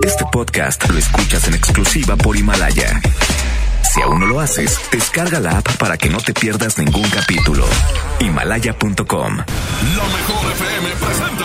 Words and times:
Este 0.00 0.24
podcast 0.32 0.88
lo 0.88 0.98
escuchas 0.98 1.46
en 1.46 1.54
exclusiva 1.54 2.16
por 2.16 2.36
Himalaya. 2.36 3.00
Si 3.92 4.00
aún 4.00 4.20
no 4.20 4.26
lo 4.26 4.40
haces, 4.40 4.78
descarga 4.90 5.38
la 5.38 5.58
app 5.58 5.76
para 5.76 5.96
que 5.96 6.08
no 6.08 6.18
te 6.18 6.32
pierdas 6.32 6.78
ningún 6.78 7.08
capítulo. 7.10 7.64
Himalaya.com. 8.18 9.36
La 9.36 10.04
mejor 10.04 10.52
FM 10.52 10.88
presenta. 10.98 11.44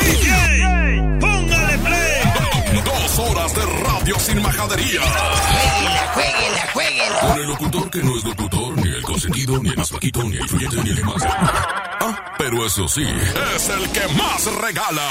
DJ, 0.00 1.18
póngale 1.20 1.78
play. 1.78 2.82
Dos 2.84 3.18
horas 3.18 3.54
de 3.54 3.62
radio 3.62 3.91
sin 4.18 4.42
majadería. 4.42 5.00
Jueguela, 5.02 6.10
jueguela, 6.14 6.68
jueguela. 6.72 7.20
Con 7.20 7.38
el 7.38 7.46
locutor 7.46 7.90
que 7.90 8.02
no 8.02 8.16
es 8.16 8.24
locutor, 8.24 8.76
ni 8.76 8.88
el 8.88 9.02
consentido, 9.02 9.58
ni 9.62 9.68
el 9.70 9.76
más 9.76 9.90
vaquito, 9.90 10.22
ni 10.24 10.36
el 10.36 10.42
influyente, 10.42 10.76
ni 10.82 10.90
el 10.90 11.04
más. 11.04 11.22
Ah, 11.24 12.34
pero 12.38 12.66
eso 12.66 12.88
sí, 12.88 13.06
es 13.54 13.68
el 13.68 13.88
que 13.90 14.08
más 14.14 14.46
regala. 14.60 15.02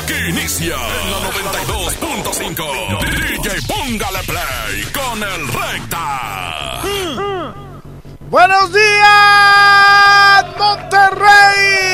Aquí 0.00 0.14
inicia 0.28 0.74
en 0.74 1.10
la 1.10 1.18
92.5. 1.30 2.98
DJ 3.00 3.62
Póngale 3.66 4.22
Play 4.24 4.82
con 4.92 5.22
el 5.22 5.48
Recta. 5.48 6.82
Buenos 8.30 8.72
días, 8.72 10.44
Monterrey. 10.58 11.88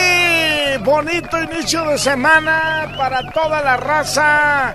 Bonito 0.82 1.42
inicio 1.42 1.84
de 1.84 1.98
semana 1.98 2.94
para 2.98 3.30
toda 3.30 3.62
la 3.62 3.76
raza. 3.76 4.74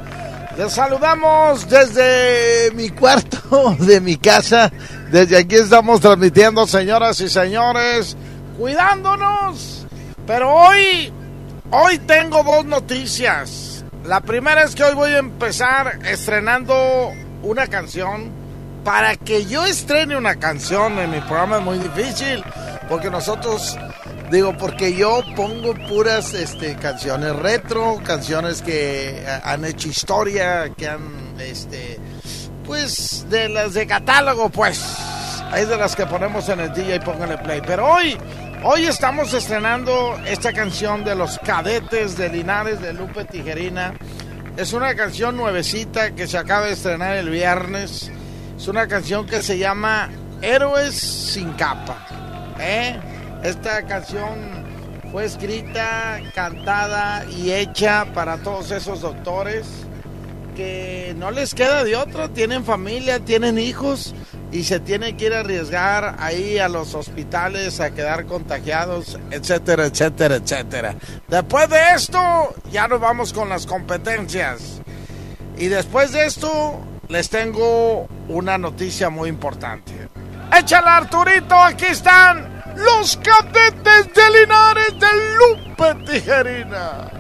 Les 0.60 0.74
saludamos 0.74 1.70
desde 1.70 2.70
mi 2.76 2.90
cuarto, 2.90 3.78
de 3.80 4.02
mi 4.02 4.18
casa. 4.18 4.70
Desde 5.10 5.38
aquí 5.38 5.56
estamos 5.56 6.02
transmitiendo, 6.02 6.68
señoras 6.68 7.22
y 7.22 7.30
señores, 7.30 8.18
cuidándonos. 8.58 9.88
Pero 10.28 10.54
hoy, 10.54 11.14
hoy 11.72 12.00
tengo 12.00 12.44
dos 12.44 12.66
noticias. 12.66 13.86
La 14.04 14.20
primera 14.20 14.64
es 14.64 14.76
que 14.76 14.84
hoy 14.84 14.96
voy 14.96 15.12
a 15.12 15.20
empezar 15.20 16.00
estrenando 16.06 17.14
una 17.42 17.68
canción. 17.68 18.30
Para 18.84 19.16
que 19.16 19.46
yo 19.46 19.66
estrene 19.66 20.18
una 20.18 20.36
canción 20.40 21.00
en 21.00 21.12
mi 21.12 21.22
programa 21.22 21.60
es 21.60 21.64
muy 21.64 21.78
difícil. 21.80 22.44
Porque 22.90 23.10
nosotros, 23.10 23.78
digo, 24.32 24.56
porque 24.58 24.94
yo 24.94 25.22
pongo 25.36 25.74
puras 25.88 26.34
este, 26.34 26.76
canciones 26.76 27.36
retro, 27.36 28.00
canciones 28.04 28.62
que 28.62 29.10
eh, 29.10 29.42
han 29.44 29.66
hecho 29.66 29.90
historia, 29.90 30.70
que 30.78 30.88
han, 30.88 31.36
este, 31.40 32.00
pues, 32.66 33.26
de 33.30 33.50
las 33.50 33.74
de 33.74 33.88
catálogo, 33.88 34.50
pues. 34.50 34.98
Hay 35.52 35.66
de 35.66 35.78
las 35.78 35.96
que 35.96 36.06
ponemos 36.06 36.48
en 36.50 36.60
el 36.60 36.74
DJ 36.74 36.96
y 36.96 37.00
pónganle 37.00 37.38
play. 37.40 37.62
Pero 37.66 37.88
hoy, 37.88 38.16
hoy 38.64 38.86
estamos 38.86 39.34
estrenando 39.34 40.16
esta 40.28 40.54
canción 40.54 41.04
de 41.04 41.16
los 41.16 41.40
cadetes 41.40 42.18
de 42.18 42.30
Linares 42.30 42.80
de 42.82 42.94
Lupe 42.94 43.26
Tijerina. 43.26 43.96
Es 44.58 44.74
una 44.74 44.94
canción 44.96 45.38
nuevecita 45.38 46.12
que 46.12 46.28
se 46.28 46.38
acaba 46.38 46.68
de 46.68 46.74
estrenar 46.74 47.16
el 47.16 47.30
viernes. 47.30 48.12
Es 48.56 48.68
una 48.68 48.88
canción 48.88 49.26
que 49.26 49.42
se 49.42 49.58
llama 49.58 50.10
Héroes 50.42 50.94
sin 50.94 51.54
capa. 51.54 52.06
¿eh? 52.60 53.00
Esta 53.44 53.84
canción 53.84 54.66
fue 55.12 55.26
escrita, 55.26 56.20
cantada 56.36 57.26
y 57.26 57.52
hecha 57.52 58.06
para 58.14 58.38
todos 58.38 58.72
esos 58.72 59.02
doctores 59.02 59.66
que 60.58 61.16
no 61.18 61.32
les 61.32 61.54
queda 61.54 61.86
de 61.86 61.96
otro. 61.96 62.30
Tienen 62.32 62.66
familia, 62.66 63.20
tienen 63.22 63.58
hijos 63.58 64.14
y 64.52 64.64
se 64.64 64.82
tienen 64.82 65.16
que 65.16 65.28
ir 65.28 65.34
a 65.34 65.40
arriesgar 65.40 66.18
ahí 66.20 66.60
a 66.60 66.68
los 66.68 66.96
hospitales 66.96 67.80
a 67.80 67.92
quedar 67.92 68.26
contagiados, 68.26 69.18
etcétera, 69.32 69.86
etcétera, 69.86 70.36
etcétera. 70.36 70.96
Después 71.30 71.70
de 71.70 71.80
esto, 71.96 72.54
ya 72.72 72.90
nos 72.90 73.00
vamos 73.00 73.32
con 73.32 73.48
las 73.48 73.66
competencias. 73.66 74.82
Y 75.58 75.68
después 75.68 76.12
de 76.12 76.26
esto, 76.26 76.80
les 77.08 77.30
tengo 77.30 78.08
una 78.28 78.58
noticia 78.58 79.10
muy 79.10 79.30
importante. 79.30 79.94
Échala, 80.58 80.98
Arturito, 80.98 81.56
aquí 81.56 81.86
están 81.86 82.59
los 82.80 83.18
cadetes 83.18 84.14
de 84.14 84.40
Linares 84.40 85.00
de 85.00 85.08
Lupe 85.38 86.12
Tijerina. 86.12 87.12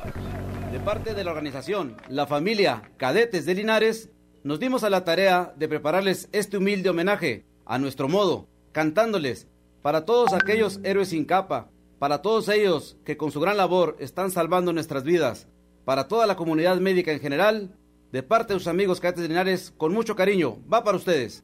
De 0.71 0.79
parte 0.79 1.13
de 1.13 1.23
la 1.23 1.31
organización 1.31 1.97
La 2.07 2.27
Familia 2.27 2.91
Cadetes 2.97 3.45
de 3.45 3.55
Linares, 3.55 4.09
nos 4.43 4.59
dimos 4.59 4.83
a 4.83 4.89
la 4.89 5.03
tarea 5.03 5.53
de 5.57 5.67
prepararles 5.67 6.29
este 6.31 6.57
humilde 6.57 6.89
homenaje 6.89 7.45
a 7.65 7.77
nuestro 7.77 8.07
modo, 8.07 8.47
cantándoles 8.71 9.47
para 9.81 10.05
todos 10.05 10.33
aquellos 10.33 10.79
héroes 10.83 11.09
sin 11.09 11.25
capa, 11.25 11.69
para 11.99 12.21
todos 12.21 12.47
ellos 12.49 12.97
que 13.05 13.17
con 13.17 13.31
su 13.31 13.39
gran 13.39 13.57
labor 13.57 13.97
están 13.99 14.31
salvando 14.31 14.71
nuestras 14.71 15.03
vidas, 15.03 15.47
para 15.85 16.07
toda 16.07 16.25
la 16.25 16.35
comunidad 16.35 16.77
médica 16.77 17.11
en 17.11 17.19
general, 17.19 17.75
de 18.11 18.23
parte 18.23 18.53
de 18.53 18.59
sus 18.59 18.67
amigos 18.67 18.99
cadetes 18.99 19.23
de 19.23 19.29
Linares, 19.29 19.73
con 19.77 19.93
mucho 19.93 20.15
cariño, 20.15 20.57
va 20.71 20.83
para 20.83 20.97
ustedes. 20.97 21.43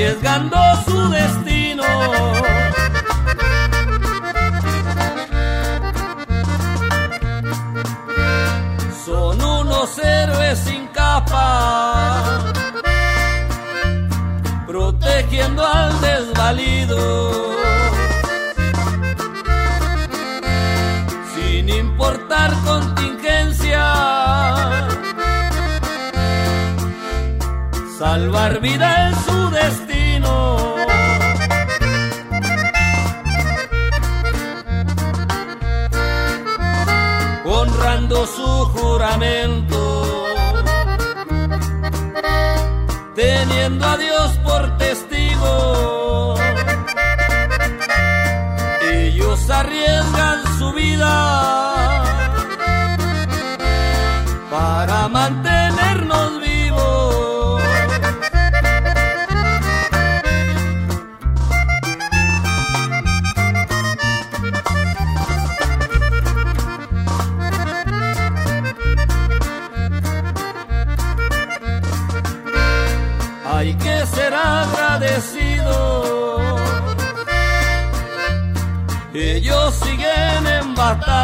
Arriesgando 0.00 0.56
su 0.86 1.10
destino. 1.10 1.84
Son 9.04 9.42
unos 9.42 9.98
héroes 9.98 10.58
sin 10.60 10.86
capa, 10.88 12.52
protegiendo 14.66 15.66
al 15.66 16.00
desvalido. 16.00 17.54
Sin 21.34 21.68
importar 21.68 22.54
contingencia, 22.64 23.84
salvar 27.98 28.60
vida 28.60 29.10
es 29.10 29.16
su 29.26 29.39
su 37.98 38.66
juramento, 38.74 40.24
teniendo 43.14 43.84
a 43.84 43.96
Dios 43.96 44.38
por 44.44 44.78
testigo. 44.78 46.36
Ellos 48.92 49.50
arriesgan 49.50 50.58
su 50.58 50.72
vida 50.72 51.69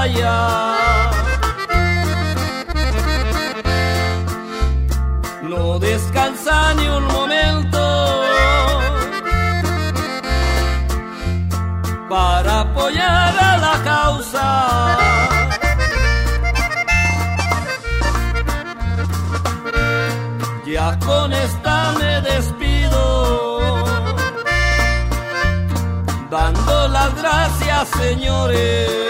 batalla. 0.06 0.76
No 5.42 5.78
descansa 5.78 6.74
ni 6.74 6.88
un 6.88 7.04
momento 7.06 8.22
para 12.08 12.60
apoyar 12.60 13.34
a 13.38 13.56
la 13.58 13.84
causa. 13.84 14.96
Ya 20.66 20.98
con 20.98 21.32
esta 21.32 21.92
me 21.98 22.20
despido, 22.20 23.84
dando 26.30 26.88
las 26.88 27.14
gracias, 27.22 27.88
señores. 28.00 29.05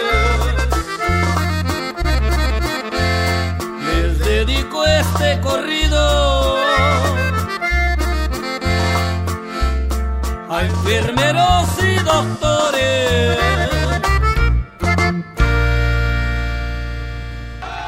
Doctores. 12.07 13.37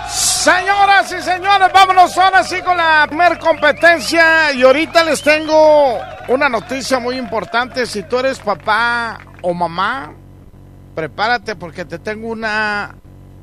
Señoras 0.09 1.11
y 1.11 1.21
señores, 1.21 1.69
vámonos 1.73 2.17
ahora 2.17 2.43
sí 2.43 2.61
con 2.61 2.77
la 2.77 3.05
primer 3.07 3.37
competencia. 3.39 4.53
Y 4.53 4.63
ahorita 4.63 5.03
les 5.03 5.21
tengo 5.21 5.99
una 6.27 6.47
noticia 6.47 6.97
muy 6.99 7.17
importante. 7.17 7.85
Si 7.85 8.03
tú 8.03 8.19
eres 8.19 8.39
papá 8.39 9.19
o 9.41 9.53
mamá, 9.53 10.13
prepárate 10.95 11.55
porque 11.55 11.85
te 11.85 11.99
tengo 11.99 12.29
una 12.29 12.95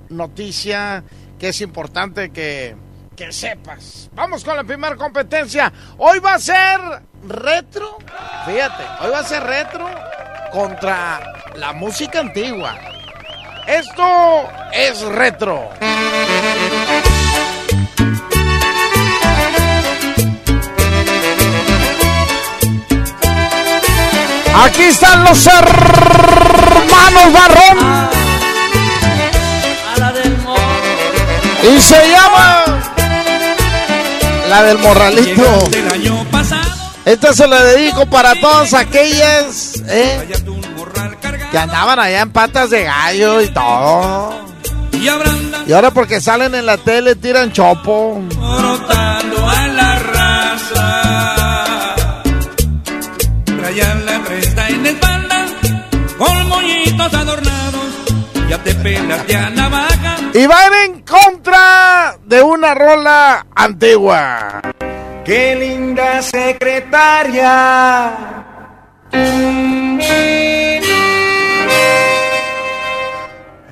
noticia 0.09 1.05
que 1.39 1.51
es 1.51 1.61
importante 1.61 2.31
que, 2.31 2.75
que 3.15 3.31
sepas. 3.31 4.11
Vamos 4.15 4.43
con 4.43 4.57
la 4.57 4.65
primera 4.65 4.97
competencia. 4.97 5.73
Hoy 5.99 6.19
va 6.19 6.35
a 6.35 6.39
ser 6.39 6.81
retro. 7.29 7.99
Fíjate, 8.47 8.85
hoy 9.03 9.11
va 9.11 9.19
a 9.19 9.25
ser 9.25 9.43
retro 9.43 9.87
contra 10.51 11.21
la 11.55 11.73
música 11.73 12.21
antigua. 12.21 12.77
Esto 13.67 14.49
es 14.73 15.01
retro. 15.03 15.71
Aquí 24.65 24.83
están 24.85 25.25
los 25.25 25.47
hermanos 25.47 27.33
Barrón. 27.33 27.79
A 29.95 29.99
la 29.99 30.13
del 30.13 30.37
morro. 30.39 31.75
Y 31.77 31.81
se 31.81 32.09
llama 32.09 32.65
la 34.49 34.63
del 34.63 34.79
morralito. 34.79 35.69
Esta 37.07 37.33
se 37.33 37.47
la 37.47 37.63
dedico 37.63 38.05
para 38.07 38.35
todas 38.41 38.75
aquellas 38.75 39.81
eh, 39.89 40.29
que 41.53 41.57
andaban 41.57 42.01
allá 42.01 42.23
en 42.23 42.33
patas 42.33 42.71
de 42.71 42.83
gallo 42.83 43.41
y 43.43 43.49
todo. 43.51 44.45
Y 45.69 45.73
ahora 45.73 45.93
porque 45.93 46.21
salen 46.21 46.57
en 46.57 46.67
la 46.67 46.79
tele 46.79 47.15
tiran 47.15 47.53
chopo. 47.53 48.21
brotando 48.29 49.49
a 49.49 49.67
la 49.69 49.99
raza. 50.01 51.95
Traían 53.45 54.05
la 54.05 54.21
cresta 54.25 54.69
en 54.69 54.87
espalda, 54.87 55.47
con 56.19 56.49
moñitos 56.49 57.15
adornados. 57.15 57.87
Ya 58.49 58.59
te 58.65 58.75
pelas 58.75 59.25
de 59.29 59.37
a 59.37 59.51
navaja. 59.51 60.17
Y 60.35 60.45
van 60.49 60.75
en 60.85 61.03
contra 61.03 62.19
de 62.25 62.43
una 62.43 62.75
rola 62.75 63.47
antigua. 63.55 64.61
¡Qué 65.27 65.57
linda 65.57 66.23
secretaria! 66.23 68.13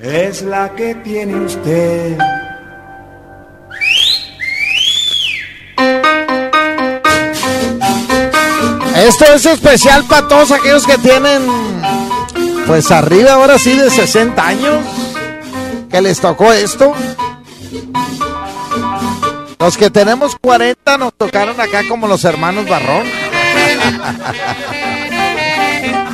Es 0.02 0.42
la 0.42 0.74
que 0.74 0.96
tiene 0.96 1.36
usted. 1.36 2.18
Esto 8.96 9.24
es 9.32 9.46
especial 9.46 10.02
para 10.08 10.26
todos 10.26 10.50
aquellos 10.50 10.84
que 10.84 10.98
tienen, 10.98 11.46
pues 12.66 12.90
arriba 12.90 13.34
ahora 13.34 13.60
sí 13.60 13.78
de 13.78 13.90
60 13.90 14.44
años, 14.44 14.84
que 15.88 16.02
les 16.02 16.20
tocó 16.20 16.52
esto. 16.52 16.92
Los 19.64 19.78
que 19.78 19.88
tenemos 19.88 20.36
40 20.42 20.98
nos 20.98 21.14
tocaron 21.14 21.58
acá 21.58 21.88
como 21.88 22.06
los 22.06 22.22
hermanos 22.26 22.68
Barrón. 22.68 23.06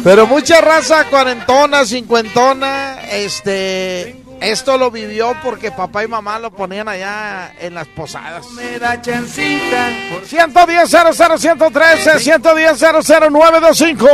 Pero 0.04 0.28
mucha 0.28 0.60
raza 0.60 1.06
cuarentona, 1.06 1.84
cincuentona, 1.84 3.00
este, 3.10 4.22
esto 4.40 4.78
lo 4.78 4.90
vivió 4.90 5.34
porque 5.42 5.70
papá 5.70 6.04
y 6.04 6.08
mamá 6.08 6.38
lo 6.38 6.50
ponían 6.50 6.88
allá 6.88 7.52
en 7.60 7.74
las 7.74 7.86
posadas. 7.88 8.50
Me 8.52 8.78
da 8.78 9.00
chancita 9.00 9.90
110 10.24 10.90
00 10.90 11.38
113 11.38 12.18
110 12.18 12.80
00925 12.80 14.06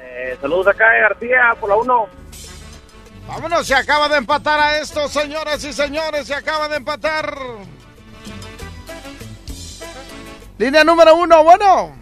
Eh, 0.00 0.36
saludos 0.40 0.68
acá 0.68 0.90
de 0.90 1.00
García, 1.00 1.56
por 1.58 1.68
la 1.70 1.76
1. 1.76 2.06
Vámonos, 3.28 3.66
se 3.66 3.74
acaba 3.74 4.08
de 4.08 4.16
empatar 4.16 4.58
a 4.58 4.78
esto, 4.78 5.08
señoras 5.08 5.62
y 5.64 5.72
señores, 5.72 6.26
se 6.26 6.34
acaba 6.34 6.68
de 6.68 6.76
empatar. 6.76 7.36
Línea 10.58 10.84
número 10.84 11.14
uno, 11.14 11.44
bueno. 11.44 11.96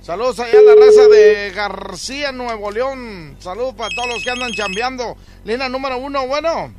Saludos 0.00 0.40
allá 0.40 0.58
a 0.58 0.62
la 0.62 0.74
raza 0.74 1.06
de 1.08 1.50
García, 1.54 2.32
Nuevo 2.32 2.70
León. 2.70 3.36
Saludos 3.40 3.74
para 3.74 3.90
todos 3.94 4.08
los 4.14 4.24
que 4.24 4.30
andan 4.30 4.52
chambeando. 4.52 5.16
Línea 5.44 5.68
número 5.68 5.98
uno, 5.98 6.26
bueno. 6.26 6.72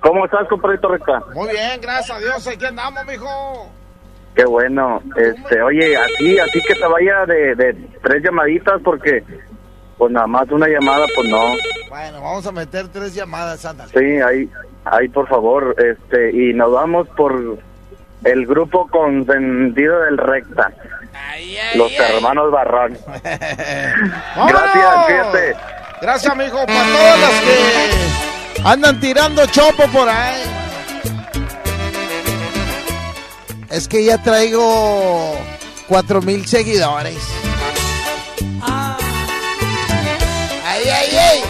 ¿Cómo 0.00 0.24
estás, 0.24 0.46
compadrito 0.48 0.88
recta? 0.88 1.20
Muy 1.34 1.50
bien, 1.50 1.80
gracias 1.80 2.16
a 2.16 2.20
Dios. 2.20 2.46
Aquí 2.46 2.64
andamos, 2.64 3.04
mijo. 3.06 3.70
Qué 4.34 4.44
bueno. 4.44 5.02
Este, 5.16 5.60
oye, 5.62 5.96
así, 5.96 6.38
así 6.38 6.62
que 6.62 6.74
te 6.74 6.86
vaya 6.86 7.26
de, 7.26 7.54
de 7.56 7.74
tres 8.02 8.22
llamaditas 8.22 8.80
porque, 8.84 9.24
pues 9.96 10.12
nada 10.12 10.26
más 10.28 10.48
una 10.50 10.68
llamada, 10.68 11.04
pues 11.16 11.28
no. 11.28 11.40
Bueno, 11.88 12.20
vamos 12.22 12.46
a 12.46 12.52
meter 12.52 12.86
tres 12.88 13.14
llamadas, 13.14 13.64
ándale. 13.64 13.90
Sí, 13.90 14.20
ahí, 14.22 14.48
ahí 14.84 15.08
por 15.08 15.26
favor, 15.28 15.74
este, 15.78 16.30
y 16.32 16.54
nos 16.54 16.70
vamos 16.72 17.08
por 17.16 17.58
el 18.24 18.46
grupo 18.46 18.86
consentido 18.88 20.00
del 20.02 20.18
recta, 20.18 20.70
Ay, 21.30 21.56
ay, 21.56 21.78
los 21.78 21.90
ay. 21.90 22.16
hermanos 22.16 22.50
Barrón. 22.52 22.96
Gracias, 23.24 25.06
fíjate. 25.06 25.56
Gracias, 26.00 26.36
mijo, 26.36 26.64
para 26.66 26.84
todas 26.84 27.20
las 27.20 27.40
que 27.40 28.37
andan 28.64 29.00
tirando 29.00 29.46
chopo 29.46 29.86
por 29.88 30.08
ahí. 30.08 30.42
Es 33.70 33.86
que 33.86 34.04
ya 34.04 34.22
traigo 34.22 35.38
cuatro 35.86 36.22
mil 36.22 36.46
seguidores. 36.46 37.18
¡Ay, 40.64 40.84
ay, 40.88 41.16
ay! 41.16 41.40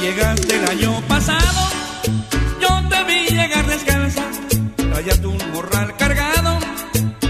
Llegaste 0.00 0.56
el 0.56 0.68
año 0.70 1.02
pasado, 1.08 1.68
yo 2.60 2.88
te 2.88 3.04
vi 3.04 3.26
llegar 3.28 3.66
descalza, 3.66 4.22
traías 4.76 5.18
un 5.18 5.38
morral 5.52 5.96
cargado, 5.96 6.58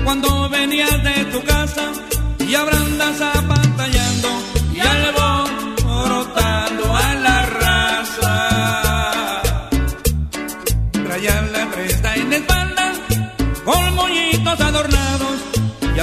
cuando 0.04 0.48
venías 0.48 1.02
de 1.02 1.24
tu 1.32 1.42
casa, 1.44 1.90
y 2.38 2.54
ahora 2.54 2.76
andas 2.76 3.20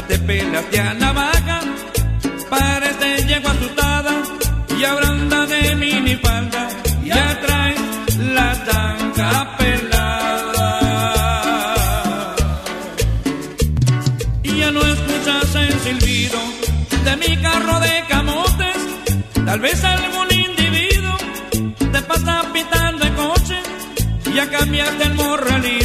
te 0.07 0.17
pelas 0.19 0.71
de 0.71 0.79
a 0.79 0.93
navaja, 0.93 1.59
pareces 2.50 3.27
yegua 3.27 3.51
asustada, 3.51 4.13
y 4.77 4.83
ahora 4.83 5.07
anda 5.07 5.45
de 5.45 5.75
minifalda, 5.75 6.67
ya 7.03 7.41
traes 7.41 8.15
la 8.17 8.53
tanga 8.65 9.57
pelada. 9.57 10.69
Y 14.43 14.57
ya 14.59 14.71
no 14.71 14.81
escuchas 14.81 15.55
el 15.55 15.79
silbido 15.79 16.39
de 17.03 17.17
mi 17.17 17.38
carro 17.38 17.79
de 17.79 18.03
camotes, 18.09 18.77
Tal 19.45 19.59
vez 19.59 19.83
algún 19.83 20.27
individuo 20.33 21.17
te 21.91 22.01
pasa 22.01 22.43
pitando 22.51 23.05
el 23.05 23.13
coche, 23.13 23.57
ya 24.33 24.50
cambiaste 24.50 25.03
el 25.03 25.13
morralito 25.13 25.85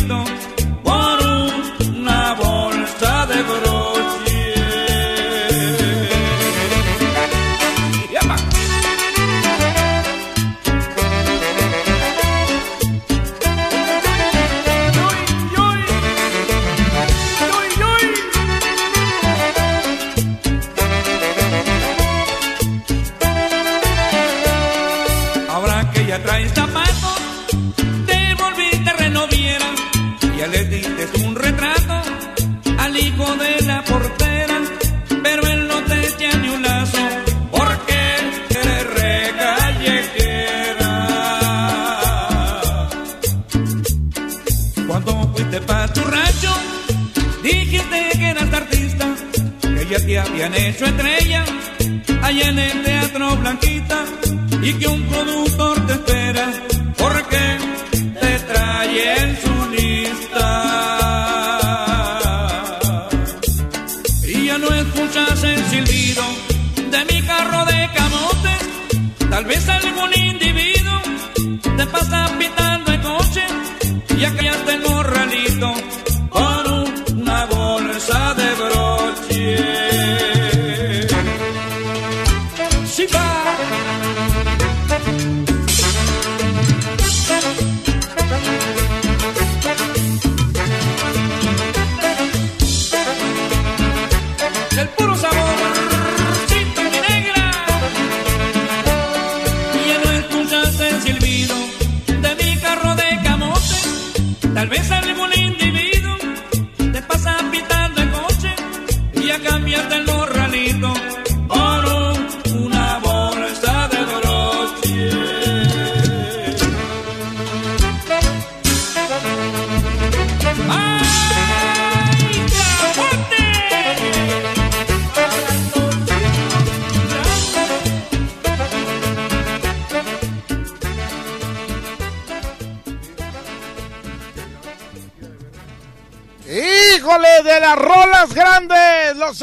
le 30.50 30.64
diste 30.64 31.08
un 31.24 31.34
retrato 31.36 32.02
al 32.78 32.96
hijo 32.96 33.34
de 33.36 33.66
la 33.66 33.84
portera, 33.84 34.58
pero 35.22 35.46
él 35.46 35.68
no 35.68 35.82
te 35.84 36.06
echa 36.06 36.36
ni 36.38 36.48
un 36.48 36.62
lazo 36.62 36.98
porque 37.50 38.00
eres 38.50 38.86
re 38.94 39.32
callejera. 39.38 40.90
Cuando 44.86 45.32
fuiste 45.34 45.60
pa' 45.60 45.88
tu 45.92 46.00
rancho, 46.00 46.52
dijiste 47.42 48.18
que 48.18 48.30
eras 48.30 48.52
artista, 48.52 49.06
que 49.60 49.86
ya 49.90 49.98
te 49.98 50.18
habían 50.18 50.54
hecho 50.54 50.84
estrella 50.86 51.44
allá 52.22 52.48
en 52.48 52.58
el 52.58 52.82
Teatro 52.82 53.36
Blanquita 53.36 54.04
y 54.62 54.72
que 54.74 54.86
un 54.86 55.02
productor 55.04 55.86
te 55.86 55.92
espera 55.92 56.46
porque 56.96 57.58
te 58.20 58.38
trae 58.52 59.29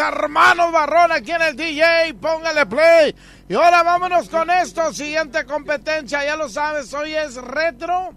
hermanos 0.07 0.71
Barrón 0.71 1.11
aquí 1.11 1.31
en 1.31 1.41
el 1.41 1.55
DJ, 1.55 2.13
póngale 2.15 2.65
play. 2.65 3.15
Y 3.49 3.55
ahora 3.55 3.83
vámonos 3.83 4.29
con 4.29 4.49
esto, 4.49 4.93
siguiente 4.93 5.45
competencia, 5.45 6.23
ya 6.25 6.35
lo 6.35 6.49
sabes, 6.49 6.93
hoy 6.93 7.13
es 7.13 7.35
retro 7.35 8.13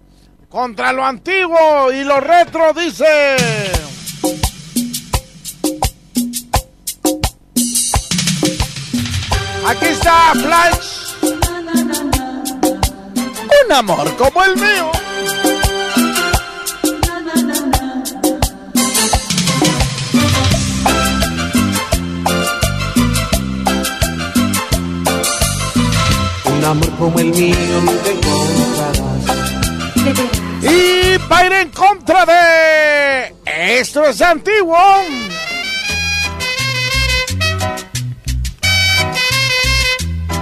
contra 0.49 0.91
lo 0.91 1.05
antiguo 1.05 1.91
y 1.91 2.03
lo 2.03 2.19
retro 2.19 2.73
dice... 2.73 3.37
Aquí 9.65 9.85
está 9.85 10.33
Flash. 10.33 11.13
Un 13.63 13.71
amor 13.71 14.17
como 14.17 14.43
el 14.43 14.55
mío. 14.57 15.00
Como 27.01 27.19
el 27.19 27.25
mío 27.33 27.55
nunca 27.83 28.09
encontrarás. 28.11 28.99
Y 30.61 31.17
para 31.27 31.45
ir 31.47 31.53
en 31.53 31.69
contra 31.69 32.25
de 32.27 33.33
esto 33.79 34.05
es 34.05 34.21
antiguo. 34.21 34.77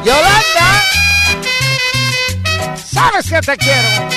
Yolanda, 0.04 0.84
sabes 2.92 3.30
que 3.30 3.40
te 3.40 3.58
quiero. 3.58 4.10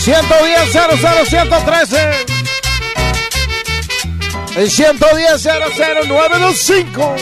Ciento 0.00 0.34
diez 0.44 0.68
cero 0.72 0.94
cero 0.98 1.24
ciento 1.28 1.58
trece. 1.66 2.23
El 4.56 4.70
110 4.70 5.42
00 5.42 6.04
925. 6.06 7.16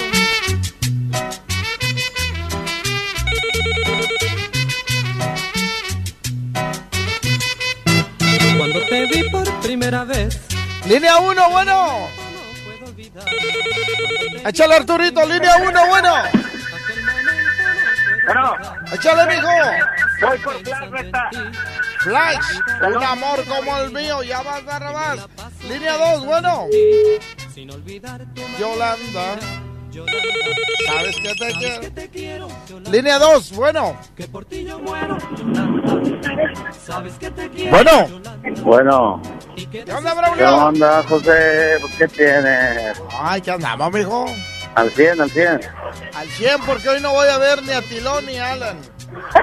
Cuando 8.59 8.81
te 8.87 9.07
vi 9.07 9.31
por 9.31 9.61
primera 9.61 10.05
vez, 10.05 10.41
Línea 10.87 11.17
1, 11.19 11.51
bueno. 11.51 12.09
Échale 14.45 14.75
Arturito, 14.75 15.25
línea 15.27 15.57
1, 15.57 15.87
bueno. 15.89 16.15
Bueno, 18.27 18.57
Échale, 18.93 19.35
mijo. 19.35 19.49
voy 20.21 20.39
por 20.39 20.55
Flash. 20.65 21.37
Flash, 22.01 22.95
un 22.97 23.03
amor 23.03 23.45
como 23.47 23.79
el 23.79 23.91
mío, 23.93 24.23
ya 24.23 24.43
vas, 24.43 24.65
Barrabás. 24.65 25.21
Línea 25.73 25.97
2, 25.97 26.27
bueno. 26.27 26.67
sin 27.55 27.71
olvidar 27.71 28.21
tu 28.35 28.43
Yolanda, 28.59 29.37
Yolanda, 29.91 30.19
sabes 30.87 31.17
que 31.17 31.23
te 31.35 31.39
sabes 31.39 31.57
quiero. 31.59 31.81
que 31.81 31.91
te 31.91 32.09
quiero, 32.11 32.49
Yolanda, 32.69 32.91
Línea 32.91 33.19
2, 33.19 33.53
bueno. 33.57 33.97
que 34.17 34.29
por 34.29 34.45
ti 34.45 34.65
yo 34.65 34.79
muero, 34.79 35.17
Yolanda, 35.37 36.73
sabes 36.85 37.15
que 37.15 37.31
te 37.31 37.49
quiero, 37.51 37.71
Bueno. 37.71 38.09
Yolanda, 38.09 38.63
Bueno. 38.63 39.23
¿Qué 39.71 39.85
onda, 39.93 40.13
¿Qué 40.13 40.19
Braulio? 40.19 40.57
onda, 40.57 41.03
José? 41.09 41.77
Pues, 41.81 41.95
¿Qué 41.97 42.09
tienes? 42.09 43.01
Ay, 43.21 43.41
¿qué 43.41 43.51
andamos, 43.53 43.93
mijo? 43.93 44.27
Al 44.75 44.91
100, 44.91 45.21
al 45.21 45.31
100. 45.31 45.61
Al 46.15 46.29
100, 46.29 46.61
porque 46.67 46.89
hoy 46.89 47.01
no 47.01 47.13
voy 47.13 47.29
a 47.29 47.39
ver 47.39 47.63
ni 47.63 47.73
a 47.73 47.83
Tilón 47.83 48.25
ni 48.27 48.37
a 48.39 48.53
Alan. 48.53 48.79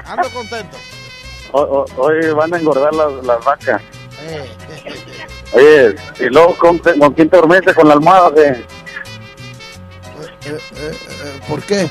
Ando 0.04 0.28
contento. 0.30 0.76
Hoy, 1.52 1.66
hoy- 1.70 1.86
hoy 2.24 2.32
van 2.32 2.52
a 2.54 2.58
engordar 2.58 2.92
las, 2.94 3.12
las 3.24 3.44
vacas. 3.44 3.80
Eh, 4.22 4.48
Oye, 5.52 5.94
y 6.20 6.24
luego, 6.26 6.56
¿con, 6.56 6.78
con 6.78 7.12
quién 7.14 7.28
te 7.28 7.36
dormiste? 7.36 7.74
¿Con 7.74 7.88
la 7.88 7.94
almohada? 7.94 8.32
qué? 8.34 8.50
eh, 8.50 8.58
eh, 10.46 10.58
eh, 10.76 11.40
¿Por 11.48 11.62
qué? 11.62 11.90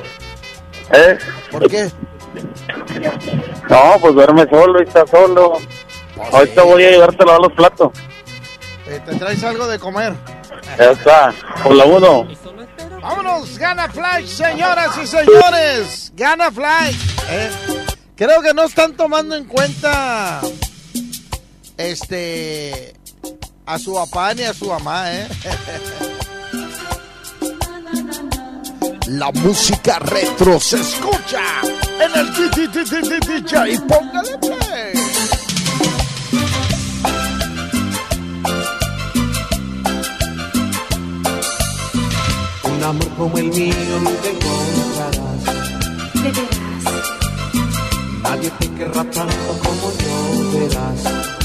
¿Eh? 0.92 1.18
¿Por 1.52 1.70
qué? 1.70 1.92
No, 3.70 3.96
pues 4.00 4.14
duerme 4.16 4.48
solo 4.50 4.80
y 4.82 4.84
está 4.88 5.06
solo. 5.08 5.54
Pues 6.16 6.34
Ahorita 6.34 6.62
sí. 6.62 6.68
voy 6.68 6.84
a 6.86 6.92
llevarte 6.92 7.24
a 7.24 7.26
lavar 7.26 7.42
los 7.42 7.54
platos. 7.54 7.92
¿Te 8.86 9.16
traes 9.16 9.44
algo 9.44 9.68
de 9.68 9.78
comer? 9.78 10.14
Ya 10.78 10.92
está, 10.92 11.34
por 11.64 11.76
la 11.76 11.86
uno. 11.86 12.28
Vámonos, 13.02 13.58
gana 13.58 13.88
Flash, 13.90 14.26
señoras 14.28 14.98
y 15.02 15.08
señores. 15.08 16.12
Gana 16.16 16.52
Flash. 16.52 16.96
Eh, 17.30 17.50
creo 18.16 18.42
que 18.42 18.54
no 18.54 18.64
están 18.64 18.96
tomando 18.96 19.36
en 19.36 19.46
cuenta 19.46 20.42
este 21.78 22.94
a 23.70 23.78
su 23.78 23.94
papá 23.94 24.34
ni 24.34 24.42
a 24.42 24.54
su 24.54 24.66
mamá, 24.66 25.14
¿eh? 25.14 25.28
La 29.10 29.32
música 29.32 30.00
retro 30.00 30.60
se 30.60 30.80
escucha 30.82 31.62
en 32.00 32.20
el 32.20 32.34
DJ. 33.20 33.80
Póngale 33.82 34.38
play. 34.40 34.94
Un 42.64 42.84
amor 42.84 43.10
como 43.18 43.38
el 43.38 43.50
mío 43.50 44.00
nunca 44.02 44.30
encontrarás. 44.30 45.44
De 46.16 46.32
veras. 46.32 47.10
Nadie 48.24 48.50
te 48.50 48.68
querrá 48.74 49.04
tanto 49.04 49.60
como 49.64 49.92
yo 50.00 50.60
verás. 50.60 51.39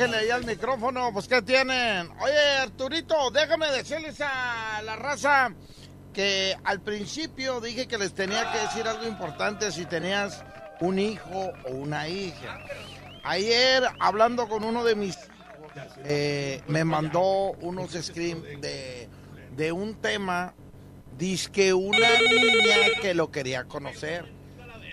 Oye, 0.00 0.08
bájenle 0.08 0.16
ahí 0.16 0.30
al 0.30 0.46
micrófono, 0.46 1.10
pues 1.12 1.28
¿qué 1.28 1.42
tienen? 1.42 2.08
Oye, 2.20 2.56
Arturito, 2.62 3.30
déjame 3.30 3.70
decirles 3.70 4.18
a 4.22 4.80
la 4.82 4.96
raza 4.96 5.52
que 6.14 6.56
al 6.64 6.80
principio 6.80 7.60
dije 7.60 7.86
que 7.86 7.98
les 7.98 8.14
tenía 8.14 8.50
que 8.50 8.60
decir 8.60 8.88
algo 8.88 9.06
importante 9.06 9.70
si 9.70 9.84
tenías 9.84 10.42
un 10.80 10.98
hijo 10.98 11.52
o 11.66 11.72
una 11.72 12.08
hija. 12.08 12.60
Ayer, 13.24 13.84
hablando 14.00 14.48
con 14.48 14.64
uno 14.64 14.84
de 14.84 14.94
mis 14.94 15.18
eh, 16.04 16.62
me 16.66 16.84
mandó 16.84 17.52
unos 17.60 17.92
screens 17.92 18.42
de, 18.62 19.06
de 19.54 19.72
un 19.72 19.96
tema, 19.96 20.54
que 21.52 21.74
una 21.74 22.08
niña 22.22 22.76
que 23.02 23.12
lo 23.12 23.30
quería 23.30 23.64
conocer. 23.64 24.39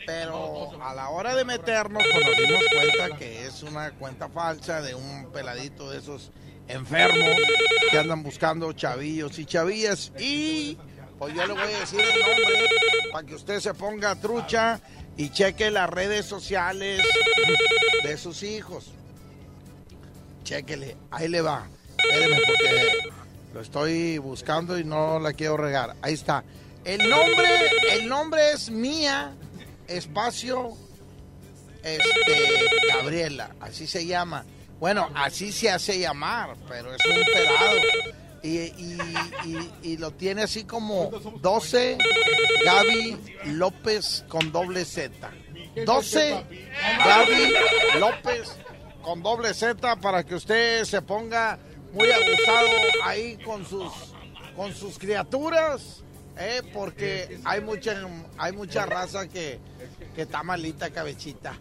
Pero 0.08 0.82
a 0.82 0.96
la 0.96 1.10
hora 1.10 1.36
de 1.36 1.44
meternos, 1.44 2.02
pues 2.02 2.26
nos 2.26 2.38
dimos 2.38 2.64
cuenta 2.74 3.18
que 3.18 3.46
es 3.46 3.62
una 3.62 3.92
cuenta 3.92 4.30
falsa 4.30 4.82
de 4.82 4.96
un 4.96 5.30
peladito 5.34 5.92
de 5.92 5.98
esos 5.98 6.32
enfermos 6.70 7.36
que 7.92 8.00
andan 8.00 8.24
buscando 8.24 8.72
chavillos 8.72 9.38
y 9.38 9.46
chavillas. 9.46 10.14
Y 10.18 10.78
pues 11.20 11.36
yo 11.36 11.46
le 11.46 11.52
voy 11.52 11.74
a 11.74 11.80
decir 11.80 12.00
el 12.00 12.20
nombre 12.22 12.70
para 13.12 13.28
que 13.28 13.36
usted 13.36 13.60
se 13.60 13.74
ponga 13.74 14.16
trucha 14.16 14.80
y 15.18 15.30
cheque 15.30 15.72
las 15.72 15.90
redes 15.90 16.26
sociales 16.26 17.04
de 18.02 18.18
sus 18.18 18.44
hijos. 18.44 18.94
Chéquele, 20.46 20.96
ahí 21.12 21.28
le 21.28 21.42
va. 21.42 21.68
Espéreme 21.98 22.38
porque 22.48 23.10
lo 23.54 23.60
estoy 23.60 24.20
buscando 24.20 24.80
y 24.80 24.86
no 24.86 25.20
la 25.20 25.34
quiero 25.34 25.58
regar. 25.58 25.98
Ahí 26.02 26.14
está. 26.14 26.46
El 26.86 27.10
nombre, 27.10 27.50
el 27.92 28.08
nombre 28.08 28.52
es 28.54 28.70
Mía 28.70 29.36
espacio 29.88 30.76
este 31.84 32.10
Gabriela, 32.94 33.56
así 33.60 33.88
se 33.88 34.06
llama. 34.06 34.46
Bueno, 34.80 35.10
así 35.16 35.52
se 35.52 35.72
hace 35.72 36.00
llamar, 36.00 36.56
pero 36.68 36.94
es 36.94 37.06
un 37.06 37.26
pelado. 37.34 37.78
Y, 38.44 38.72
y, 39.84 39.98
lo 39.98 40.12
tiene 40.12 40.44
así 40.44 40.64
como 40.64 41.10
12 41.42 41.98
Gaby 42.64 43.18
López 43.46 44.24
con 44.30 44.52
doble 44.52 44.86
Z. 44.86 45.12
12 45.86 46.46
Gaby 47.00 47.54
López 48.00 48.56
con 49.02 49.24
doble 49.24 49.54
Z 49.54 49.96
para 49.98 50.24
que 50.24 50.36
usted 50.36 50.86
se 50.86 51.02
ponga 51.02 51.58
muy 51.92 52.10
abusado 52.12 52.70
ahí 53.04 53.38
con 53.38 53.66
sus 53.66 53.92
con 54.56 54.74
sus 54.74 54.98
criaturas, 54.98 56.04
eh, 56.40 56.62
porque 56.74 57.40
hay 57.44 57.62
mucha 57.62 57.96
hay 58.38 58.52
mucha 58.54 58.86
raza 58.86 59.28
que, 59.28 59.60
que 60.16 60.22
está 60.24 60.44
malita 60.44 60.90
cabecita. 60.90 61.54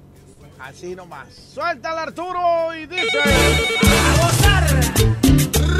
Así 0.58 0.94
nomás. 0.94 1.28
Suéltala 1.54 2.04
Arturo 2.04 2.74
y 2.74 2.86
dice 2.86 3.20
¡A 3.22 4.16
gozar! 4.16 4.80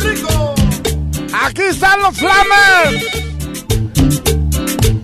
¡Rico! 0.01 0.55
Aquí 1.33 1.63
están 1.63 2.03
los 2.03 2.17
flames 2.17 3.05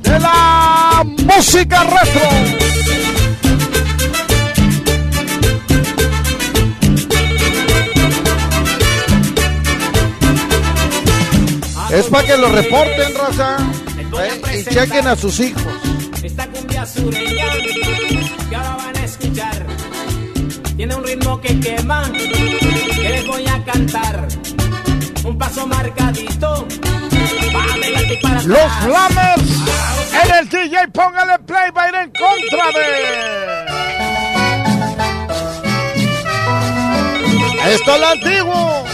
de 0.03 0.19
la 0.21 1.03
música 1.05 1.85
retro. 1.85 3.22
Es 11.93 12.07
para 12.07 12.27
que 12.27 12.37
lo 12.39 12.49
reporten, 12.49 13.15
raza. 13.15 13.59
eh, 14.19 14.61
y 14.61 14.65
chequen 14.75 15.07
a 15.07 15.15
sus 15.15 15.39
hijos. 15.41 15.63
Esta 16.23 16.47
cumbia 16.47 16.87
sureña 16.87 17.45
que 18.49 18.57
ahora 18.57 18.77
van 18.77 18.97
a 18.97 19.05
escuchar 19.05 19.67
tiene 20.77 20.95
un 20.95 21.05
ritmo 21.05 21.39
que 21.41 21.59
quema 21.61 22.11
que 22.13 23.09
les 23.09 23.27
voy 23.27 23.45
a 23.47 23.63
cantar 23.65 24.27
un 25.25 25.37
paso 25.39 25.67
marcadito 25.67 26.67
para. 27.53 27.77
Los 28.43 28.73
Flamers 28.85 29.51
en 30.25 30.35
el 30.39 30.49
DJ, 30.49 30.89
póngale 30.93 31.39
play, 31.41 31.71
va 31.77 31.83
a 31.83 31.89
ir 31.89 31.95
en 31.95 32.11
contra 32.13 32.73
de. 32.73 32.87
Esto 37.75 37.95
es 37.95 38.01
lo 38.01 38.09
antiguo. 38.09 38.85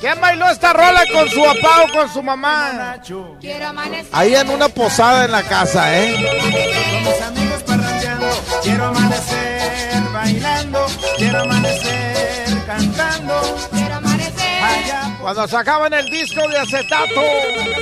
¿Quién 0.00 0.20
bailó 0.20 0.48
esta 0.48 0.72
rola 0.72 1.02
con 1.12 1.28
su 1.28 1.42
papá 1.42 1.82
o 1.84 1.92
con 1.92 2.12
su 2.12 2.22
mamá? 2.22 2.96
Quiero 3.40 3.66
amanecer. 3.68 4.08
Ahí 4.12 4.34
en 4.34 4.48
una 4.50 4.68
posada 4.68 5.26
en 5.26 5.32
la 5.32 5.42
casa, 5.42 5.94
¿eh? 5.98 6.14
Con 6.14 7.04
mis 7.04 7.22
amigos 7.22 7.62
parrandeando, 7.64 8.26
quiero 8.62 8.86
amanecer 8.86 9.60
bailando, 10.12 10.86
quiero 11.16 11.40
amanecer 11.42 12.66
cantando, 12.66 13.68
Quiero 13.72 13.94
amanecer. 13.96 14.62
allá 14.62 15.16
Cuando 15.20 15.48
sacaban 15.48 15.92
el 15.92 16.06
disco 16.06 16.46
de 16.48 16.58
acetato 16.58 17.20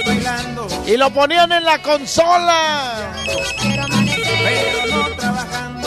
bailando, 0.07 0.69
y 0.87 0.97
lo 0.97 1.11
ponían 1.11 1.53
en 1.53 1.65
la 1.65 1.81
consola. 1.83 3.13
Quiero 3.61 3.85
amanecer. 3.85 4.25
pero 4.45 4.97
no 4.97 5.17
trabajando. 5.17 5.78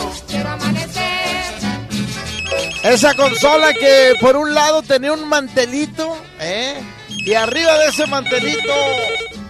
Esa 2.83 3.13
consola 3.13 3.73
que 3.73 4.13
por 4.19 4.35
un 4.35 4.53
lado 4.53 4.81
tenía 4.81 5.13
un 5.13 5.27
mantelito, 5.27 6.17
¿eh? 6.39 6.81
Y 7.09 7.33
arriba 7.33 7.77
de 7.77 7.87
ese 7.87 8.07
mantelito 8.07 8.73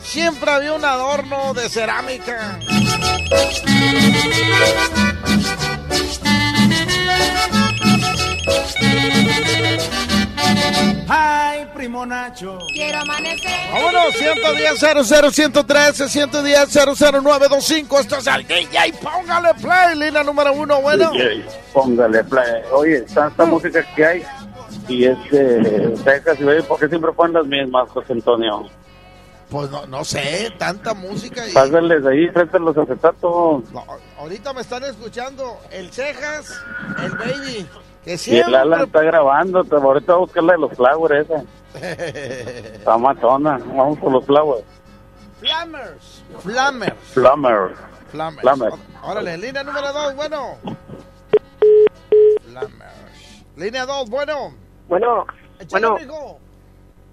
siempre 0.03 0.51
había 0.51 0.73
un 0.73 0.83
adorno 0.83 1.53
de 1.53 1.69
cerámica. 1.69 2.59
Ay, 11.07 11.67
primo 11.75 12.05
Nacho, 12.05 12.57
Quiero 12.73 12.99
amanecer. 12.99 13.51
Vámonos, 13.71 14.13
110 14.15 14.79
00 14.79 15.31
113 15.31 16.09
110 16.09 16.69
00925. 16.73 17.99
Esto 17.99 18.17
es 18.17 18.27
el 18.27 18.47
DJ. 18.47 18.93
Póngale 19.01 19.53
play, 19.55 19.97
línea 19.97 20.23
número 20.23 20.53
uno. 20.53 20.81
Bueno, 20.81 21.11
DJ, 21.11 21.45
póngale 21.73 22.23
play. 22.23 22.61
Oye, 22.71 23.01
tanta 23.01 23.45
música 23.45 23.85
que 23.95 24.05
hay 24.05 24.23
y 24.87 25.05
es 25.05 25.17
de 25.31 25.93
Texas 26.03 26.37
y 26.39 26.43
baby, 26.43 26.61
¿por 26.63 26.79
qué 26.79 26.87
siempre 26.87 27.11
ponen 27.11 27.33
las 27.33 27.45
mismas, 27.45 27.89
José 27.89 28.13
Antonio? 28.13 28.69
pues 29.51 29.69
no, 29.69 29.85
no 29.85 30.05
sé, 30.05 30.51
tanta 30.57 30.93
música. 30.93 31.45
Y... 31.45 31.51
Pásenles 31.51 32.05
ahí 32.05 32.29
frente 32.29 32.55
a 32.55 32.59
los 32.61 32.77
acetatos. 32.77 33.69
No, 33.71 33.85
ahorita 34.17 34.53
me 34.53 34.61
están 34.61 34.83
escuchando 34.85 35.59
el 35.71 35.91
Cejas, 35.91 36.57
el 37.03 37.11
Baby, 37.11 37.67
que 38.03 38.13
Y 38.13 38.17
siempre... 38.17 38.49
el 38.49 38.55
Alan 38.55 38.81
está 38.83 39.01
grabando, 39.01 39.63
te- 39.63 39.75
ahorita 39.75 40.13
voy 40.13 40.21
a 40.21 40.25
buscar 40.25 40.43
la 40.43 40.53
de 40.53 40.59
los 40.59 40.71
flowers 40.73 41.29
esa. 41.29 41.43
Está 42.75 42.97
matona, 42.97 43.57
vamos 43.59 43.97
por 43.99 44.11
los 44.11 44.25
flowers. 44.25 44.63
Flammers. 45.39 46.23
Flammers. 46.39 46.95
Flammer. 47.13 47.71
Flammers. 48.11 48.41
Flammers. 48.41 48.75
Órale, 49.03 49.37
línea 49.37 49.63
número 49.63 49.93
dos, 49.93 50.15
bueno. 50.15 50.57
Flammers. 52.49 53.43
Línea 53.55 53.85
dos, 53.85 54.09
bueno. 54.09 54.53
Bueno, 54.87 55.25
Échale, 55.59 55.87
bueno, 55.87 56.05
mijo. 56.05 56.39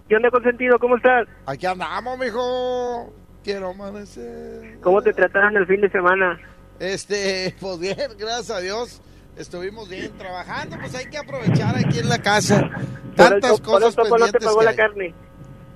¿qué 0.09 0.17
onda 0.17 0.31
consentido? 0.31 0.79
¿Cómo 0.79 0.97
estás? 0.97 1.29
Aquí 1.47 1.67
andamos, 1.67 2.19
mijo. 2.19 3.13
Quiero 3.45 3.71
amanecer. 3.71 4.79
¿Cómo 4.83 5.01
te 5.03 5.13
trataron 5.13 5.57
el 5.57 5.67
fin 5.67 5.81
de 5.81 5.91
semana? 5.91 6.39
Este, 6.81 7.55
pues 7.61 7.79
bien, 7.79 7.97
gracias 8.19 8.51
a 8.51 8.61
Dios. 8.61 9.01
Estuvimos 9.39 9.89
bien 9.89 10.17
trabajando, 10.19 10.77
pues 10.81 10.95
hay 10.97 11.07
que 11.07 11.17
aprovechar 11.17 11.77
aquí 11.77 12.01
en 12.01 12.09
la 12.09 12.19
casa. 12.19 12.57
El 12.59 13.15
Tantas 13.15 13.51
ahora 13.51 13.65
cosas 13.65 13.89
el 13.91 13.95
topo 13.95 14.19
no 14.19 14.29
te 14.31 14.41
pagó 14.41 14.59
que 14.59 14.65
la 14.65 14.71
hay. 14.71 14.77
carne. 14.77 15.15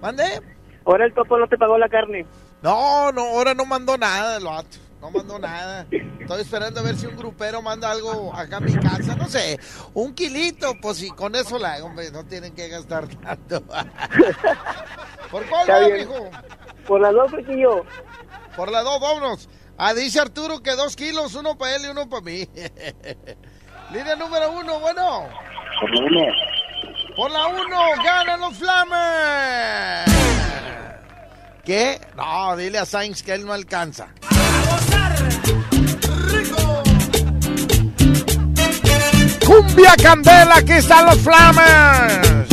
¿Mande? 0.01 0.43
Ahora 0.85 1.05
el 1.07 1.15
topo 1.15 1.39
no 1.39 1.47
te 1.49 1.57
pagó 1.57 1.79
la 1.79 1.89
carne. 1.89 2.27
No, 2.61 3.13
no, 3.13 3.23
ahora 3.23 3.55
no 3.55 3.65
mandó 3.65 3.97
nada 3.97 4.37
el 4.37 4.45
vato. 4.45 4.79
No 5.01 5.11
mandó 5.11 5.39
nada. 5.39 5.87
Estoy 5.91 6.43
esperando 6.43 6.81
a 6.81 6.83
ver 6.83 6.97
si 6.97 7.07
un 7.07 7.17
grupero 7.17 7.61
manda 7.63 7.91
algo 7.91 8.35
acá 8.35 8.57
a 8.59 8.61
mi 8.61 8.73
casa. 8.75 9.17
No 9.17 9.29
sé, 9.29 9.59
un 9.95 10.15
kilito, 10.15 10.75
pues 10.81 10.99
si 10.99 11.11
con 11.11 11.35
eso 11.35 11.59
la 11.59 11.75
hago, 11.75 11.87
hombre, 11.87 12.11
no 12.11 12.25
tienen 12.25 12.55
que 12.55 12.69
gastar 12.69 13.09
tanto. 13.09 13.63
¿Por 15.31 15.47
cuál 15.49 15.71
va, 15.71 15.89
mijo? 15.89 16.31
Por 16.87 17.01
las 17.01 17.13
dos, 17.13 17.33
yo. 17.49 17.83
Por 18.57 18.71
las 18.71 18.85
dos, 18.85 19.01
vámonos. 19.01 19.49
Ah, 19.77 19.95
dice 19.95 20.21
Arturo 20.21 20.63
que 20.63 20.77
dos 20.77 20.95
kilos, 20.95 21.35
uno 21.35 21.57
para 21.59 21.77
él 21.77 21.83
y 21.87 21.89
uno 21.89 22.09
para 22.09 22.23
mí. 22.23 22.49
Línea 23.93 24.17
número 24.17 24.51
uno, 24.53 24.81
bueno. 24.81 25.29
Por 27.15 27.31
la 27.31 27.47
uno, 27.47 27.79
ganan 28.03 28.41
los 28.41 28.55
Flames. 28.57 30.07
¿Qué? 31.63 32.01
No, 32.17 32.57
dile 32.57 32.79
a 32.79 32.87
Sainz 32.87 33.23
que 33.23 33.35
él 33.35 33.45
no 33.45 33.53
alcanza. 33.53 34.09
Cumbia 39.47 39.95
Candela, 40.03 40.57
aquí 40.57 40.73
están 40.73 41.05
los 41.05 41.19
Flames. 41.19 42.49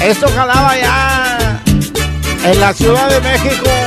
Esto 0.00 0.28
jalaba 0.34 0.78
ya 0.78 1.62
en 2.44 2.60
la 2.60 2.72
Ciudad 2.72 3.10
de 3.10 3.20
México 3.20 3.83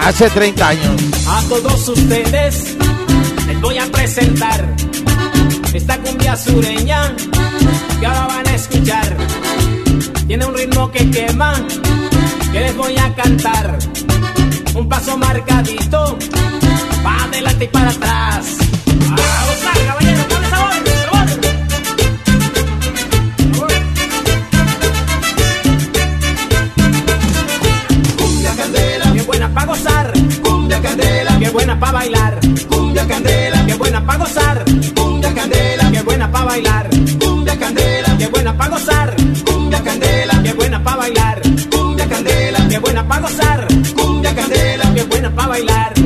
hace 0.00 0.30
30 0.30 0.68
años. 0.68 1.02
A 1.26 1.42
todos 1.48 1.88
ustedes 1.88 2.76
les 3.46 3.60
voy 3.60 3.78
a 3.78 3.86
presentar 3.86 4.74
esta 5.72 5.98
cumbia 5.98 6.36
sureña 6.36 7.14
que 7.98 8.06
ahora 8.06 8.26
van 8.26 8.48
a 8.48 8.54
escuchar. 8.54 9.16
Tiene 10.26 10.44
un 10.46 10.54
ritmo 10.54 10.90
que 10.90 11.10
quema, 11.10 11.54
que 12.52 12.60
les 12.60 12.76
voy 12.76 12.96
a 12.96 13.14
cantar. 13.14 13.78
Un 14.74 14.88
paso 14.88 15.16
marcadito, 15.16 16.16
para 17.02 17.24
adelante 17.24 17.64
y 17.64 17.68
para 17.68 17.90
atrás. 17.90 18.56
A 19.10 19.59
candela, 33.10 33.66
qué 33.66 33.74
buena 33.74 34.06
para 34.06 34.18
gozar. 34.20 34.64
Cumbia 34.94 35.34
candela, 35.34 35.90
qué 35.90 36.02
buena 36.02 36.30
para 36.30 36.44
bailar. 36.44 36.88
Cumbia 37.20 37.58
candela, 37.58 38.16
qué 38.18 38.26
buena 38.28 38.56
para 38.56 38.70
gozar. 38.70 39.16
Cumbia 39.44 39.82
candela, 39.82 40.42
qué 40.42 40.52
buena 40.52 40.82
para 40.82 40.96
bailar. 40.96 41.42
Cumbia 41.70 42.08
candela, 42.08 42.68
qué 42.68 42.78
buena 42.78 43.06
para 43.08 43.20
gozar. 43.22 43.66
Cumbia 43.96 44.34
candela, 44.34 44.94
qué 44.94 45.02
buena 45.02 45.30
para 45.34 45.48
bailar. 45.48 45.99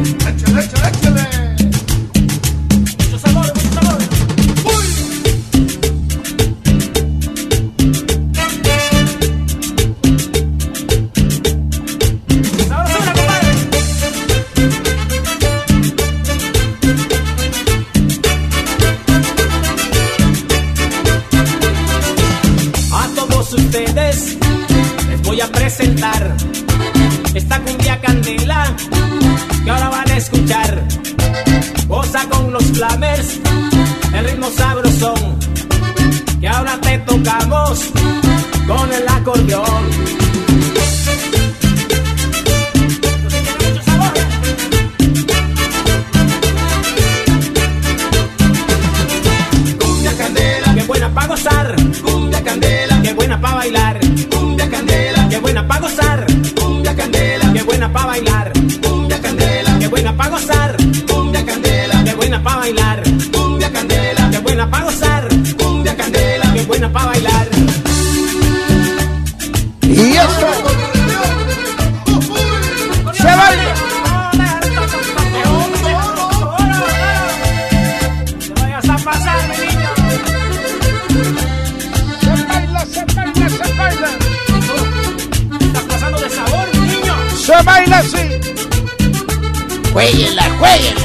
Jueguela, 89.94 90.42
jueguela. 90.58 91.00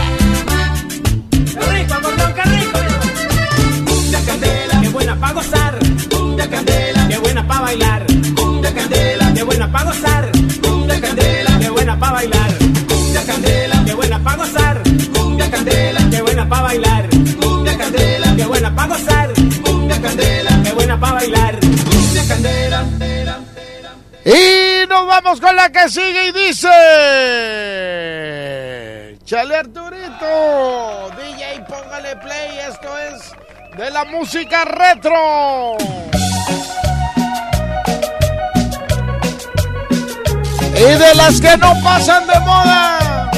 Qué 1.29 1.59
rico, 1.59 1.95
qué 2.35 2.43
rico. 2.43 2.79
Cumbia 3.85 4.19
candela, 4.25 4.81
qué 4.81 4.89
buena 4.89 5.15
pa' 5.19 5.31
gozar. 5.31 5.77
Cumbia 6.09 6.49
candela, 6.49 7.07
qué 7.07 7.17
buena 7.19 7.47
pa' 7.47 7.61
bailar. 7.61 8.05
Cumbia 8.35 8.73
candela, 8.73 9.31
qué 9.35 9.43
buena 9.43 9.71
pa' 9.71 9.83
gozar. 9.83 10.31
Cumbia 10.63 10.99
candela, 10.99 11.59
qué 11.59 11.69
buena 11.69 11.99
pa' 11.99 12.11
bailar. 12.13 12.51
Cumbia 12.87 13.25
candela, 13.27 13.83
qué 13.85 13.93
buena 13.93 14.23
pa' 14.23 14.35
gozar. 14.35 14.81
Cumbia 15.13 15.51
candela, 15.51 16.01
qué 16.09 16.21
buena 16.23 16.49
pa' 16.49 16.61
bailar. 16.63 17.09
Cumbia 17.39 17.77
candela, 17.77 18.35
qué 18.35 18.45
buena 18.45 18.75
pa' 18.75 18.87
gozar. 18.87 19.33
Cumbia 19.63 20.01
candela, 20.01 20.63
qué 20.63 20.71
buena 20.73 20.99
pa' 20.99 21.13
bailar. 21.13 21.59
Cumbia 21.59 22.27
candela. 22.27 22.85
Y 24.25 24.87
nos 24.87 25.05
vamos 25.05 25.39
con 25.39 25.55
la 25.55 25.71
que 25.71 25.89
sigue 25.89 26.29
y 26.29 26.31
dice. 26.31 27.88
Chale 29.29 29.57
Arturito. 29.57 31.11
DJ, 31.15 31.63
póngale 31.67 32.15
play. 32.15 32.57
Esto 32.67 32.97
es 32.97 33.31
de 33.77 33.91
la 33.91 34.03
música 34.05 34.65
retro. 34.65 35.77
Y 40.75 40.97
de 40.97 41.13
las 41.13 41.39
que 41.39 41.55
no 41.57 41.75
pasan 41.83 42.25
de 42.25 42.39
moda. 42.39 43.31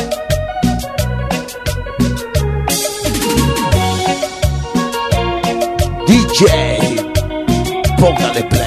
DJ, 6.08 7.12
póngale 8.00 8.44
play. 8.46 8.61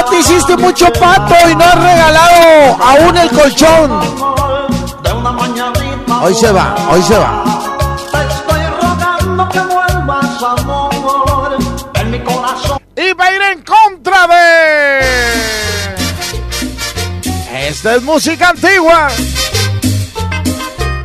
Ya 0.00 0.10
te 0.10 0.18
hiciste 0.18 0.56
mucho 0.56 0.90
pato 0.92 1.34
y 1.50 1.54
no 1.54 1.64
has 1.64 1.74
regalado 1.74 2.78
aún 2.82 3.16
el 3.16 3.30
colchón. 3.30 4.00
Hoy 6.22 6.34
se 6.34 6.52
va, 6.52 6.74
hoy 6.90 7.02
se 7.02 7.18
va. 7.18 7.44
Y 12.96 13.12
va 13.14 13.24
a 13.24 13.32
ir 13.32 13.42
en 13.42 13.62
contra 13.62 14.26
de. 14.26 15.00
Esta 17.68 17.94
es 17.96 18.02
música 18.02 18.50
antigua. 18.50 19.08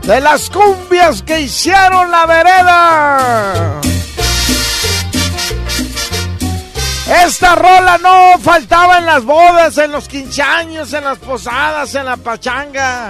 De 0.04 0.22
las 0.22 0.50
cumbias 0.50 1.22
que 1.24 1.42
hicieron 1.42 2.12
la 2.12 2.26
vereda. 2.26 3.82
Esta 7.08 7.54
rola 7.54 8.00
no 8.00 8.40
faltaba 8.40 8.98
en 8.98 9.06
las 9.06 9.24
bodas, 9.24 9.78
en 9.78 9.92
los 9.92 10.08
quinceaños, 10.08 10.92
en 10.94 11.04
las 11.04 11.20
posadas, 11.20 11.94
en 11.94 12.06
la 12.06 12.18
pachanga. 12.18 13.10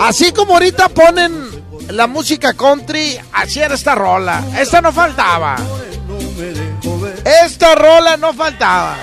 Así 0.00 0.32
como 0.32 0.54
ahorita 0.54 0.88
ponen 0.88 1.48
la 1.90 2.06
música 2.06 2.52
country, 2.54 3.18
así 3.32 3.60
era 3.60 3.74
esta 3.74 3.94
rola. 3.94 4.42
Esta 4.58 4.80
no 4.80 4.92
faltaba. 4.92 5.56
Esta 7.44 7.74
rola 7.76 8.16
no 8.16 8.32
faltaba. 8.32 8.96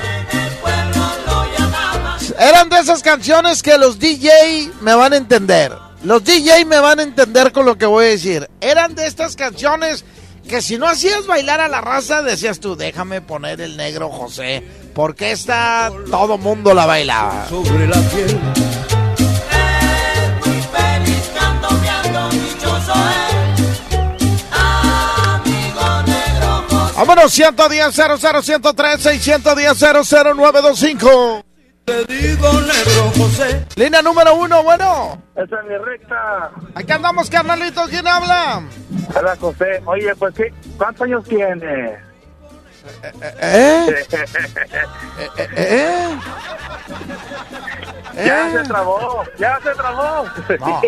Eran 2.38 2.70
de 2.70 2.80
esas 2.80 3.02
canciones 3.02 3.64
que 3.64 3.78
los 3.78 4.00
DJ 4.00 4.72
me 4.82 4.94
van 4.96 5.14
a 5.14 5.18
entender. 5.18 5.72
Los 6.04 6.24
DJ 6.24 6.66
me 6.66 6.80
van 6.80 7.00
a 7.00 7.04
entender 7.04 7.52
con 7.52 7.66
lo 7.66 7.78
que 7.78 7.86
voy 7.86 8.06
a 8.06 8.10
decir. 8.10 8.50
Eran 8.62 8.94
de 8.96 9.08
estas 9.08 9.36
canciones 9.36 10.04
que 10.48 10.62
si 10.62 10.78
no 10.78 10.88
hacías 10.88 11.26
bailar 11.26 11.60
a 11.60 11.68
la 11.68 11.82
raza, 11.82 12.22
decías 12.22 12.60
tú, 12.60 12.76
déjame 12.76 13.22
poner 13.22 13.62
el 13.62 13.78
negro 13.78 14.10
José, 14.10 14.64
porque 14.94 15.32
esta 15.32 15.92
todo 16.10 16.38
mundo 16.38 16.74
la 16.74 16.86
bailaba. 16.86 17.48
Sobre 17.50 17.88
la 17.88 18.02
piel. 18.10 18.40
Vámonos, 26.96 27.34
110 27.34 27.94
00 27.94 28.42
113 28.42 29.16
y 29.16 29.20
110 29.20 29.78
00 29.78 31.45
Te 31.86 32.04
digo, 32.06 32.52
negro 32.62 33.12
José. 33.16 33.66
Línea 33.76 34.02
número 34.02 34.34
uno, 34.36 34.64
bueno. 34.64 35.22
Esa 35.36 35.60
es 35.60 35.66
mi 35.70 35.78
recta. 35.78 36.50
Aquí 36.74 36.92
andamos, 36.92 37.30
carnalitos. 37.30 37.88
¿Quién 37.90 38.08
habla? 38.08 38.64
Hola, 39.16 39.38
José. 39.40 39.82
Oye, 39.86 40.16
pues, 40.16 40.34
¿qué? 40.34 40.54
¿cuántos 40.78 41.04
años 41.04 41.24
tienes? 41.26 41.62
¿Eh? 43.42 44.06
¿Eh? 45.56 46.18
Ya 48.16 48.50
¿Eh? 48.50 48.52
se 48.54 48.64
trabó, 48.64 49.24
ya 49.38 49.60
se 49.64 49.72
trabó. 49.72 50.26
No. 50.60 50.82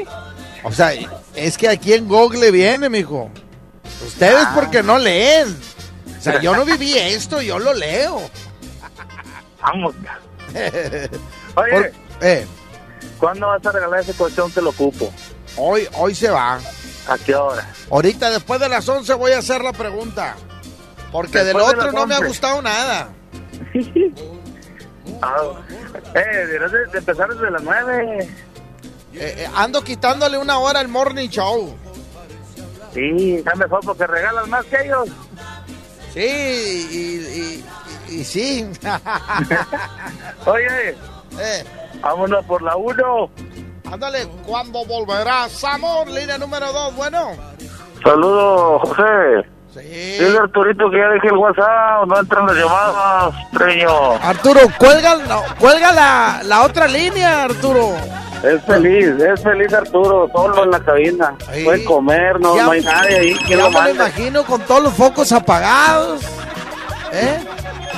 O 0.64 0.72
sea, 0.72 0.92
es 1.36 1.58
que 1.58 1.70
aquí 1.70 1.94
en 1.94 2.08
Google 2.08 2.52
viene, 2.52 2.90
mijo. 2.90 3.30
Ustedes 4.06 4.46
Ah. 4.48 4.52
porque 4.56 4.82
no 4.84 4.98
leen. 4.98 5.56
O 6.18 6.22
sea, 6.22 6.40
yo 6.42 6.56
no 6.56 6.66
viví 6.66 6.98
esto, 6.98 7.42
yo 7.42 7.60
lo 7.60 7.74
leo. 7.74 8.20
Vamos. 9.62 9.94
Oye, 11.56 11.72
Por- 11.72 11.92
eh, 12.22 12.46
¿cuándo 13.20 13.48
vas 13.48 13.66
a 13.66 13.72
regalar 13.72 14.00
ese 14.02 14.14
colchón 14.14 14.52
que 14.52 14.62
lo 14.62 14.70
ocupo? 14.72 15.12
hoy, 15.58 15.88
hoy 15.94 16.14
se 16.16 16.30
va. 16.30 16.60
¿A 17.08 17.18
qué 17.18 17.34
hora? 17.36 17.66
Ahorita, 17.90 18.30
después 18.30 18.60
de 18.60 18.68
las 18.70 18.88
11, 18.88 19.14
voy 19.14 19.32
a 19.32 19.40
hacer 19.40 19.64
la 19.64 19.72
pregunta. 19.74 20.36
Porque 21.12 21.38
del 21.40 21.56
Después 21.56 21.74
otro 21.76 21.92
no 21.94 22.06
me 22.06 22.16
ha 22.16 22.18
11. 22.18 22.28
gustado 22.28 22.62
nada. 22.62 23.10
Ah, 25.22 25.38
eh, 26.14 26.20
deberías 26.46 26.72
de, 26.72 26.86
de 26.88 26.98
empezar 27.00 27.30
desde 27.30 27.50
las 27.50 27.64
nueve. 27.64 28.20
Eh, 29.14 29.36
eh, 29.40 29.48
ando 29.56 29.82
quitándole 29.84 30.38
una 30.38 30.60
hora 30.60 30.80
al 30.82 30.90
morning 30.90 31.30
show. 31.30 31.76
Sí, 32.94 33.36
está 33.38 33.56
mejor 33.56 33.80
porque 33.86 34.06
regalas 34.06 34.48
más 34.48 34.66
que 34.66 34.84
ellos. 34.86 35.08
Sí, 36.14 36.20
y, 36.92 36.98
y- 37.40 37.66
y- 38.10 38.24
sí. 38.24 38.70
Oye, 40.46 40.96
Eh, 41.40 41.64
vámonos 42.02 42.44
por 42.46 42.62
la 42.62 42.76
uno. 42.76 43.30
ándale, 43.92 44.28
¿cuándo 44.46 44.84
volverás, 44.86 45.64
amor? 45.64 46.08
Línea 46.10 46.38
número 46.38 46.72
2, 46.72 46.96
bueno. 46.96 47.32
Saludos, 48.04 48.82
José. 48.84 49.48
Sí. 49.74 49.80
Dile 50.20 50.38
Arturito 50.40 50.90
que 50.90 50.98
ya 50.98 51.08
dejé 51.10 51.28
el 51.28 51.38
WhatsApp, 51.38 52.08
no 52.08 52.20
entran 52.20 52.48
las 52.48 52.56
llamadas, 52.56 53.36
treño. 53.54 54.14
Arturo, 54.24 54.62
cuelga, 54.80 55.16
no, 55.28 55.44
cuelga 55.60 55.92
la, 55.92 56.42
la 56.44 56.62
otra 56.64 56.88
línea, 56.88 57.44
Arturo. 57.44 57.92
Es 58.44 58.64
feliz, 58.66 59.08
es 59.22 59.44
feliz 59.44 59.72
Arturo, 59.74 60.30
solo 60.34 60.64
en 60.64 60.72
la 60.72 60.80
cabina. 60.80 61.36
Sí. 61.54 61.64
Puede 61.64 61.84
comer, 61.84 62.40
no, 62.40 62.56
Ya- 62.56 62.64
no 62.64 62.72
hay 62.72 62.82
nadie 62.84 63.18
ahí. 63.20 63.36
¿Quién 63.46 63.60
Ya 63.60 63.70
me 63.70 63.82
lo 63.82 63.90
imagino 63.90 64.44
con 64.46 64.62
todos 64.62 64.82
los 64.84 64.94
focos 64.94 65.32
apagados. 65.32 66.22
¿Eh? 67.12 67.44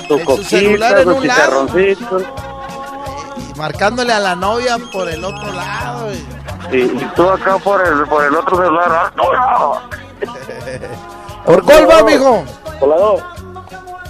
Su 0.07 0.13
en 0.17 0.25
su 0.25 0.43
celular 0.43 1.03
coquita, 1.03 1.11
en 1.11 1.17
un 1.17 1.27
lado. 1.27 1.79
Y 1.79 3.57
marcándole 3.57 4.13
a 4.13 4.19
la 4.19 4.35
novia 4.35 4.77
por 4.91 5.09
el 5.09 5.23
otro 5.23 5.51
lado. 5.51 6.11
y- 6.13 6.25
Y, 6.71 6.81
y 6.83 7.11
tú 7.15 7.27
acá 7.29 7.57
por 7.57 7.85
el, 7.85 8.03
por 8.07 8.23
el 8.25 8.35
otro 8.35 8.57
celular. 8.57 8.91
¡Arturo! 8.91 9.81
¿Por 11.45 11.63
cuál 11.63 11.89
va, 11.89 12.03
mijo? 12.03 12.43
Por 12.79 12.89
la 12.89 12.95
dos. 12.97 13.21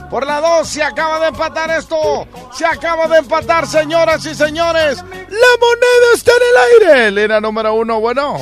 Por 0.10 0.26
la 0.26 0.42
2 0.42 0.68
se 0.68 0.82
acaba 0.82 1.20
de 1.20 1.28
empatar 1.28 1.70
esto. 1.70 1.96
Se 2.52 2.66
acaba 2.66 3.08
de 3.08 3.20
empatar, 3.20 3.68
señoras 3.68 4.26
y 4.26 4.34
señores. 4.34 4.98
La 4.98 5.52
moneda 5.62 6.08
está 6.16 6.32
en 6.32 6.88
el 6.90 6.90
aire. 6.98 7.12
Línea 7.12 7.40
número 7.40 7.76
uno, 7.76 8.00
bueno. 8.00 8.38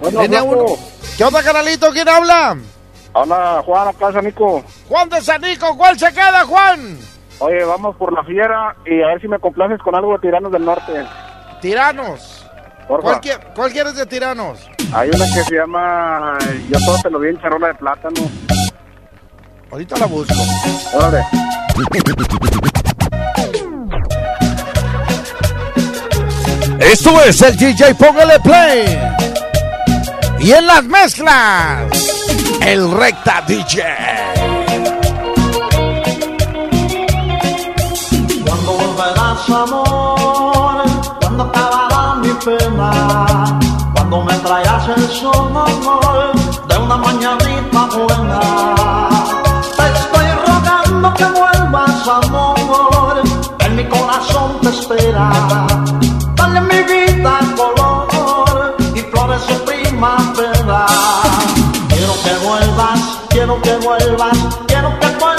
Bueno, 0.00 0.22
Línea 0.22 0.42
Flaco. 0.42 0.56
uno. 0.64 0.76
¿Qué 1.16 1.24
onda, 1.24 1.42
canalito? 1.42 1.90
¿Quién 1.90 2.08
habla? 2.08 2.56
Hola, 3.16 3.62
Juan, 3.64 3.88
acá 3.88 4.20
Nico. 4.22 4.64
Juan 4.88 5.08
de 5.08 5.20
Sanico. 5.20 5.76
¿Cuál 5.76 5.96
se 5.98 6.12
queda, 6.12 6.44
Juan? 6.46 6.98
Oye, 7.38 7.64
vamos 7.64 7.94
por 7.96 8.12
la 8.12 8.24
fiera 8.24 8.74
y 8.86 9.02
a 9.02 9.06
ver 9.08 9.20
si 9.20 9.28
me 9.28 9.38
complaces 9.38 9.78
con 9.82 9.94
algo 9.94 10.14
de 10.14 10.18
Tiranos 10.18 10.50
del 10.52 10.64
Norte. 10.64 10.92
Tiranos. 11.60 12.44
Porfa. 12.88 13.02
¿Cuál, 13.08 13.20
qui- 13.20 13.54
cuál 13.54 13.72
quieres 13.72 13.96
de 13.96 14.04
tiranos? 14.04 14.68
Hay 14.92 15.08
una 15.08 15.24
que 15.24 15.42
se 15.44 15.54
llama 15.56 16.36
Yo 16.68 16.78
todo 16.84 16.98
te 17.02 17.10
lo 17.10 17.18
vi 17.20 17.30
en 17.30 17.40
charola 17.40 17.68
de 17.68 17.74
plátano. 17.74 18.20
Ahorita 19.70 19.96
la 19.96 20.06
busco. 20.06 20.34
Órale. 20.92 21.24
Esto 26.80 27.22
es 27.22 27.40
el 27.42 27.56
DJ 27.56 27.94
Póngale 27.94 28.38
Play. 28.40 28.98
Y 30.44 30.52
en 30.52 30.66
las 30.66 30.84
mezclas, 30.84 31.88
el 32.60 32.92
Recta 32.92 33.42
DJ. 33.48 33.82
Cuando 38.44 38.72
volverás, 38.72 39.48
amor, 39.48 40.84
cuando 41.18 41.44
acabará 41.44 42.16
mi 42.16 42.28
pena, 42.44 43.58
cuando 43.94 44.22
me 44.22 44.34
traigas 44.40 44.88
el 44.94 45.08
sol, 45.08 45.48
amor, 45.48 46.32
de 46.68 46.76
una 46.76 46.96
mañanita 46.98 47.86
buena. 47.96 48.40
Te 49.78 49.86
estoy 49.94 50.26
rogando 50.46 51.14
que 51.14 51.24
vuelvas, 51.24 52.06
amor. 52.06 53.22
En 53.60 53.76
mi 53.76 53.88
corazón 53.88 54.60
te 54.60 54.68
espera. 54.68 55.30
Quiero 63.44 63.60
que 63.60 63.76
vuelvas, 63.86 64.38
quiero 64.66 64.98
que 64.98 65.06
vuelvas. 65.06 65.33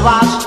Que 0.00 0.39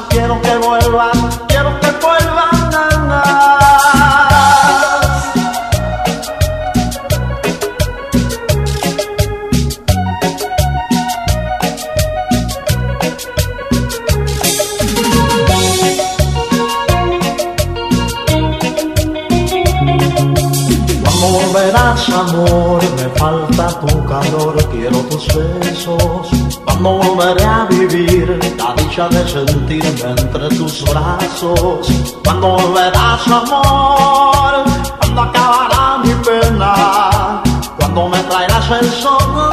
dicha 28.94 29.10
de 29.10 29.28
sentirme 29.28 30.22
entre 30.22 30.50
tus 30.50 30.84
brazos. 30.84 31.88
Cuando 32.24 32.48
volverás, 32.50 33.28
amor, 33.28 34.64
cuando 35.00 35.22
acabará 35.22 35.98
mi 36.04 36.14
pena. 36.24 37.42
Cuando 37.80 38.10
me 38.10 38.20
traerás 38.24 38.70
el 38.70 38.92
sol, 38.92 39.52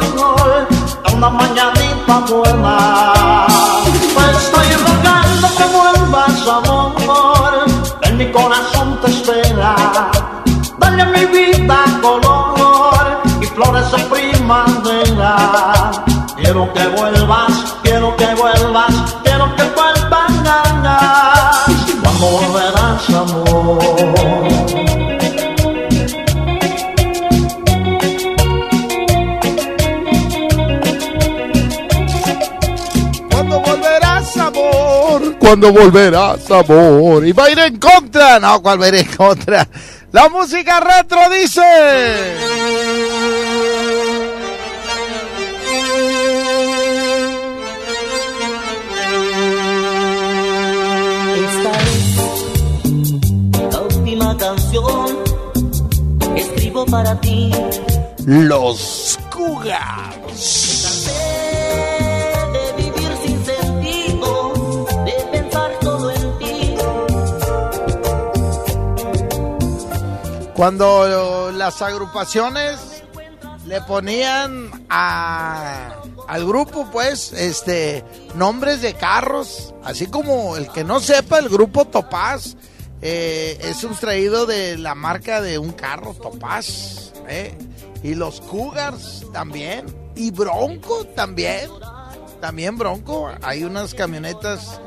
una 1.15 1.29
mañanita 1.29 2.19
buena. 2.29 3.47
Te 4.15 4.31
estoy 4.37 4.69
rogando 4.85 5.47
que 5.57 5.65
vuelvas, 5.77 6.47
amor, 6.47 7.65
en 8.03 8.17
mi 8.17 8.31
corazón 8.31 8.99
te 9.01 9.09
espera. 9.09 9.75
Dale 10.77 11.01
a 11.01 11.05
mi 11.05 11.25
vida 11.25 11.83
color 11.99 13.21
y 13.41 13.45
flores 13.47 13.91
de 13.91 13.97
primavera. 14.03 15.35
Quiero 16.35 16.71
que 16.73 16.87
vuelvas, 16.89 17.20
Cuando 35.51 35.73
volverás, 35.73 36.49
amor. 36.49 37.27
Y 37.27 37.33
va 37.33 37.43
a 37.43 37.51
ir 37.51 37.59
en 37.59 37.77
contra. 37.77 38.39
No, 38.39 38.61
¿cuál 38.61 38.79
va 38.79 38.85
a 38.85 38.87
ir 38.87 38.95
en 38.95 39.07
contra? 39.17 39.67
La 40.13 40.29
música 40.29 40.79
retro 40.79 41.19
dice. 41.29 41.61
Esta 51.35 51.71
es 52.85 53.73
la 53.73 53.81
última 53.81 54.37
canción 54.37 55.17
que 56.33 56.39
escribo 56.39 56.85
para 56.85 57.19
ti. 57.19 57.51
Los 58.25 59.19
Cougars. 59.29 60.00
Cuando 70.61 71.51
las 71.51 71.81
agrupaciones 71.81 73.01
le 73.65 73.81
ponían 73.81 74.85
a, 74.91 75.95
al 76.27 76.45
grupo, 76.45 76.87
pues, 76.91 77.33
este, 77.33 78.05
nombres 78.35 78.83
de 78.83 78.93
carros, 78.93 79.73
así 79.83 80.05
como 80.05 80.57
el 80.57 80.71
que 80.71 80.83
no 80.83 80.99
sepa, 80.99 81.39
el 81.39 81.49
grupo 81.49 81.85
Topaz 81.85 82.57
eh, 83.01 83.57
es 83.59 83.77
sustraído 83.77 84.45
de 84.45 84.77
la 84.77 84.93
marca 84.93 85.41
de 85.41 85.57
un 85.57 85.71
carro, 85.71 86.13
Topaz, 86.13 87.11
¿eh? 87.27 87.57
y 88.03 88.13
los 88.13 88.39
Cougars 88.41 89.25
también, 89.33 89.87
y 90.15 90.29
Bronco 90.29 91.05
también, 91.15 91.71
también 92.39 92.77
Bronco, 92.77 93.31
hay 93.41 93.63
unas 93.63 93.95
camionetas 93.95 94.79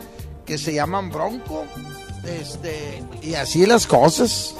que 0.47 0.57
se 0.57 0.73
llaman 0.73 1.11
Bronco, 1.11 1.65
este, 2.25 3.03
y 3.23 3.35
así 3.35 3.67
las 3.67 3.89
cosas. 3.89 4.55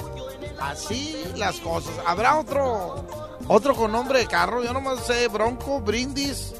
Así 0.59 1.23
las 1.35 1.59
cosas. 1.59 1.93
Habrá 2.05 2.37
otro 2.37 3.05
otro 3.47 3.75
con 3.75 3.91
nombre 3.91 4.19
de 4.19 4.27
carro. 4.27 4.63
Yo 4.63 4.73
nomás 4.73 5.05
sé 5.05 5.27
Bronco, 5.27 5.81
Brindis. 5.81 6.53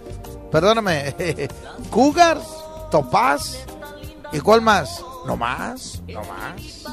Perdóname. 0.52 1.16
Cougars, 1.90 2.46
Topaz. 2.92 3.58
¿Y 4.32 4.40
cuál 4.40 4.62
más? 4.62 5.04
No 5.26 5.36
más, 5.36 6.02
no 6.08 6.22
más. 6.24 6.86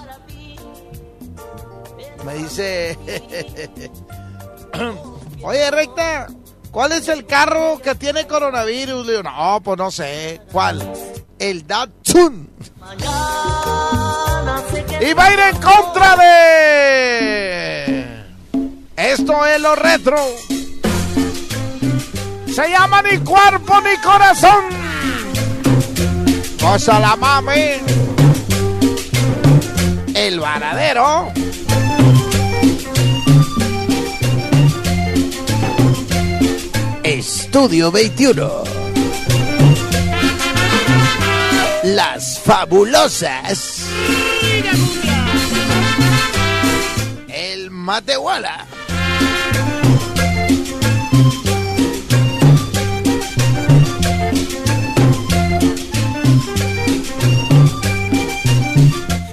Me 2.24 2.34
dice. 2.34 2.98
Oye, 5.42 5.70
recta. 5.70 6.28
¿Cuál 6.70 6.92
es 6.92 7.08
el 7.08 7.26
carro 7.26 7.78
que 7.82 7.94
tiene 7.94 8.26
coronavirus? 8.26 9.04
Le 9.04 9.12
digo, 9.12 9.24
no, 9.24 9.60
pues 9.62 9.76
no 9.76 9.90
sé. 9.90 10.40
¿Cuál? 10.50 10.90
El 11.38 11.66
Datsun. 11.66 12.48
Y 15.04 15.14
va 15.14 15.24
a 15.24 15.32
ir 15.32 15.40
en 15.40 15.56
contra 15.60 16.16
de. 16.16 17.02
Esto 18.94 19.44
es 19.46 19.60
lo 19.60 19.74
retro. 19.74 20.16
Se 22.46 22.70
llama 22.70 23.02
Ni 23.02 23.18
Cuerpo 23.18 23.80
ni 23.80 23.96
Corazón. 24.00 24.64
Cosa 26.60 27.00
la 27.00 27.16
mami. 27.16 27.80
El 30.14 30.38
varadero. 30.38 31.32
Estudio 37.02 37.90
21. 37.90 38.62
Las 41.82 42.38
fabulosas. 42.38 43.81
Matehuala. 47.86 48.54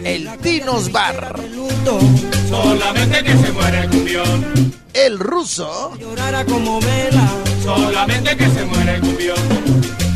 El 0.03 0.29
Dinos 0.41 0.91
Bar. 0.91 1.39
Solamente 2.49 3.23
que 3.23 3.37
se 3.37 3.51
muere 3.51 3.79
el 3.81 3.89
cumbión. 3.89 4.73
El 4.93 5.19
ruso. 5.19 5.95
Llorara 5.99 6.45
como 6.45 6.79
vela. 6.81 7.29
Solamente 7.63 8.35
que 8.35 8.49
se 8.49 8.65
muere 8.65 8.95
el 8.95 9.01
cumbión. 9.01 9.37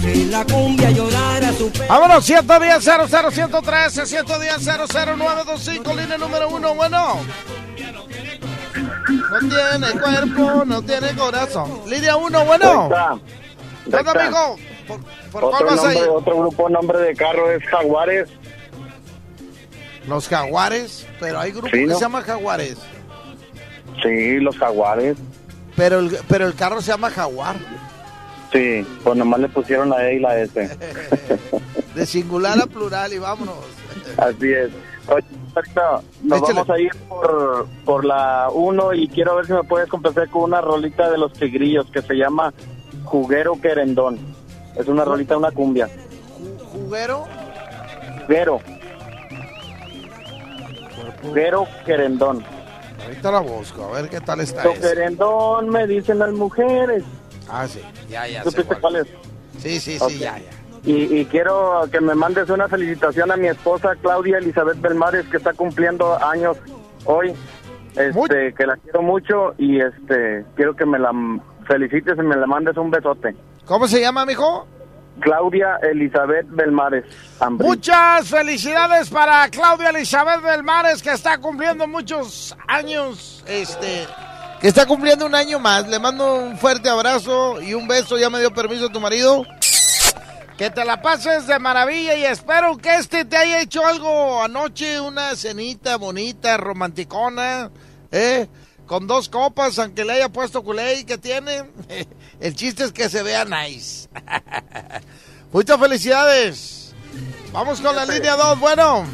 Si 0.01 0.25
la 0.25 0.43
cumbia 0.45 0.91
llorara 0.91 1.53
su 1.53 1.69
pe- 1.71 1.85
Vámonos, 1.87 2.25
110 2.25 2.83
00 2.83 3.31
113 3.31 4.05
110 4.05 4.57
00925, 4.65 5.93
línea 5.95 6.17
número 6.17 6.49
uno. 6.49 6.73
Bueno. 6.75 7.19
No 9.09 9.39
tiene 9.39 9.99
cuerpo, 9.99 10.65
no 10.65 10.81
tiene 10.81 11.13
corazón. 11.15 11.81
Línea 11.87 12.15
uno, 12.15 12.45
bueno. 12.45 12.63
¿Qué 12.63 12.69
onda, 12.77 13.19
Recta. 13.85 14.11
amigo? 14.23 14.55
¿Por, 14.87 14.99
por 15.31 15.41
cuál 15.41 15.53
Otro, 15.53 15.67
vas 15.67 15.83
nombre, 15.83 16.09
otro 16.09 16.37
grupo 16.39 16.69
nombre 16.69 16.99
de 16.99 17.15
carro 17.15 17.51
es 17.51 17.63
Jaguares. 17.65 18.29
Los 20.07 20.27
jaguares, 20.27 21.07
pero 21.19 21.39
hay 21.39 21.51
grupo 21.51 21.67
Sí, 21.67 21.73
que 21.79 21.85
¿no? 21.85 21.95
se 21.95 22.01
llama 22.01 22.21
jaguares. 22.21 22.77
Sí, 24.01 24.37
los 24.39 24.57
jaguares. 24.57 25.17
Pero 25.77 25.99
el, 25.99 26.17
pero 26.27 26.45
el 26.45 26.55
carro 26.55 26.81
se 26.81 26.91
llama 26.91 27.09
jaguar. 27.09 27.55
Sí, 28.51 28.85
pues 29.03 29.17
nomás 29.17 29.39
le 29.39 29.49
pusieron 29.49 29.89
la 29.89 30.05
E 30.09 30.15
y 30.15 30.19
la 30.19 30.37
S. 30.39 30.77
De 31.95 32.05
singular 32.05 32.59
a 32.61 32.65
plural 32.67 33.13
y 33.13 33.17
vámonos. 33.19 33.55
Así 34.17 34.51
es. 34.51 34.69
Oye, 35.07 35.25
ahorita 35.55 36.01
nos 36.23 36.39
Échale. 36.39 36.53
vamos 36.53 36.69
a 36.69 36.79
ir 36.79 36.91
por, 37.07 37.67
por 37.85 38.05
la 38.05 38.49
1 38.53 38.93
y 38.93 39.07
quiero 39.07 39.35
ver 39.35 39.45
si 39.45 39.53
me 39.53 39.63
puedes 39.63 39.89
complacer 39.89 40.29
con 40.29 40.43
una 40.43 40.61
rolita 40.61 41.09
de 41.09 41.17
los 41.17 41.33
tigrillos 41.33 41.85
que 41.91 42.01
se 42.01 42.13
llama 42.15 42.53
Juguero 43.05 43.59
Querendón. 43.61 44.19
Es 44.75 44.87
una 44.87 45.05
rolita, 45.05 45.37
una 45.37 45.51
cumbia. 45.51 45.89
¿Juguero? 46.71 47.25
Juguero. 48.21 48.59
Juguero 51.21 51.67
Querendón. 51.85 52.43
Ahorita 53.03 53.31
la 53.31 53.39
busco, 53.39 53.83
a 53.83 54.01
ver 54.01 54.09
qué 54.09 54.19
tal 54.21 54.39
está 54.39 54.61
Juguero 54.63 54.79
ese. 54.79 54.93
Querendón 54.95 55.69
me 55.69 55.87
dicen 55.87 56.19
las 56.19 56.31
mujeres. 56.31 57.03
Ah, 57.49 57.67
sí, 57.67 57.81
ya, 58.09 58.27
ya 58.27 58.43
¿Supiste 58.43 58.63
cuál. 58.65 58.81
cuál 58.81 58.95
es? 58.97 59.07
Sí, 59.59 59.79
sí, 59.79 59.99
sí, 59.99 60.19
ya, 60.19 60.37
ya. 60.39 60.49
Y, 60.83 61.19
y 61.19 61.25
quiero 61.25 61.87
que 61.91 62.01
me 62.01 62.13
mandes 62.13 62.49
una 62.49 62.67
felicitación 62.67 63.31
a 63.31 63.37
mi 63.37 63.47
esposa 63.47 63.95
Claudia 64.01 64.37
Elizabeth 64.37 64.81
Belmares 64.81 65.25
que 65.27 65.37
está 65.37 65.53
cumpliendo 65.53 66.21
años 66.23 66.57
hoy. 67.05 67.33
Este, 67.95 68.53
que 68.55 68.65
la 68.65 68.75
quiero 68.77 69.03
mucho 69.03 69.53
y 69.59 69.79
este 69.79 70.43
quiero 70.55 70.75
que 70.75 70.83
me 70.83 70.97
la 70.97 71.11
felicites 71.67 72.17
y 72.17 72.21
me 72.23 72.35
la 72.35 72.47
mandes 72.47 72.75
un 72.77 72.89
besote. 72.89 73.35
¿Cómo 73.65 73.87
se 73.87 74.01
llama, 74.01 74.25
mijo? 74.25 74.67
Claudia 75.19 75.77
Elizabeth 75.83 76.47
Belmares. 76.49 77.05
Ambrí. 77.39 77.67
Muchas 77.67 78.27
felicidades 78.27 79.09
para 79.09 79.47
Claudia 79.49 79.89
Elizabeth 79.89 80.41
Belmares, 80.41 81.03
que 81.03 81.11
está 81.11 81.37
cumpliendo 81.37 81.87
muchos 81.87 82.57
años, 82.67 83.43
este, 83.47 84.07
que 84.59 84.67
está 84.67 84.85
cumpliendo 84.85 85.25
un 85.25 85.35
año 85.35 85.59
más. 85.59 85.87
Le 85.87 85.99
mando 85.99 86.35
un 86.35 86.57
fuerte 86.57 86.89
abrazo 86.89 87.61
y 87.61 87.73
un 87.73 87.87
beso. 87.87 88.17
Ya 88.17 88.29
me 88.29 88.39
dio 88.39 88.51
permiso 88.51 88.89
tu 88.89 88.99
marido. 88.99 89.45
Que 90.57 90.69
te 90.69 90.85
la 90.85 91.01
pases 91.01 91.47
de 91.47 91.57
maravilla 91.57 92.15
y 92.15 92.25
espero 92.25 92.77
que 92.77 92.95
este 92.95 93.25
te 93.25 93.37
haya 93.37 93.61
hecho 93.61 93.85
algo 93.85 94.43
anoche, 94.43 95.01
una 95.01 95.35
cenita 95.35 95.97
bonita, 95.97 96.57
romanticona, 96.57 97.71
¿eh? 98.11 98.47
Con 98.85 99.07
dos 99.07 99.29
copas, 99.29 99.79
aunque 99.79 100.05
le 100.05 100.13
haya 100.13 100.29
puesto 100.29 100.63
culé 100.63 101.05
que 101.05 101.17
tiene. 101.17 101.63
El 102.39 102.55
chiste 102.55 102.83
es 102.83 102.91
que 102.91 103.09
se 103.09 103.23
vea 103.23 103.45
nice. 103.45 104.07
Muchas 105.51 105.79
felicidades. 105.79 106.93
Vamos 107.51 107.81
con 107.81 107.95
la 107.95 108.05
línea 108.05 108.35
2, 108.35 108.59
bueno. 108.59 109.05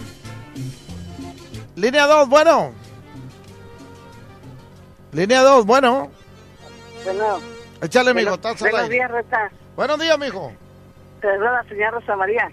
Línea 1.75 2.05
2, 2.05 2.27
bueno. 2.29 2.73
Línea 5.13 5.41
2, 5.41 5.65
bueno. 5.65 6.11
Bueno. 7.03 7.39
Échale, 7.81 8.11
Bueno, 8.13 8.31
mijo, 8.37 8.55
Buenos 8.59 8.89
días, 8.89 9.11
Rita. 9.11 9.51
Buenos 9.75 9.99
días, 9.99 10.19
mijo. 10.19 10.51
La 11.22 11.63
señora 11.67 11.91
Rosa 11.91 12.15
María. 12.15 12.51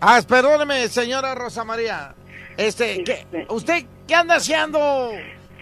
Ah, 0.00 0.20
perdóneme, 0.28 0.88
señora 0.88 1.34
Rosa 1.34 1.64
María. 1.64 2.14
Este, 2.56 3.04
¿qué- 3.04 3.46
¿usted 3.48 3.84
qué 4.06 4.14
anda 4.14 4.36
haciendo? 4.36 5.10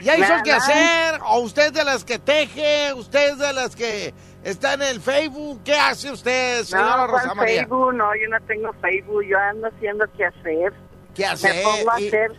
¿Ya 0.00 0.14
hizo 0.16 0.24
el 0.24 0.30
Nada. 0.30 0.42
quehacer? 0.42 1.20
¿O 1.26 1.40
usted 1.40 1.66
es 1.66 1.72
de 1.72 1.84
las 1.84 2.04
que 2.04 2.18
teje? 2.18 2.92
¿Usted 2.94 3.30
es 3.32 3.38
de 3.38 3.52
las 3.52 3.76
que 3.76 4.12
está 4.42 4.74
en 4.74 4.82
el 4.82 5.00
Facebook? 5.00 5.60
¿Qué 5.64 5.74
hace 5.78 6.10
usted, 6.10 6.62
señora 6.64 6.96
no, 6.96 7.06
Rosa 7.06 7.24
¿cuál 7.26 7.36
María? 7.36 7.60
Facebook? 7.60 7.94
No, 7.94 8.10
yo 8.16 8.28
no 8.28 8.40
tengo 8.46 8.72
Facebook. 8.74 9.22
Yo 9.24 9.38
ando 9.38 9.68
haciendo 9.68 10.04
qué 10.16 10.24
hacer. 10.26 10.72
¿Qué 11.14 11.24
hacer? 11.26 11.54
Me 11.54 11.62
pongo 11.62 11.90
a 11.92 12.00
Y- 12.00 12.08
hacer, 12.08 12.32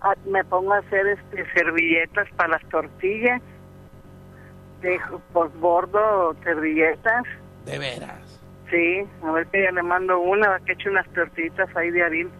a- 0.00 0.14
me 0.26 0.44
pongo 0.44 0.72
a 0.72 0.78
hacer 0.78 1.06
este 1.06 1.44
servilletas 1.52 2.28
para 2.36 2.48
las 2.50 2.68
tortillas. 2.70 3.40
Dejo 4.82 5.20
por 5.32 5.48
bordo 5.58 6.34
servilletas. 6.42 7.22
De 7.64 7.78
veras. 7.78 8.18
Sí, 8.70 9.04
a 9.22 9.30
ver 9.32 9.46
que 9.48 9.62
ya 9.62 9.70
le 9.70 9.82
mando 9.82 10.18
una, 10.18 10.58
que 10.66 10.72
eche 10.72 10.90
unas 10.90 11.06
tortillitas 11.12 11.68
ahí 11.76 11.90
de 11.90 12.02
harina. 12.02 12.30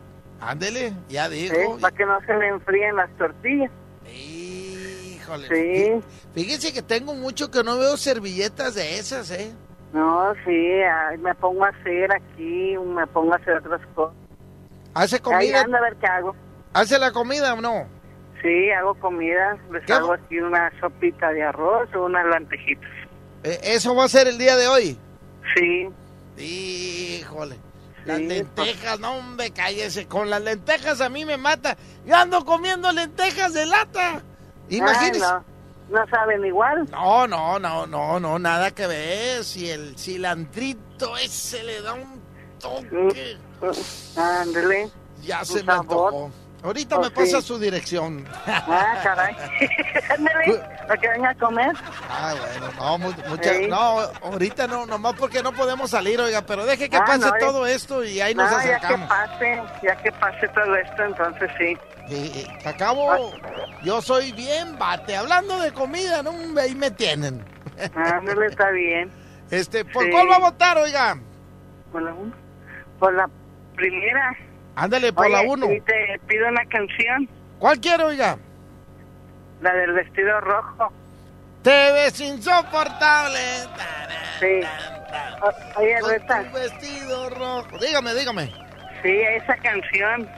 Ándele, 0.41 0.93
ya 1.09 1.29
dijo. 1.29 1.55
¿eh? 1.55 1.67
Para 1.81 1.97
que 1.97 2.05
no 2.05 2.21
se 2.27 2.35
le 2.37 2.49
enfríen 2.49 2.97
las 2.97 3.11
tortillas. 3.17 3.71
Híjole. 4.13 5.49
Sí. 5.49 6.01
Fíjese 6.35 6.73
que 6.73 6.83
tengo 6.83 7.15
mucho 7.15 7.51
que 7.51 7.63
no 7.63 7.79
veo 7.79 7.97
servilletas 7.97 8.75
de 8.75 8.99
esas, 8.99 9.31
¿eh? 9.31 9.53
No, 9.93 10.35
sí, 10.45 10.83
ay, 10.83 11.17
me 11.19 11.35
pongo 11.37 11.65
a 11.65 11.69
hacer 11.69 12.13
aquí, 12.13 12.77
me 12.79 13.07
pongo 13.07 13.33
a 13.33 13.37
hacer 13.37 13.57
otras 13.59 13.81
cosas. 13.95 14.15
¿Hace 14.95 15.17
Ahí 15.17 15.23
comida? 15.23 15.61
ando 15.63 15.77
a 15.77 15.81
ver 15.81 15.97
qué 15.97 16.07
hago. 16.07 16.35
¿Hace 16.75 16.99
la 16.99 17.13
comida 17.13 17.55
o 17.55 17.61
no? 17.61 17.87
Sí, 18.43 18.71
hago 18.73 18.95
comida, 18.97 19.57
les 19.73 19.91
hago 19.91 20.13
aquí 20.13 20.39
una 20.39 20.71
sopita 20.81 21.31
de 21.33 21.43
arroz 21.43 21.89
o 21.95 22.05
unas 22.05 22.27
lentejitas. 22.27 22.91
Eh, 23.45 23.59
¿Eso 23.63 23.95
va 23.95 24.05
a 24.05 24.09
ser 24.09 24.29
el 24.29 24.37
día 24.39 24.57
de 24.57 24.69
hoy? 24.69 24.99
Sí. 25.57 25.89
Híjole. 26.39 27.59
Las 28.05 28.21
lentejas, 28.21 29.01
no 29.01 29.17
hombre, 29.17 29.51
cállese. 29.51 30.07
Con 30.07 30.31
las 30.31 30.41
lentejas 30.41 31.01
a 31.01 31.09
mí 31.09 31.25
me 31.25 31.37
mata. 31.37 31.77
Yo 32.05 32.15
ando 32.15 32.45
comiendo 32.45 32.93
lentejas 32.93 33.53
de 33.53 33.67
lata. 33.67 34.23
Imagínese. 34.69 35.25
Ay, 35.25 35.43
no, 35.91 35.99
no 36.01 36.07
saben 36.09 36.45
igual. 36.45 36.89
No, 36.91 37.27
no, 37.27 37.59
no, 37.59 37.87
no, 37.87 38.21
no, 38.21 38.39
nada 38.39 38.71
que 38.71 38.87
ver. 38.87 39.43
Si 39.43 39.69
el 39.69 39.99
cilantrito 39.99 41.17
ese 41.17 41.65
le 41.65 41.83
da 41.83 41.95
un 41.95 42.23
toque. 42.61 43.37
Ándele. 44.17 44.89
Ya 45.23 45.45
se 45.45 45.65
me 45.65 45.73
antojó. 45.73 46.31
Ahorita 46.63 46.99
me 46.99 47.07
sí. 47.07 47.11
pasa 47.15 47.41
su 47.43 47.59
dirección. 47.59 48.25
Ah, 48.47 48.99
caray. 49.03 49.37
Para 50.89 51.01
que 51.01 51.09
venga 51.09 51.31
a 51.31 51.35
comer. 51.35 51.73
Ah, 52.09 52.35
bueno, 52.39 52.73
no, 52.77 52.99
mu- 52.99 53.13
mucha- 53.29 53.53
Ey. 53.55 53.69
no, 53.69 53.77
ahorita 54.23 54.67
no, 54.67 54.87
nomás 54.87 55.15
porque 55.15 55.43
no 55.43 55.53
podemos 55.53 55.91
salir, 55.91 56.21
oiga, 56.21 56.43
pero 56.43 56.65
deje 56.65 56.89
que 56.89 56.97
Ah, 56.97 57.05
pase 57.05 57.27
no, 57.27 57.33
todo 57.39 57.67
esto 57.67 58.03
y 58.05 58.21
ahí 58.21 58.35
nos 58.35 58.51
No, 58.51 58.57
ya 58.59 58.65
que 58.65 58.75
acercamos. 58.75 59.09
pase, 59.09 59.63
ya 59.83 59.97
que 59.97 60.13
pase 60.13 60.49
todo 60.49 60.77
esto, 60.77 61.03
entonces 61.05 61.51
sí. 61.59 61.77
Y, 62.09 62.15
y, 62.15 62.59
que 62.63 62.69
acabo, 62.69 63.33
yo 63.83 64.01
soy 64.01 64.33
bien 64.33 64.79
bate, 64.79 65.17
hablando 65.17 65.59
de 65.61 65.73
comida, 65.73 66.23
¿no? 66.23 66.33
Ahí 66.61 66.75
me 66.75 66.91
tienen. 66.91 67.45
Ándele, 67.95 68.47
está 68.51 68.71
bien. 68.71 69.11
Este, 69.51 69.85
¿por 69.85 70.05
Sí. 70.05 70.11
cuál 70.11 70.31
va 70.31 70.37
a 70.37 70.41
votar, 70.41 70.79
oiga? 70.79 71.17
Por 71.93 72.03
la, 72.03 72.15
por 72.99 73.13
la 73.15 73.29
primera. 73.77 74.37
Ándale, 74.77 75.13
por 75.13 75.29
la 75.31 75.41
uno. 75.43 75.73
y 75.73 75.81
te 75.81 76.21
pido 76.29 76.49
una 76.49 76.65
canción, 76.67 77.29
¿Cuál 77.59 77.81
quiere, 77.81 78.05
oiga? 78.05 78.37
la 79.63 79.73
del 79.75 79.93
vestido 79.93 80.39
rojo. 80.43 80.93
Te 81.63 81.93
ves 81.93 82.21
insoportable. 82.21 83.39
Sí. 84.39 84.61
O- 85.43 85.81
Oye, 85.81 85.97
Con 86.01 86.11
Rita. 86.13 86.45
tu 86.45 86.59
vestido 86.59 87.31
rojo. 87.31 87.79
Dígame, 87.81 88.15
dígame. 88.15 88.53
Sí, 89.03 89.11
esa 89.11 89.57
canción. 89.57 90.29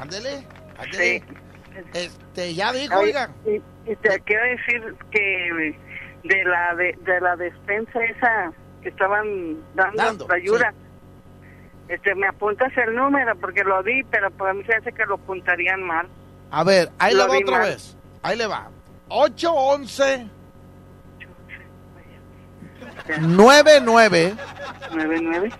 Ándele, 0.00 0.46
ándele. 0.78 1.22
Este, 1.92 2.54
ya 2.54 2.72
dijo, 2.72 2.94
Oye, 2.98 3.06
oiga. 3.08 3.30
Y, 3.46 3.90
y 3.90 3.96
te 3.96 4.18
quiero 4.20 4.44
decir 4.46 4.94
que 5.10 5.76
de 6.24 6.44
la 6.44 6.74
de, 6.76 6.96
de 7.02 7.20
la 7.20 7.36
despensa 7.36 8.02
esa 8.04 8.52
que 8.82 8.88
estaban 8.88 9.56
dando, 9.74 10.02
Dando, 10.02 10.32
ayuda, 10.32 10.72
este, 11.88 12.14
me 12.14 12.26
apuntas 12.26 12.72
el 12.76 12.94
número 12.94 13.34
porque 13.36 13.62
lo 13.64 13.82
di, 13.82 14.02
pero 14.10 14.30
para 14.30 14.52
mí 14.54 14.62
se 14.64 14.74
hace 14.74 14.92
que 14.92 15.04
lo 15.06 15.14
apuntarían 15.16 15.82
mal. 15.82 16.06
A 16.50 16.64
ver, 16.64 16.90
ahí 16.98 17.12
le 17.14 17.18
Lo 17.22 17.28
va 17.28 17.34
vi 17.36 17.42
otra 17.42 17.58
mal. 17.58 17.68
vez. 17.70 17.96
Ahí 18.22 18.36
le 18.38 18.46
va. 18.46 18.68
811 19.08 20.28
99 23.20 24.34
99. 24.92 25.50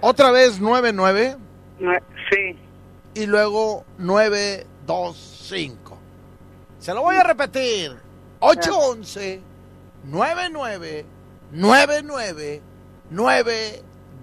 Otra 0.00 0.30
vez 0.30 0.60
99 0.60 1.36
Nue- 1.80 2.02
Sí. 2.30 2.56
y 3.14 3.26
luego 3.26 3.84
925. 3.98 5.98
Se 6.78 6.94
lo 6.94 7.02
voy 7.02 7.16
a 7.16 7.22
repetir. 7.24 7.96
811 8.40 9.40
99 10.04 11.04
99 11.52 12.62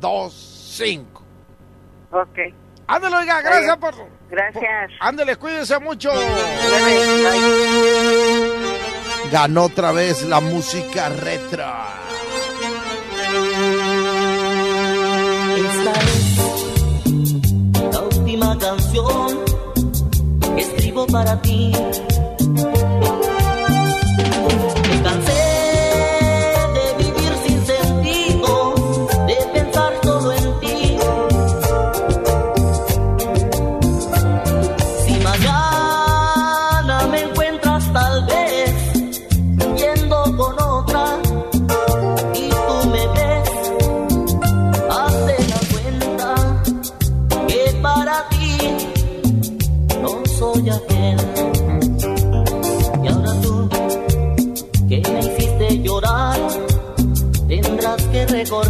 925. 0.04 1.24
Ok. 2.12 2.40
Ándale, 2.88 3.16
oiga, 3.16 3.42
gracias 3.42 3.78
por. 3.78 3.96
Gracias. 4.30 4.92
Ándale, 5.00 5.38
cuídese 5.38 5.80
mucho. 5.80 6.10
Ganó 9.32 9.64
otra 9.64 9.94
vez 9.94 10.24
la 10.24 10.42
música 10.42 11.08
retro. 11.10 11.64
Esta 15.56 15.92
es 16.02 17.94
la 17.94 18.02
última 18.02 18.58
canción 18.60 19.46
que 20.56 20.62
escribo 20.62 21.08
para 21.08 21.42
ti. 21.42 21.72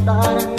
Que 0.06 0.53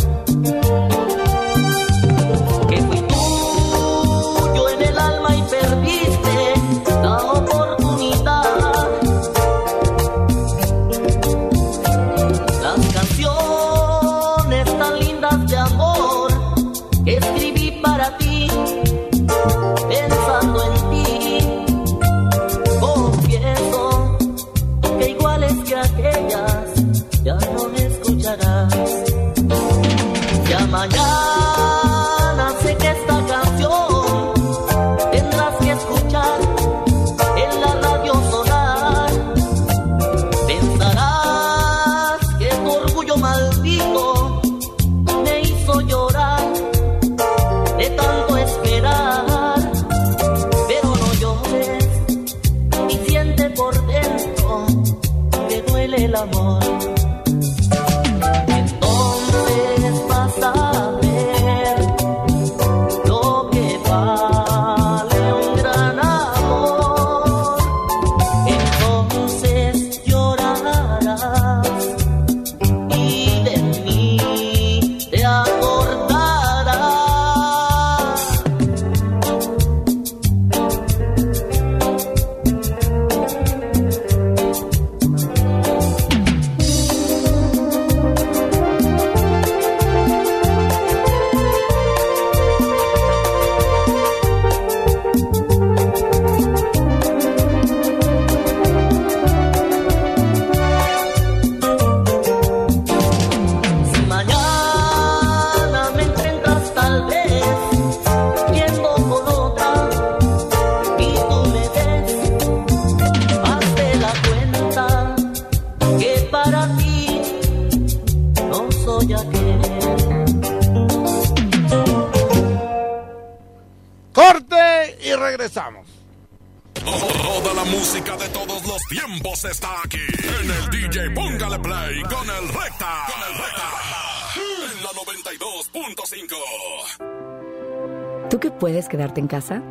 quedarte 139.14 139.20
en 139.20 139.26
casa? 139.26 139.62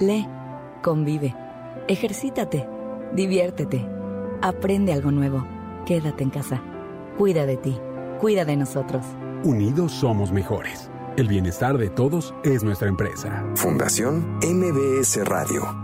Lee, 0.00 0.26
convive, 0.82 1.34
ejercítate, 1.88 2.68
diviértete, 3.14 3.86
aprende 4.42 4.92
algo 4.92 5.10
nuevo. 5.10 5.46
Quédate 5.86 6.22
en 6.22 6.30
casa. 6.30 6.62
Cuida 7.18 7.46
de 7.46 7.56
ti, 7.56 7.78
cuida 8.20 8.44
de 8.44 8.56
nosotros. 8.56 9.04
Unidos 9.44 9.92
somos 9.92 10.32
mejores. 10.32 10.90
El 11.16 11.28
bienestar 11.28 11.78
de 11.78 11.90
todos 11.90 12.34
es 12.42 12.64
nuestra 12.64 12.88
empresa. 12.88 13.44
Fundación 13.54 14.38
MBS 14.42 15.24
Radio. 15.24 15.83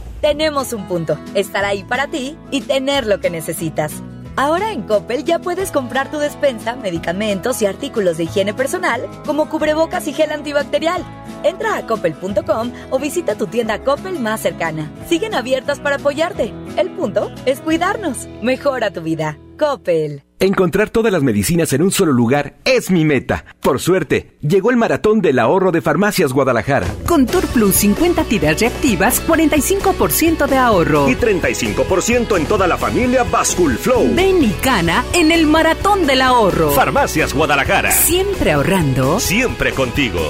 Tenemos 0.21 0.71
un 0.71 0.87
punto, 0.87 1.17
estar 1.33 1.65
ahí 1.65 1.83
para 1.83 2.07
ti 2.07 2.37
y 2.51 2.61
tener 2.61 3.07
lo 3.07 3.19
que 3.19 3.31
necesitas. 3.31 3.91
Ahora 4.35 4.71
en 4.71 4.83
Coppel 4.83 5.25
ya 5.25 5.39
puedes 5.39 5.71
comprar 5.71 6.09
tu 6.09 6.17
despensa, 6.19 6.75
medicamentos 6.75 7.61
y 7.61 7.65
artículos 7.65 8.17
de 8.17 8.23
higiene 8.23 8.53
personal 8.53 9.09
como 9.25 9.49
cubrebocas 9.49 10.07
y 10.07 10.13
gel 10.13 10.31
antibacterial. 10.31 11.03
Entra 11.43 11.75
a 11.75 11.87
coppel.com 11.87 12.71
o 12.91 12.99
visita 12.99 13.35
tu 13.35 13.47
tienda 13.47 13.83
Coppel 13.83 14.19
más 14.19 14.41
cercana. 14.41 14.91
Siguen 15.07 15.33
abiertas 15.33 15.79
para 15.79 15.97
apoyarte. 15.97 16.53
El 16.77 16.91
punto 16.91 17.31
es 17.45 17.59
cuidarnos. 17.59 18.27
Mejora 18.41 18.91
tu 18.91 19.01
vida. 19.01 19.37
Coppel. 19.57 20.23
Encontrar 20.41 20.89
todas 20.89 21.13
las 21.13 21.21
medicinas 21.21 21.71
en 21.71 21.83
un 21.83 21.91
solo 21.91 22.11
lugar 22.13 22.55
es 22.65 22.89
mi 22.89 23.05
meta. 23.05 23.45
Por 23.59 23.79
suerte, 23.79 24.37
llegó 24.41 24.71
el 24.71 24.75
maratón 24.75 25.21
del 25.21 25.37
ahorro 25.37 25.71
de 25.71 25.83
Farmacias 25.83 26.33
Guadalajara. 26.33 26.87
Con 27.05 27.27
Tour 27.27 27.45
Plus 27.45 27.75
50 27.75 28.23
tiras 28.23 28.59
reactivas, 28.59 29.21
45% 29.27 30.47
de 30.47 30.57
ahorro. 30.57 31.07
Y 31.07 31.13
35% 31.13 32.37
en 32.37 32.45
toda 32.47 32.65
la 32.65 32.79
familia 32.79 33.21
Bascul 33.21 33.77
Flow. 33.77 34.15
Ven 34.15 34.43
y 34.43 34.49
cana 34.63 35.05
en 35.13 35.31
el 35.31 35.45
maratón 35.45 36.07
del 36.07 36.23
ahorro. 36.23 36.71
Farmacias 36.71 37.35
Guadalajara. 37.35 37.91
Siempre 37.91 38.53
ahorrando. 38.53 39.19
Siempre 39.19 39.73
contigo. 39.73 40.21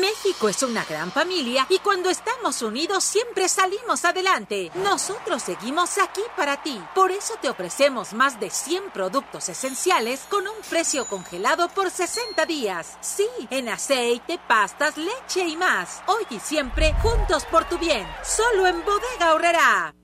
México 0.00 0.48
es 0.48 0.62
una 0.62 0.84
gran 0.84 1.10
familia 1.12 1.66
y 1.68 1.78
cuando 1.78 2.10
estamos 2.10 2.62
unidos 2.62 3.04
siempre 3.04 3.48
salimos 3.48 4.04
adelante. 4.04 4.70
Nosotros 4.74 5.42
seguimos 5.42 5.98
aquí 5.98 6.22
para 6.36 6.62
ti. 6.62 6.80
Por 6.94 7.10
eso 7.10 7.34
te 7.40 7.48
ofrecemos 7.48 8.12
más 8.12 8.38
de 8.40 8.50
100 8.50 8.90
productos 8.90 9.48
esenciales 9.48 10.20
con 10.28 10.46
un 10.46 10.56
precio 10.68 11.06
congelado 11.06 11.68
por 11.68 11.90
60 11.90 12.44
días. 12.46 12.98
Sí, 13.00 13.28
en 13.50 13.68
aceite, 13.68 14.38
pastas, 14.48 14.96
leche 14.96 15.46
y 15.46 15.56
más. 15.56 16.02
Hoy 16.06 16.24
y 16.30 16.40
siempre 16.40 16.94
juntos 17.02 17.44
por 17.46 17.64
tu 17.68 17.78
bien. 17.78 18.06
Solo 18.22 18.66
en 18.66 18.84
Bodega 18.84 19.34
Horrera. 19.34 20.03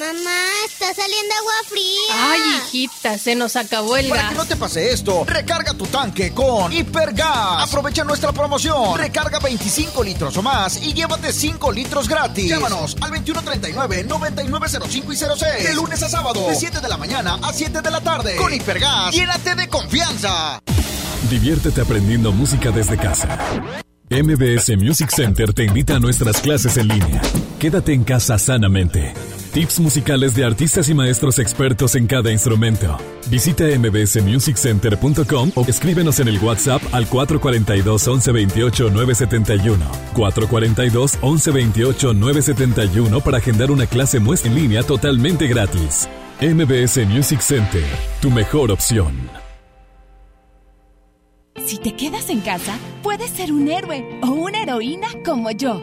Mamá, 0.00 0.40
está 0.66 0.94
saliendo 0.94 1.34
agua 1.40 1.52
fría. 1.68 2.14
Ay, 2.14 2.40
hijita, 2.56 3.18
se 3.18 3.34
nos 3.34 3.54
acabó 3.54 3.98
el 3.98 4.08
Para 4.08 4.22
gas. 4.22 4.30
que 4.30 4.36
no 4.38 4.46
te 4.46 4.56
pase 4.56 4.92
esto, 4.92 5.24
recarga 5.26 5.74
tu 5.74 5.84
tanque 5.88 6.32
con 6.32 6.72
Hipergas. 6.72 7.68
Aprovecha 7.68 8.02
nuestra 8.02 8.32
promoción. 8.32 8.96
Recarga 8.96 9.38
25 9.40 10.02
litros 10.02 10.34
o 10.38 10.42
más 10.42 10.82
y 10.82 10.94
llévate 10.94 11.34
5 11.34 11.70
litros 11.72 12.08
gratis. 12.08 12.48
Llámanos 12.48 12.96
al 13.02 13.10
2139-9905 13.10 15.12
y 15.12 15.16
06. 15.16 15.68
De 15.68 15.74
lunes 15.74 16.02
a 16.02 16.08
sábado, 16.08 16.46
de 16.48 16.54
7 16.54 16.80
de 16.80 16.88
la 16.88 16.96
mañana 16.96 17.38
a 17.42 17.52
7 17.52 17.82
de 17.82 17.90
la 17.90 18.00
tarde. 18.00 18.36
Con 18.36 18.54
Hipergas, 18.54 19.14
llénate 19.14 19.54
de 19.54 19.68
confianza. 19.68 20.62
Diviértete 21.28 21.82
aprendiendo 21.82 22.32
música 22.32 22.70
desde 22.70 22.96
casa. 22.96 23.28
MBS 24.08 24.78
Music 24.78 25.10
Center 25.10 25.52
te 25.52 25.64
invita 25.64 25.96
a 25.96 26.00
nuestras 26.00 26.40
clases 26.40 26.78
en 26.78 26.88
línea. 26.88 27.20
Quédate 27.58 27.92
en 27.92 28.04
casa 28.04 28.38
sanamente. 28.38 29.12
Tips 29.52 29.80
musicales 29.80 30.36
de 30.36 30.44
artistas 30.44 30.88
y 30.88 30.94
maestros 30.94 31.40
expertos 31.40 31.96
en 31.96 32.06
cada 32.06 32.30
instrumento. 32.30 32.96
Visita 33.28 33.64
mbsmusiccenter.com 33.64 35.50
o 35.56 35.64
escríbenos 35.66 36.20
en 36.20 36.28
el 36.28 36.38
WhatsApp 36.38 36.80
al 36.92 37.08
442 37.08 38.06
1128 38.06 38.90
971. 38.90 39.84
442 40.14 41.14
1128 41.14 42.14
971 42.14 43.20
para 43.20 43.38
agendar 43.38 43.72
una 43.72 43.86
clase 43.86 44.20
muestra 44.20 44.50
en 44.50 44.56
línea 44.56 44.84
totalmente 44.84 45.48
gratis. 45.48 46.08
MBS 46.40 47.04
Music 47.08 47.40
Center, 47.40 47.84
tu 48.22 48.30
mejor 48.30 48.70
opción. 48.70 49.28
Si 51.66 51.76
te 51.78 51.96
quedas 51.96 52.30
en 52.30 52.40
casa, 52.40 52.78
puedes 53.02 53.30
ser 53.30 53.52
un 53.52 53.68
héroe 53.68 54.04
o 54.22 54.30
una 54.30 54.62
heroína 54.62 55.08
como 55.24 55.50
yo. 55.50 55.82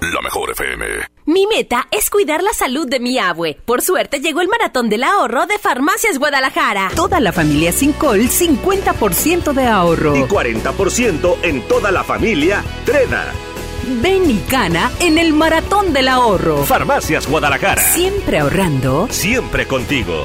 La 0.00 0.20
mejor 0.22 0.50
FM. 0.52 0.84
Mi 1.26 1.46
meta 1.46 1.88
es 1.90 2.08
cuidar 2.08 2.42
la 2.42 2.52
salud 2.52 2.88
de 2.88 3.00
mi 3.00 3.18
abue. 3.18 3.58
Por 3.64 3.82
suerte 3.82 4.20
llegó 4.20 4.40
el 4.40 4.48
maratón 4.48 4.88
del 4.88 5.02
ahorro 5.02 5.46
de 5.46 5.58
Farmacias 5.58 6.18
Guadalajara. 6.18 6.90
Toda 6.94 7.18
la 7.18 7.32
familia 7.32 7.72
Sincol, 7.72 8.20
50% 8.20 9.52
de 9.52 9.66
ahorro. 9.66 10.16
Y 10.16 10.22
40% 10.22 11.38
en 11.42 11.62
toda 11.62 11.90
la 11.90 12.04
familia 12.04 12.64
Treda. 12.84 13.32
Ven 14.00 14.30
y 14.30 14.38
cana 14.48 14.90
en 15.00 15.18
el 15.18 15.32
maratón 15.32 15.92
del 15.92 16.08
ahorro. 16.08 16.64
Farmacias 16.64 17.26
Guadalajara. 17.26 17.82
Siempre 17.82 18.38
ahorrando. 18.38 19.08
Siempre 19.10 19.66
contigo. 19.66 20.24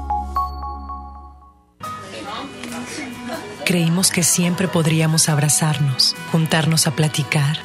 Creímos 3.71 4.11
que 4.11 4.23
siempre 4.23 4.67
podríamos 4.67 5.29
abrazarnos, 5.29 6.13
juntarnos 6.29 6.87
a 6.87 6.91
platicar. 6.91 7.57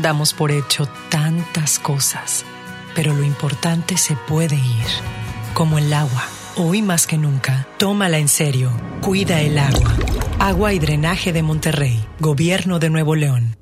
Damos 0.00 0.32
por 0.32 0.50
hecho 0.50 0.88
tantas 1.10 1.78
cosas, 1.78 2.46
pero 2.94 3.12
lo 3.12 3.22
importante 3.22 3.98
se 3.98 4.16
puede 4.16 4.54
ir, 4.56 4.86
como 5.52 5.76
el 5.76 5.92
agua. 5.92 6.24
Hoy 6.56 6.80
más 6.80 7.06
que 7.06 7.18
nunca, 7.18 7.66
tómala 7.76 8.16
en 8.16 8.28
serio, 8.28 8.72
cuida 9.02 9.42
el 9.42 9.58
agua. 9.58 9.94
Agua 10.38 10.72
y 10.72 10.78
Drenaje 10.78 11.34
de 11.34 11.42
Monterrey, 11.42 12.02
Gobierno 12.18 12.78
de 12.78 12.88
Nuevo 12.88 13.14
León. 13.14 13.61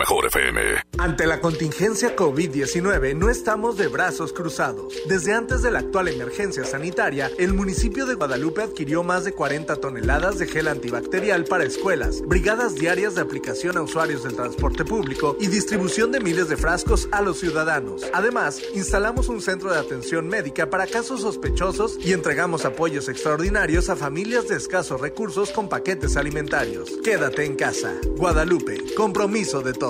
Mejor 0.00 0.24
FM. 0.24 0.60
Ante 0.96 1.26
la 1.26 1.42
contingencia 1.42 2.16
COVID-19 2.16 3.14
no 3.14 3.28
estamos 3.28 3.76
de 3.76 3.86
brazos 3.88 4.32
cruzados. 4.32 4.94
Desde 5.06 5.34
antes 5.34 5.60
de 5.60 5.70
la 5.70 5.80
actual 5.80 6.08
emergencia 6.08 6.64
sanitaria, 6.64 7.30
el 7.38 7.52
municipio 7.52 8.06
de 8.06 8.14
Guadalupe 8.14 8.62
adquirió 8.62 9.02
más 9.02 9.24
de 9.24 9.32
40 9.32 9.76
toneladas 9.76 10.38
de 10.38 10.46
gel 10.46 10.68
antibacterial 10.68 11.44
para 11.44 11.64
escuelas, 11.64 12.22
brigadas 12.22 12.76
diarias 12.76 13.14
de 13.14 13.20
aplicación 13.20 13.76
a 13.76 13.82
usuarios 13.82 14.22
del 14.22 14.36
transporte 14.36 14.86
público 14.86 15.36
y 15.38 15.48
distribución 15.48 16.12
de 16.12 16.20
miles 16.20 16.48
de 16.48 16.56
frascos 16.56 17.06
a 17.12 17.20
los 17.20 17.38
ciudadanos. 17.38 18.06
Además, 18.14 18.58
instalamos 18.74 19.28
un 19.28 19.42
centro 19.42 19.70
de 19.70 19.80
atención 19.80 20.28
médica 20.28 20.70
para 20.70 20.86
casos 20.86 21.20
sospechosos 21.20 21.98
y 22.02 22.14
entregamos 22.14 22.64
apoyos 22.64 23.10
extraordinarios 23.10 23.90
a 23.90 23.96
familias 23.96 24.48
de 24.48 24.56
escasos 24.56 24.98
recursos 24.98 25.50
con 25.50 25.68
paquetes 25.68 26.16
alimentarios. 26.16 26.90
Quédate 27.04 27.44
en 27.44 27.54
casa. 27.54 27.92
Guadalupe, 28.16 28.82
compromiso 28.96 29.60
de 29.60 29.74
todos. 29.74 29.89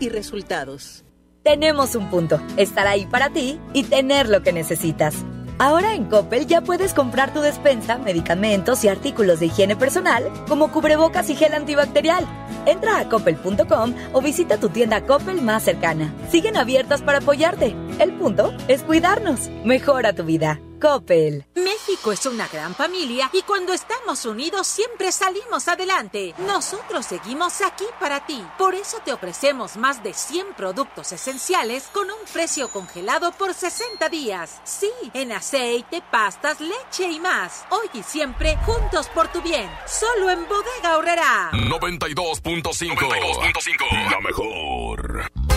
y 0.00 0.08
resultados. 0.08 1.04
Tenemos 1.42 1.94
un 1.94 2.10
punto, 2.10 2.40
estar 2.56 2.86
ahí 2.86 3.06
para 3.06 3.30
ti 3.30 3.58
y 3.72 3.84
tener 3.84 4.28
lo 4.28 4.42
que 4.42 4.52
necesitas. 4.52 5.14
Ahora 5.58 5.94
en 5.94 6.04
Coppel 6.04 6.46
ya 6.46 6.60
puedes 6.60 6.94
comprar 6.94 7.34
tu 7.34 7.40
despensa, 7.40 7.98
medicamentos 7.98 8.84
y 8.84 8.88
artículos 8.88 9.40
de 9.40 9.46
higiene 9.46 9.74
personal 9.74 10.30
como 10.46 10.70
cubrebocas 10.70 11.30
y 11.30 11.34
gel 11.34 11.52
antibacterial. 11.52 12.24
Entra 12.64 13.00
a 13.00 13.08
coppel.com 13.08 13.94
o 14.12 14.20
visita 14.20 14.58
tu 14.58 14.68
tienda 14.68 15.04
Coppel 15.04 15.42
más 15.42 15.64
cercana. 15.64 16.14
Siguen 16.30 16.56
abiertas 16.56 17.02
para 17.02 17.18
apoyarte. 17.18 17.74
El 17.98 18.12
punto 18.12 18.52
es 18.68 18.82
cuidarnos. 18.82 19.48
Mejora 19.64 20.12
tu 20.12 20.24
vida. 20.24 20.60
Coppel. 20.80 21.44
México 21.54 22.12
es 22.12 22.24
una 22.26 22.48
gran 22.48 22.74
familia 22.74 23.30
y 23.32 23.42
cuando 23.42 23.72
estamos 23.72 24.24
unidos 24.24 24.66
siempre 24.66 25.12
salimos 25.12 25.68
adelante. 25.68 26.34
Nosotros 26.38 27.06
seguimos 27.06 27.60
aquí 27.60 27.84
para 27.98 28.26
ti. 28.26 28.44
Por 28.56 28.74
eso 28.74 28.98
te 29.04 29.12
ofrecemos 29.12 29.76
más 29.76 30.02
de 30.02 30.14
100 30.14 30.54
productos 30.54 31.12
esenciales 31.12 31.88
con 31.92 32.10
un 32.10 32.18
precio 32.32 32.68
congelado 32.68 33.32
por 33.32 33.54
60 33.54 34.08
días. 34.08 34.60
Sí, 34.64 34.90
en 35.14 35.32
aceite, 35.32 36.02
pastas, 36.10 36.60
leche 36.60 37.10
y 37.10 37.20
más. 37.20 37.64
Hoy 37.70 37.88
y 37.94 38.02
siempre 38.02 38.56
juntos 38.64 39.08
por 39.08 39.28
tu 39.28 39.42
bien. 39.42 39.68
Solo 39.86 40.30
en 40.30 40.46
Bodega 40.48 40.96
Horrera. 40.96 41.50
92.5. 41.52 44.10
La 44.10 44.20
mejor. 44.20 45.47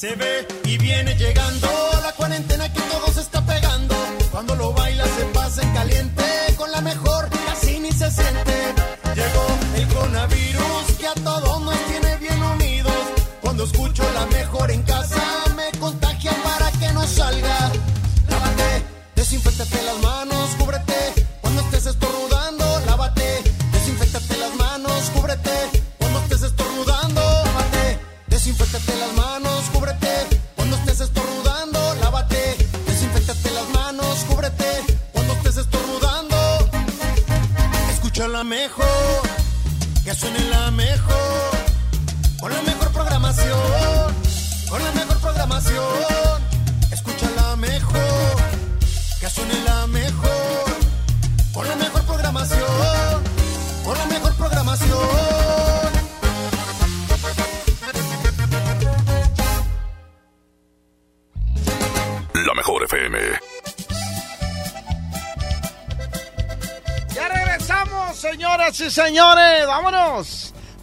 Se 0.00 0.14
ve 0.14 0.48
y 0.64 0.78
viene 0.78 1.14
llegando 1.14 1.68
la 2.02 2.12
cuarentena 2.12 2.72
que 2.72 2.80
todo 2.80 3.12
se 3.12 3.20
está 3.20 3.44
pegando. 3.44 3.94
Cuando 4.30 4.54
lo 4.56 4.72
baila 4.72 5.04
se 5.04 5.26
pasa 5.26 5.60
en 5.60 5.74
caliente, 5.74 6.24
con 6.56 6.72
la 6.72 6.80
mejor 6.80 7.28
casi 7.28 7.78
ni 7.80 7.92
se 7.92 8.10
siente. 8.10 8.59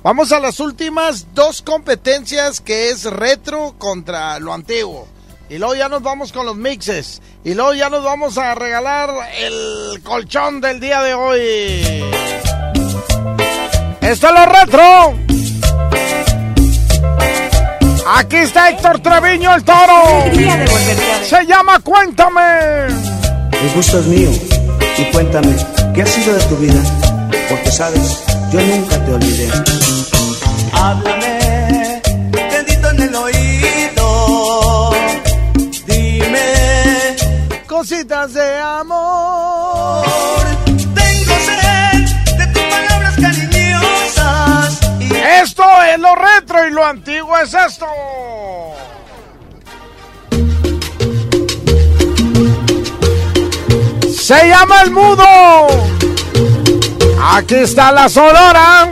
Vamos 0.08 0.32
a 0.32 0.40
las 0.40 0.62
últimas 0.62 1.28
dos 1.34 1.62
competencias 1.62 2.62
que 2.62 2.92
es 2.92 3.04
retro 3.04 3.76
contra 3.78 4.40
lo 4.40 4.54
antiguo. 4.54 5.06
Y 5.50 5.58
luego 5.58 5.76
ya 5.76 5.90
nos 5.90 6.02
vamos 6.02 6.32
con 6.32 6.46
los 6.46 6.56
mixes. 6.56 7.22
Y 7.44 7.54
luego 7.56 7.74
ya 7.74 7.90
nos 7.90 8.06
vamos 8.06 8.38
a 8.38 8.56
regalar 8.56 9.10
el 9.38 10.02
colchón 10.04 10.62
del 10.62 10.80
día 10.80 11.02
de 11.02 11.14
hoy. 11.14 11.42
Esto 14.00 14.28
es 14.28 14.34
lo 14.34 14.46
retro. 14.46 15.20
Aquí 18.16 18.38
está 18.38 18.70
Héctor 18.70 19.02
Treviño 19.02 19.54
el 19.56 19.66
toro. 19.66 20.24
Se 21.22 21.46
llama 21.46 21.82
Cuéntame. 21.82 22.86
El 23.52 23.74
gusto 23.76 24.00
es 24.00 24.06
mío. 24.06 24.30
Y 25.00 25.04
cuéntame, 25.12 25.54
¿qué 25.94 26.04
ha 26.04 26.08
sido 26.08 26.34
de 26.34 26.44
tu 26.46 26.56
vida? 26.56 26.82
Porque 27.50 27.70
sabes, 27.70 28.24
yo 28.54 28.62
nunca 28.62 29.04
te 29.04 29.14
olvidé. 29.14 29.97
Háblame, 30.90 32.02
bendito 32.32 32.90
en 32.92 33.02
el 33.02 33.14
oído. 33.14 34.92
Dime, 35.86 37.18
Cositas 37.68 38.34
de 38.34 38.58
amor. 38.58 40.06
tengo 40.96 41.36
sed 41.46 42.38
de 42.38 42.48
tus 42.54 42.64
palabras 42.64 43.16
cariñosas. 43.22 44.80
Y 45.02 45.14
Esto 45.14 45.66
es 45.92 46.00
lo 46.00 46.16
retro 46.16 46.66
y 46.66 46.72
lo 46.72 46.86
antiguo 46.86 47.38
es 47.38 47.54
esto. 47.54 47.86
Se 54.18 54.48
llama 54.48 54.84
el 54.84 54.92
mudo. 54.92 55.68
Aquí 57.22 57.56
está 57.56 57.92
la 57.92 58.08
sonora. 58.08 58.90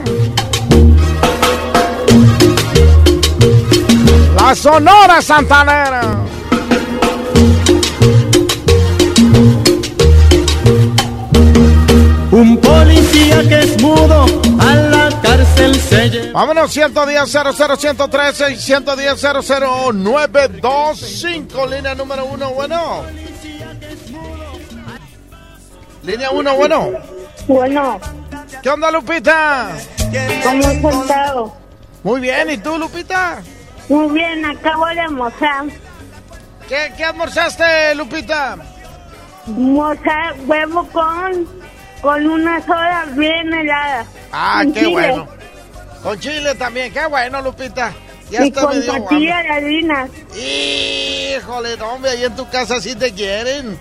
La 4.45 4.53
sonora 4.53 5.21
santanera. 5.23 6.01
un 12.29 12.57
policía 12.57 13.41
que 13.49 13.59
es 13.61 13.81
mudo 13.81 14.27
a 14.59 14.75
la 14.75 15.09
cárcel 15.23 15.73
se 15.73 16.09
lleva. 16.11 16.41
Vámonos, 16.41 16.71
110 16.71 17.27
00 17.27 17.75
113 17.75 18.51
y 18.51 18.57
110 18.57 19.19
00 19.19 19.93
925, 19.93 21.65
línea 21.65 21.95
número 21.95 22.25
uno, 22.25 22.51
bueno. 22.51 23.01
Línea 26.03 26.29
uno, 26.29 26.55
bueno. 26.55 26.91
Bueno, 27.47 27.99
¿Qué 28.61 28.69
onda, 28.69 28.91
Lupita? 28.91 29.69
¿cómo 30.43 30.67
has 30.67 30.75
estado? 31.01 31.51
Muy 32.03 32.21
bien, 32.21 32.51
¿y 32.51 32.57
tú, 32.59 32.77
Lupita? 32.77 33.41
Muy 33.89 34.13
bien, 34.13 34.45
acabo 34.45 34.86
de 34.88 34.99
almorzar. 34.99 35.65
¿Qué, 36.67 36.91
qué 36.97 37.03
almorzaste, 37.05 37.93
Lupita? 37.95 38.57
Moza 39.47 40.33
huevo 40.47 40.88
con, 40.88 41.47
con 42.01 42.27
una 42.27 42.59
soda 42.65 43.05
bien 43.11 43.53
helada. 43.53 44.05
Ah, 44.31 44.61
Con 44.63 44.73
qué 44.73 44.79
chile. 44.79 44.91
bueno. 44.91 45.27
Con 46.01 46.19
chile 46.19 46.55
también, 46.55 46.91
qué 46.91 47.05
bueno, 47.05 47.41
Lupita. 47.41 47.93
Ya 48.31 48.43
y 48.45 48.51
con 48.51 48.63
tortilla 48.86 49.43
de 49.43 49.49
harina. 49.49 50.07
Híjole, 50.36 51.77
no, 51.77 51.89
hombre, 51.93 52.11
ahí 52.11 52.23
en 52.25 52.36
tu 52.36 52.49
casa 52.49 52.81
sí 52.81 52.95
te 52.95 53.13
quieren. 53.13 53.79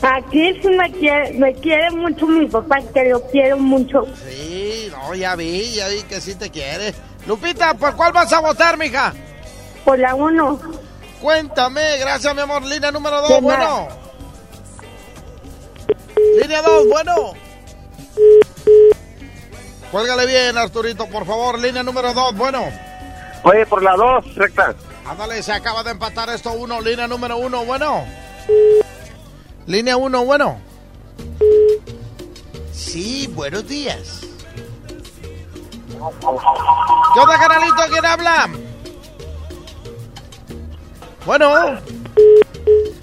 Aquí 0.00 0.54
sí 0.62 0.68
me 0.68 0.90
quiere, 0.92 1.32
me 1.34 1.52
quiere 1.54 1.90
mucho 1.90 2.26
mi 2.26 2.46
papá, 2.46 2.78
que 2.94 3.08
lo 3.08 3.20
quiero 3.28 3.58
mucho. 3.58 4.04
Sí, 4.28 4.88
no, 4.92 5.14
ya 5.14 5.34
vi, 5.34 5.74
ya 5.74 5.88
vi 5.88 6.02
que 6.02 6.20
sí 6.20 6.36
te 6.36 6.50
quiere. 6.50 6.94
Lupita, 7.26 7.74
¿por 7.74 7.96
cuál 7.96 8.12
vas 8.12 8.32
a 8.32 8.40
votar, 8.40 8.76
mija? 8.78 9.12
Por 9.84 9.98
la 9.98 10.14
uno. 10.14 10.60
Cuéntame, 11.20 11.98
gracias, 11.98 12.32
mi 12.34 12.40
amor. 12.42 12.62
Línea 12.64 12.92
número 12.92 13.20
dos, 13.20 13.28
De 13.28 13.40
bueno. 13.40 13.58
nada. 13.58 13.88
Línea 16.40 16.62
dos, 16.62 16.86
bueno. 16.88 17.32
Cuélgale 19.90 20.26
bien, 20.26 20.56
Arturito, 20.56 21.06
por 21.08 21.26
favor. 21.26 21.58
Línea 21.58 21.82
número 21.82 22.14
dos, 22.14 22.34
bueno. 22.36 22.64
Oye, 23.42 23.66
por 23.66 23.82
la 23.82 23.96
dos, 23.96 24.34
recta. 24.36 24.74
Ándale, 25.06 25.42
se 25.42 25.52
acaba 25.52 25.82
de 25.82 25.90
empatar 25.90 26.28
esto 26.30 26.52
uno. 26.52 26.80
Línea 26.80 27.08
número 27.08 27.36
uno, 27.38 27.64
bueno. 27.64 28.04
Línea 29.68 29.96
uno, 29.98 30.24
bueno. 30.24 30.58
Sí, 32.72 33.26
buenos 33.34 33.68
días. 33.68 34.22
¿Qué 37.14 37.20
onda, 37.20 37.38
canalito? 37.38 37.82
¿Quién 37.90 38.06
habla? 38.06 38.48
Bueno. 41.26 41.80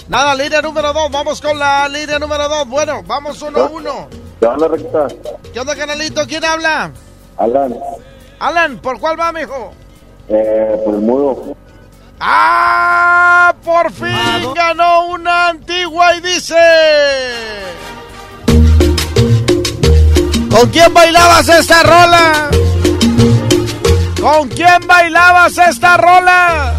Nada, 0.07 0.33
línea 0.33 0.61
número 0.63 0.91
dos. 0.91 1.11
Vamos 1.11 1.39
con 1.39 1.59
la 1.59 1.87
línea 1.87 2.17
número 2.17 2.49
dos. 2.49 2.67
Bueno, 2.67 3.03
vamos 3.05 3.39
uno 3.43 3.59
a 3.59 3.65
uno. 3.67 4.07
¿Qué 4.39 4.47
onda, 4.47 4.67
recta? 4.67 5.07
¿Qué 5.53 5.59
onda, 5.59 5.75
canalito? 5.75 6.25
¿Quién 6.25 6.43
habla? 6.45 6.91
Alan, 7.37 7.77
Alan, 8.39 8.79
¿por 8.79 8.99
cuál 8.99 9.19
va, 9.19 9.31
mijo? 9.31 9.71
eh, 10.29 10.81
por 10.83 10.95
el 10.95 11.01
mudo. 11.01 11.55
¡Ah! 12.19 13.53
Por 13.63 13.91
fin 13.91 14.53
ganó 14.55 15.07
una 15.07 15.49
antigua 15.49 16.15
y 16.15 16.21
dice. 16.21 16.55
¿Con 20.49 20.69
quién 20.69 20.93
bailabas 20.93 21.49
esta 21.49 21.83
rola? 21.83 22.49
¿Con 24.21 24.47
quién 24.49 24.87
bailabas 24.87 25.57
esta 25.57 25.97
rola? 25.97 26.75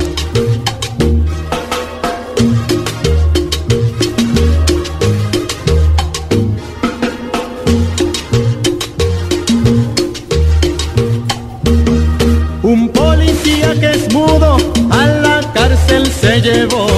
Se 16.27 16.41
llevó 16.41 16.89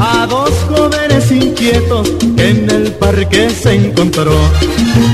a 0.00 0.26
dos 0.26 0.50
jóvenes 0.68 1.30
inquietos 1.30 2.08
en 2.36 2.68
el 2.68 2.92
parque 2.92 3.48
se 3.50 3.74
encontró. 3.74 4.36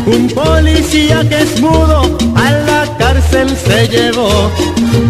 Un 0.06 0.28
policía 0.28 1.28
que 1.28 1.42
es 1.42 1.60
mudo 1.60 2.16
a 2.36 2.50
la 2.50 2.96
cárcel 2.98 3.54
se 3.54 3.88
llevó 3.88 4.50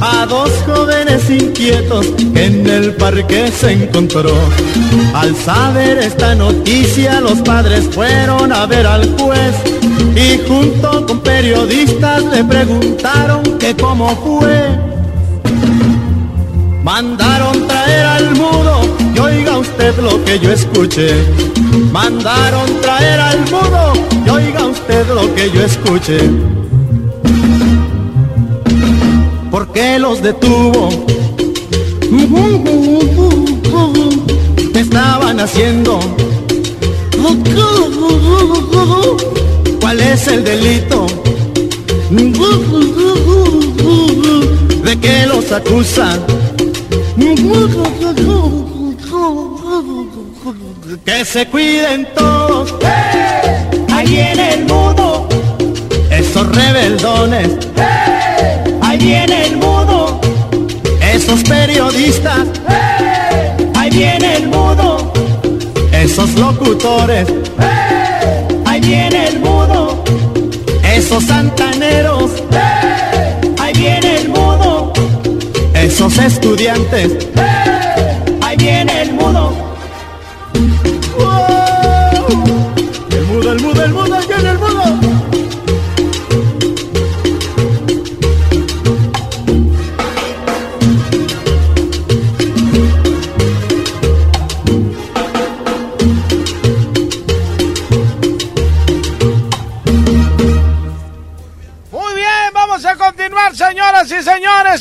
a 0.01 0.27
dos 0.27 0.51
jóvenes 0.67 1.31
inquietos 1.31 2.07
en 2.35 2.69
el 2.69 2.95
parque 2.95 3.53
se 3.53 3.73
encontró. 3.73 4.35
Al 5.15 5.37
saber 5.37 5.99
esta 5.99 6.35
noticia 6.35 7.21
los 7.21 7.41
padres 7.43 7.85
fueron 7.93 8.53
a 8.53 8.67
ver 8.67 8.85
al 8.85 9.17
juez 9.17 9.55
y 10.17 10.41
junto 10.49 11.07
con 11.07 11.21
periodistas 11.21 12.25
le 12.25 12.43
preguntaron 12.43 13.43
que 13.59 13.77
cómo 13.77 14.09
fue. 14.17 14.84
Mandaron 16.85 17.67
traer 17.67 18.05
al 18.05 18.35
mudo 18.35 18.83
y 19.15 19.19
oiga 19.19 19.57
usted 19.57 19.97
lo 20.01 20.23
que 20.23 20.39
yo 20.39 20.53
escuché. 20.53 21.15
Mandaron 21.91 22.79
traer 22.83 23.19
al 23.21 23.41
mudo 23.47 23.95
y 24.27 24.29
oiga 24.29 24.67
usted 24.67 25.07
lo 25.09 25.35
que 25.35 25.51
yo 25.51 25.63
escuché. 25.63 26.19
¿Por 29.51 29.73
qué 29.73 29.99
los 29.99 30.21
detuvo? 30.23 30.91
¿Qué 34.75 34.81
estaban 34.81 35.41
haciendo? 35.41 35.99
¿Cuál 39.81 40.01
es 40.01 40.29
el 40.29 40.45
delito? 40.45 41.07
¿De 44.85 45.01
qué 45.01 45.27
los 45.27 45.51
acusan? 45.51 46.21
Que 51.05 51.25
se 51.25 51.47
cuiden 51.47 52.09
todos. 52.15 52.75
Ahí 53.93 54.07
viene 54.07 54.55
el 54.55 54.65
mudo. 54.65 55.29
Esos 56.11 56.47
rebeldones. 56.55 57.51
Ahí 58.83 58.99
viene 58.99 59.47
el 59.47 59.57
mudo. 59.59 60.21
Esos 61.01 61.43
periodistas. 61.45 62.47
Ahí 63.77 63.91
viene 63.91 64.37
el 64.37 64.49
mudo. 64.49 65.13
Esos 65.93 66.35
locutores. 66.35 67.29
Ahí 68.67 68.81
viene 68.81 69.29
el 69.29 69.41
mudo. 69.41 70.03
Esos 70.83 71.25
santaneros. 71.25 72.31
Esos 75.95 76.19
estudiantes. 76.19 77.17
Ahí 78.43 78.57
viene 78.57 79.03
el 79.03 79.13
mudo. 79.13 79.53
El 83.13 83.23
mudo, 83.27 83.53
el 83.53 83.61
mudo, 83.63 83.85
el 83.85 83.93
mudo, 83.93 84.04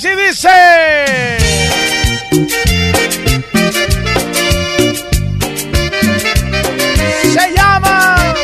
y 0.06 0.16
dice... 0.28 0.50
Se 7.34 7.54
llama... 7.56 8.36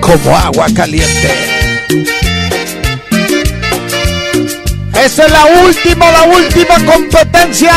Como 0.00 0.36
agua 0.36 0.66
caliente. 0.74 1.30
Esta 5.04 5.24
es 5.24 5.32
la 5.32 5.44
última, 5.64 6.10
la 6.12 6.22
última 6.24 6.76
competencia 6.84 7.72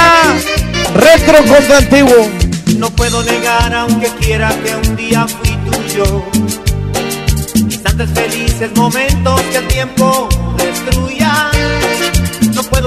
retro 0.94 1.38
contra 1.46 1.78
antiguo. 1.78 2.30
No 2.78 2.90
puedo 2.92 3.24
negar 3.24 3.74
aunque 3.74 4.08
quiera 4.20 4.50
que 4.64 4.76
un 4.76 4.96
día 4.96 5.26
fui 5.28 5.58
tuyo. 5.72 6.24
Instantes 7.56 8.10
felices, 8.12 8.70
momentos 8.76 9.42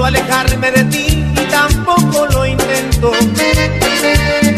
alejarme 0.09 0.71
de 0.71 0.83
ti 0.85 1.23
y 1.33 1.45
tampoco 1.51 2.25
lo 2.27 2.45
intento. 2.45 3.11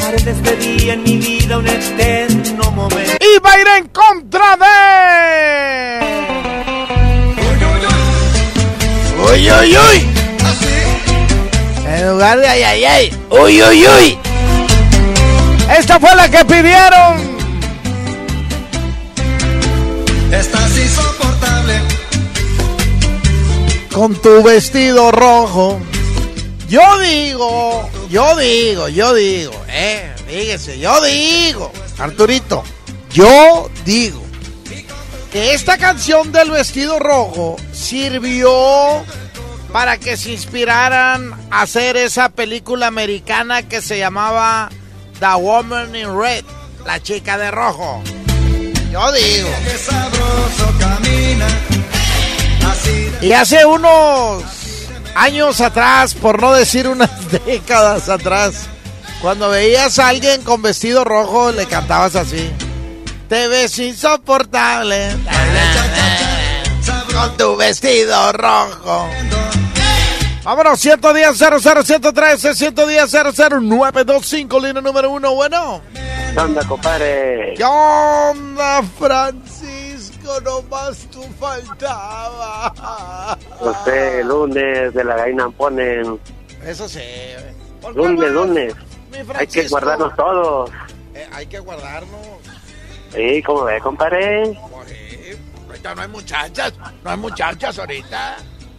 Haré 0.06 0.18
de 0.24 0.32
este 0.32 0.56
día 0.56 0.94
en 0.94 1.04
mi 1.04 1.18
vida 1.18 1.58
un 1.58 1.68
eterno 1.68 2.72
momento. 2.72 3.12
Y 3.20 3.40
va 3.40 3.52
a 3.52 3.60
ir 3.60 3.68
en 3.78 3.88
contra 3.90 4.58
de... 4.64 4.72
Uy, 9.30 9.52
uy, 9.52 9.78
uy. 9.78 9.98
En 11.86 12.10
lugar 12.10 12.40
de 12.40 12.48
ay, 12.48 12.64
ay, 12.64 12.86
ay. 12.86 13.14
Uy, 13.30 13.62
uy, 13.62 13.86
uy. 13.88 14.18
Esta 15.78 16.00
fue 16.00 16.16
la 16.16 16.30
que 16.30 16.44
pidieron. 16.46 17.21
Tu 24.22 24.44
vestido 24.44 25.12
rojo. 25.12 25.80
Yo 26.68 27.00
digo, 27.00 27.90
yo 28.10 28.36
digo, 28.38 28.88
yo 28.88 29.14
digo, 29.14 29.54
eh, 29.68 30.14
fíjese, 30.28 30.80
yo 30.80 31.02
digo, 31.04 31.72
Arturito, 31.98 32.64
yo 33.12 33.70
digo 33.84 34.22
que 35.32 35.54
esta 35.54 35.78
canción 35.78 36.32
del 36.32 36.52
vestido 36.52 37.00
rojo 37.00 37.58
sirvió 37.74 39.04
para 39.74 39.98
que 39.98 40.16
se 40.18 40.32
inspiraran 40.32 41.34
a 41.50 41.64
hacer 41.64 41.98
esa 41.98 42.30
película 42.30 42.88
americana 42.88 43.64
que 43.64 43.82
se 43.82 43.98
llamaba 43.98 44.70
The 45.20 45.36
Woman 45.38 45.96
in 45.96 46.18
Red, 46.18 46.46
la 46.86 47.02
chica 47.02 47.38
de 47.38 47.52
rojo. 47.52 48.02
Yo 48.92 49.12
digo. 49.14 49.50
Sabroso 49.78 50.74
camina. 50.80 51.81
Y 53.22 53.34
hace 53.34 53.66
unos 53.66 54.44
años 55.16 55.62
atrás, 55.62 56.14
por 56.16 56.42
no 56.42 56.54
decir 56.54 56.88
unas 56.88 57.10
décadas 57.46 58.10
atrás, 58.10 58.68
cuando 59.22 59.50
veías 59.50 60.00
a 60.00 60.10
alguien 60.10 60.42
con 60.42 60.62
vestido 60.62 61.04
rojo, 61.04 61.52
le 61.52 61.68
cantabas 61.68 62.16
así. 62.16 62.52
Te 63.30 63.48
ves 63.48 63.78
insoportable. 63.80 65.10
Con 67.14 67.38
tu 67.38 67.56
vestido 67.56 68.34
rojo. 68.34 69.08
Vámonos, 70.44 70.80
110 70.80 71.38
00 71.38 71.84
113 71.84 72.56
110 72.56 73.12
00 73.12 73.62
925, 73.62 74.60
línea 74.60 74.82
número 74.82 75.12
uno. 75.12 75.36
Bueno. 75.36 75.82
¿Qué 76.34 76.40
onda, 76.40 76.68
compadre? 76.68 77.54
¿Qué 77.56 77.64
onda, 77.64 78.82
Francisco? 80.22 80.42
Nomás 80.42 81.08
tú 81.12 81.24
faltaba. 81.40 82.74
No 83.64 83.84
sé, 83.84 84.24
lunes 84.24 84.94
de 84.94 85.04
la 85.04 85.16
gallina 85.16 85.50
ponen. 85.50 86.20
Eso 86.64 86.88
sí. 86.88 87.02
¿Por 87.82 87.94
qué 87.94 88.00
Lunes, 88.00 88.32
lunes. 88.32 88.76
Hay 89.36 89.48
que 89.48 89.68
guardarnos 89.68 90.16
todos. 90.16 90.72
Eh, 91.14 91.28
hay 91.34 91.46
que 91.48 91.60
guardarnos. 91.60 92.28
Sí, 93.14 93.44
¿cómo 93.44 93.64
ves, 93.66 93.82
compadre? 93.82 94.58
Ahorita 95.68 95.96
no 95.96 96.02
hay 96.02 96.08
muchachas, 96.08 96.74
no 97.04 97.10
hay 97.10 97.18
muchachas 97.18 97.80
ahorita. 97.80 98.38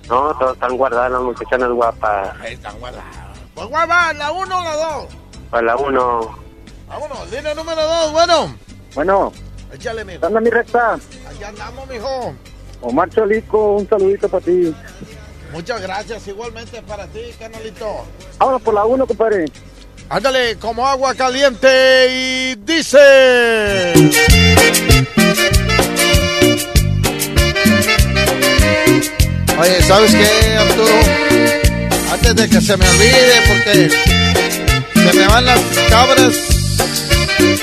No, 0.08 0.36
todos 0.38 0.54
están 0.54 0.76
guardados, 0.76 1.12
las 1.12 1.22
muchachonas 1.22 1.70
guapas. 1.70 2.40
Ahí 2.40 2.54
están 2.54 2.78
guardadas. 2.78 3.16
Pues 3.54 3.66
guarda, 3.68 4.12
la 4.14 4.32
uno 4.32 4.58
o 4.58 4.62
la 4.62 4.76
dos. 4.76 5.06
Para 5.50 5.62
la 5.62 5.76
uno. 5.76 6.38
Vámonos, 6.88 7.30
línea 7.30 7.54
número 7.54 7.82
dos, 7.82 8.12
bueno. 8.12 8.54
Bueno, 8.94 9.32
Échale, 9.72 10.04
mijo. 10.04 10.20
¿qué 10.20 10.26
onda, 10.26 10.40
mi 10.40 10.50
recta? 10.50 10.98
Allá 11.28 11.48
andamos, 11.48 11.88
mijo. 11.88 12.34
Omar 12.82 13.08
Cholico, 13.10 13.76
un 13.76 13.88
saludito 13.88 14.28
para 14.28 14.44
ti. 14.44 14.74
Muchas 15.52 15.80
gracias, 15.80 16.26
igualmente 16.28 16.82
para 16.82 17.06
ti, 17.06 17.20
canalito. 17.38 18.04
Vámonos 18.38 18.62
por 18.62 18.74
la 18.74 18.84
uno, 18.84 19.06
compadre. 19.06 19.46
Ándale, 20.08 20.56
como 20.58 20.86
agua 20.86 21.14
caliente 21.14 22.06
y 22.10 22.54
dice... 22.56 23.92
Oye, 29.58 29.82
¿sabes 29.82 30.14
qué, 30.14 30.56
Arturo? 30.56 30.94
Antes 32.12 32.36
de 32.36 32.48
que 32.48 32.60
se 32.60 32.76
me 32.76 32.88
olvide, 32.88 33.42
porque 33.48 33.90
se 34.94 35.18
me 35.18 35.26
van 35.28 35.46
las 35.46 35.60
cabras. 35.88 36.52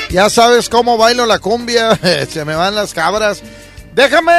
Ya 0.09 0.29
sabes 0.29 0.69
cómo 0.69 0.97
bailo 0.97 1.25
la 1.25 1.39
cumbia, 1.39 1.97
se 2.29 2.45
me 2.45 2.55
van 2.55 2.75
las 2.75 2.93
cabras. 2.93 3.41
Déjame... 3.93 4.33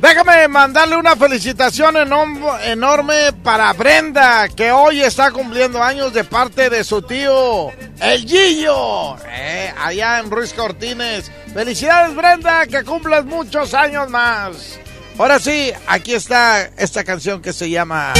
Déjame 0.00 0.48
mandarle 0.48 0.96
una 0.96 1.14
felicitación 1.14 1.94
enorme 1.98 3.32
para 3.44 3.70
Brenda, 3.74 4.48
que 4.48 4.72
hoy 4.72 5.02
está 5.02 5.30
cumpliendo 5.30 5.82
años 5.82 6.14
de 6.14 6.24
parte 6.24 6.70
de 6.70 6.84
su 6.84 7.02
tío, 7.02 7.70
el 8.00 8.26
Gillo, 8.26 9.18
eh, 9.28 9.74
allá 9.78 10.18
en 10.20 10.30
Ruiz 10.30 10.54
Cortines. 10.54 11.30
Felicidades 11.52 12.16
Brenda, 12.16 12.66
que 12.66 12.82
cumplas 12.82 13.26
muchos 13.26 13.74
años 13.74 14.08
más. 14.08 14.78
Ahora 15.18 15.38
sí, 15.38 15.70
aquí 15.86 16.14
está 16.14 16.70
esta 16.78 17.04
canción 17.04 17.42
que 17.42 17.52
se 17.52 17.68
llama 17.68 18.14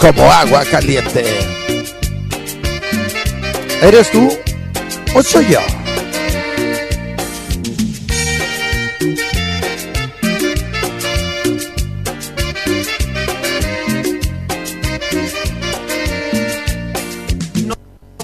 Como 0.00 0.32
agua 0.32 0.64
caliente. 0.64 1.24
¿Eres 3.82 4.10
tú 4.10 4.28
o 5.14 5.22
soy? 5.22 5.46
No 17.66 17.74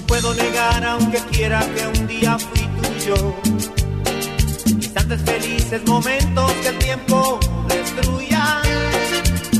puedo 0.07 0.33
negar 0.33 0.83
aunque 0.85 1.19
quiera 1.31 1.59
que 1.75 1.99
un 1.99 2.07
día 2.07 2.37
fui 2.39 2.67
tuyo. 2.81 3.35
Instantes 4.67 5.21
felices, 5.21 5.81
momentos 5.85 6.51
que 6.63 6.67
el 6.69 6.79
tiempo 6.79 7.39
destruya. 7.67 8.61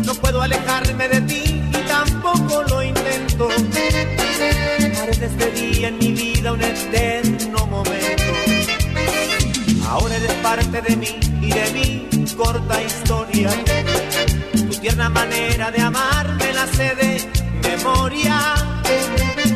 No 0.03 0.15
puedo 0.15 0.41
alejarme 0.41 1.07
de 1.07 1.21
ti 1.21 1.61
y 1.69 1.87
tampoco 1.87 2.63
lo 2.63 2.81
intento. 2.83 3.49
Haré 5.21 5.29
de 5.29 5.59
este 5.59 5.87
en 5.87 5.97
mi 5.99 6.11
vida 6.13 6.51
un 6.51 6.61
eterno 6.63 7.67
momento. 7.67 8.23
Ahora 9.87 10.15
eres 10.15 10.33
parte 10.41 10.81
de 10.81 10.95
mí 10.95 11.19
y 11.41 11.51
de 11.51 11.71
mi 11.73 12.25
corta 12.35 12.81
historia. 12.81 13.49
Tu 14.53 14.75
tierna 14.79 15.09
manera 15.09 15.69
de 15.69 15.79
amarme 15.79 16.53
la 16.53 16.65
sé 16.65 16.95
de 16.95 17.21
memoria. 17.69 18.55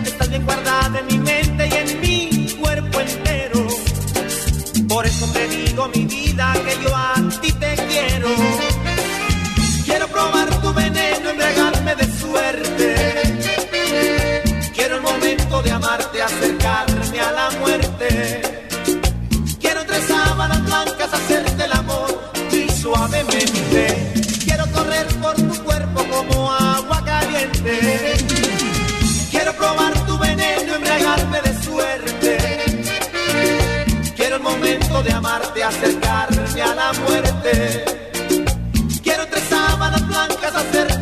Estás 0.06 0.30
bien 0.30 0.46
guardada 0.46 1.00
en 1.00 1.08
mi 1.08 1.18
mente 1.18 1.68
y 1.68 1.74
en 1.74 2.02
mi 2.02 2.50
cuerpo 2.62 3.00
entero. 3.00 3.68
Por 4.88 5.06
eso 5.08 5.26
te 5.34 5.48
digo, 5.48 5.88
mi 5.88 6.06
vida, 6.06 6.54
que 6.64 6.84
yo 6.84 6.96
a 6.96 7.16
ti 7.42 7.52
te. 7.54 7.76
Quiero 7.76 8.75
Quiero 17.98 19.82
entre 19.82 20.02
sábanas 20.02 20.66
blancas 20.66 21.14
hacerte 21.14 21.64
el 21.64 21.72
amor 21.72 22.32
y 22.52 22.70
suavemente. 22.70 24.14
Quiero 24.44 24.66
correr 24.74 25.08
por 25.22 25.36
tu 25.36 25.64
cuerpo 25.64 26.04
como 26.10 26.52
agua 26.52 27.02
caliente. 27.06 28.18
Quiero 29.32 29.54
probar 29.54 29.94
tu 30.06 30.18
veneno, 30.18 30.76
embriagarme 30.76 31.42
de 31.42 31.64
suerte. 31.64 32.38
Quiero 34.16 34.36
el 34.36 34.42
momento 34.42 35.02
de 35.02 35.14
amarte, 35.14 35.64
acercarme 35.64 36.62
a 36.62 36.76
la 36.76 36.94
muerte. 36.94 37.86
Quiero 39.04 39.24
entre 39.24 39.40
sábanas 39.42 40.06
blancas 40.06 40.54
hacerte 40.54 40.95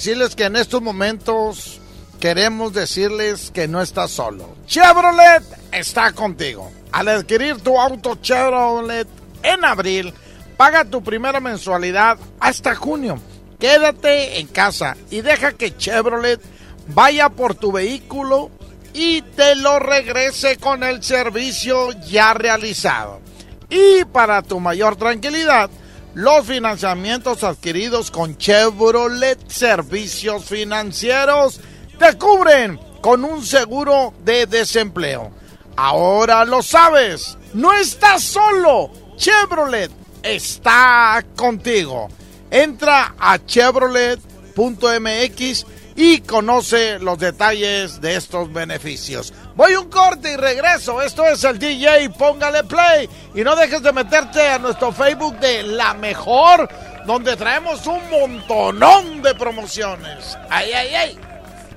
decirles 0.00 0.34
que 0.34 0.44
en 0.44 0.56
estos 0.56 0.80
momentos 0.80 1.78
queremos 2.20 2.72
decirles 2.72 3.50
que 3.50 3.68
no 3.68 3.82
estás 3.82 4.10
solo. 4.10 4.56
Chevrolet 4.66 5.42
está 5.72 6.12
contigo. 6.12 6.72
Al 6.90 7.08
adquirir 7.08 7.60
tu 7.60 7.78
auto 7.78 8.14
Chevrolet 8.14 9.06
en 9.42 9.62
abril, 9.62 10.14
paga 10.56 10.86
tu 10.86 11.04
primera 11.04 11.38
mensualidad 11.38 12.16
hasta 12.40 12.74
junio. 12.74 13.20
Quédate 13.58 14.40
en 14.40 14.46
casa 14.46 14.96
y 15.10 15.20
deja 15.20 15.52
que 15.52 15.76
Chevrolet 15.76 16.40
vaya 16.86 17.28
por 17.28 17.54
tu 17.54 17.70
vehículo 17.70 18.50
y 18.94 19.20
te 19.20 19.54
lo 19.54 19.80
regrese 19.80 20.56
con 20.56 20.82
el 20.82 21.04
servicio 21.04 21.92
ya 22.08 22.32
realizado. 22.32 23.20
Y 23.68 24.06
para 24.06 24.40
tu 24.40 24.60
mayor 24.60 24.96
tranquilidad, 24.96 25.68
los 26.14 26.46
financiamientos 26.46 27.44
adquiridos 27.44 28.10
con 28.10 28.36
Chevrolet 28.36 29.38
Servicios 29.48 30.44
Financieros 30.44 31.60
te 31.98 32.18
cubren 32.18 32.78
con 33.00 33.24
un 33.24 33.42
seguro 33.44 34.12
de 34.24 34.46
desempleo. 34.46 35.30
Ahora 35.76 36.44
lo 36.44 36.62
sabes, 36.62 37.38
no 37.54 37.72
estás 37.72 38.24
solo. 38.24 38.90
Chevrolet 39.16 39.90
está 40.22 41.24
contigo. 41.36 42.08
Entra 42.50 43.14
a 43.18 43.38
chevrolet.mx 43.44 45.66
y 46.00 46.22
conoce 46.22 46.98
los 46.98 47.18
detalles 47.18 48.00
de 48.00 48.16
estos 48.16 48.50
beneficios. 48.50 49.34
Voy 49.54 49.74
un 49.74 49.90
corte 49.90 50.32
y 50.32 50.36
regreso. 50.36 51.02
Esto 51.02 51.26
es 51.26 51.44
el 51.44 51.58
DJ. 51.58 52.08
Póngale 52.08 52.64
play. 52.64 53.06
Y 53.34 53.42
no 53.42 53.54
dejes 53.54 53.82
de 53.82 53.92
meterte 53.92 54.48
a 54.48 54.58
nuestro 54.58 54.92
Facebook 54.92 55.38
de 55.40 55.62
La 55.62 55.92
Mejor, 55.92 56.66
donde 57.04 57.36
traemos 57.36 57.86
un 57.86 58.00
montonón 58.08 59.20
de 59.20 59.34
promociones. 59.34 60.38
¡Ay, 60.48 60.72
ay, 60.72 60.94
ay! 60.94 61.18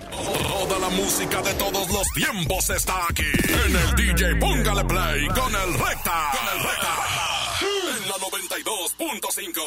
Toda 0.09 0.79
la 0.79 0.89
música 0.91 1.41
de 1.41 1.53
todos 1.55 1.89
los 1.89 2.07
tiempos 2.15 2.69
está 2.69 2.93
aquí. 3.09 3.29
En 3.65 3.75
el 3.75 3.95
DJ 3.95 4.35
Póngale 4.37 4.85
Play 4.85 5.27
con 5.27 5.53
el 5.53 5.73
Recta. 5.73 6.31
Con 6.31 6.57
el 6.57 6.63
Recta. 6.63 7.32
En 9.03 9.09
la 9.09 9.15
92.5. 9.15 9.61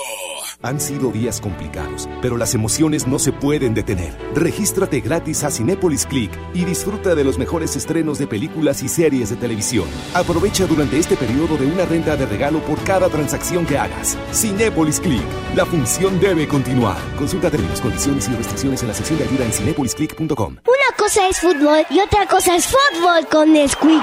Han 0.63 0.81
sido 0.81 1.11
días 1.11 1.41
complicados, 1.41 2.09
pero 2.23 2.37
las 2.39 2.55
emociones 2.55 3.07
no 3.07 3.19
se 3.19 3.33
pueden 3.33 3.75
detener. 3.75 4.17
Regístrate 4.35 5.01
gratis 5.01 5.45
a 5.45 5.51
Cinépolis 5.51 6.07
Click 6.07 6.31
y 6.55 6.65
disfruta 6.65 7.15
de 7.15 7.23
los 7.23 7.37
mejores 7.37 7.77
estrenos 7.77 8.19
de 8.19 8.27
películas 8.27 8.83
y 8.83 8.89
series 8.89 9.29
de 9.31 9.37
televisión. 9.37 9.87
Aprovecha 10.15 10.67
durante 10.67 10.99
este 10.99 11.17
periodo 11.17 11.59
de 11.59 11.67
una 11.67 11.85
renta 11.85 12.17
de 12.17 12.25
regalo 12.25 12.61
por 12.61 12.83
cada 12.85 13.09
transacción 13.09 13.67
que 13.67 13.77
hagas. 13.77 14.17
Cinépolis 14.33 15.01
Click. 15.01 15.23
La 15.55 15.67
función 15.67 16.19
debe 16.19 16.49
continuar. 16.49 16.97
Consulta 17.17 17.51
términos, 17.51 17.81
condiciones 17.81 18.29
y 18.29 18.33
restricciones 18.35 18.83
en 18.83 18.89
la 18.89 18.95
sección 18.95 19.19
de 19.19 19.25
ayuda 19.25 19.45
en 19.45 19.53
cinépolisclick.com. 19.53 20.57
Una 20.65 20.97
cosa 20.97 21.29
es 21.29 21.39
fútbol 21.41 21.85
y 21.91 22.01
otra 22.01 22.27
cosa 22.27 22.57
es 22.57 22.67
fútbol 22.67 23.27
con 23.31 23.53
Nesquik. 23.53 24.03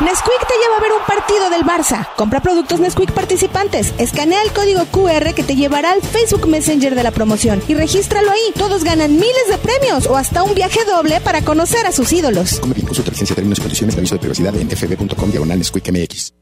Nesquik 0.00 0.46
te 0.48 0.54
lleva 0.58 0.78
a 0.78 0.80
ver 0.80 0.92
un 0.92 1.04
partido 1.06 1.50
del 1.50 1.64
Barça. 1.64 2.08
Compra 2.16 2.40
productos 2.40 2.80
Nesquik 2.80 3.12
participantes. 3.12 3.94
Escanea 3.98 4.42
el 4.42 4.52
código 4.52 4.71
QR 4.90 5.34
que 5.34 5.42
te 5.42 5.54
llevará 5.54 5.92
al 5.92 6.02
Facebook 6.02 6.46
Messenger 6.48 6.94
de 6.94 7.02
la 7.02 7.10
promoción 7.10 7.62
y 7.68 7.74
regístralo 7.74 8.30
ahí. 8.30 8.52
Todos 8.54 8.84
ganan 8.84 9.14
miles 9.14 9.48
de 9.48 9.58
premios 9.58 10.06
o 10.06 10.16
hasta 10.16 10.42
un 10.42 10.54
viaje 10.54 10.84
doble 10.84 11.20
para 11.20 11.42
conocer 11.42 11.86
a 11.86 11.92
sus 11.92 12.12
ídolos. 12.12 12.60
Come 12.60 12.74
bien, 12.74 12.86
consulta 12.86 13.10
licencia, 13.10 13.36
términos 13.36 13.58
y 13.58 13.62
condiciones 13.62 13.94
de 13.94 14.00
aviso 14.00 14.14
de 14.14 14.20
privacidad 14.20 14.56
en 14.56 14.70
fb.com 14.70 15.30
diagonal 15.30 15.58
MX. 15.58 16.41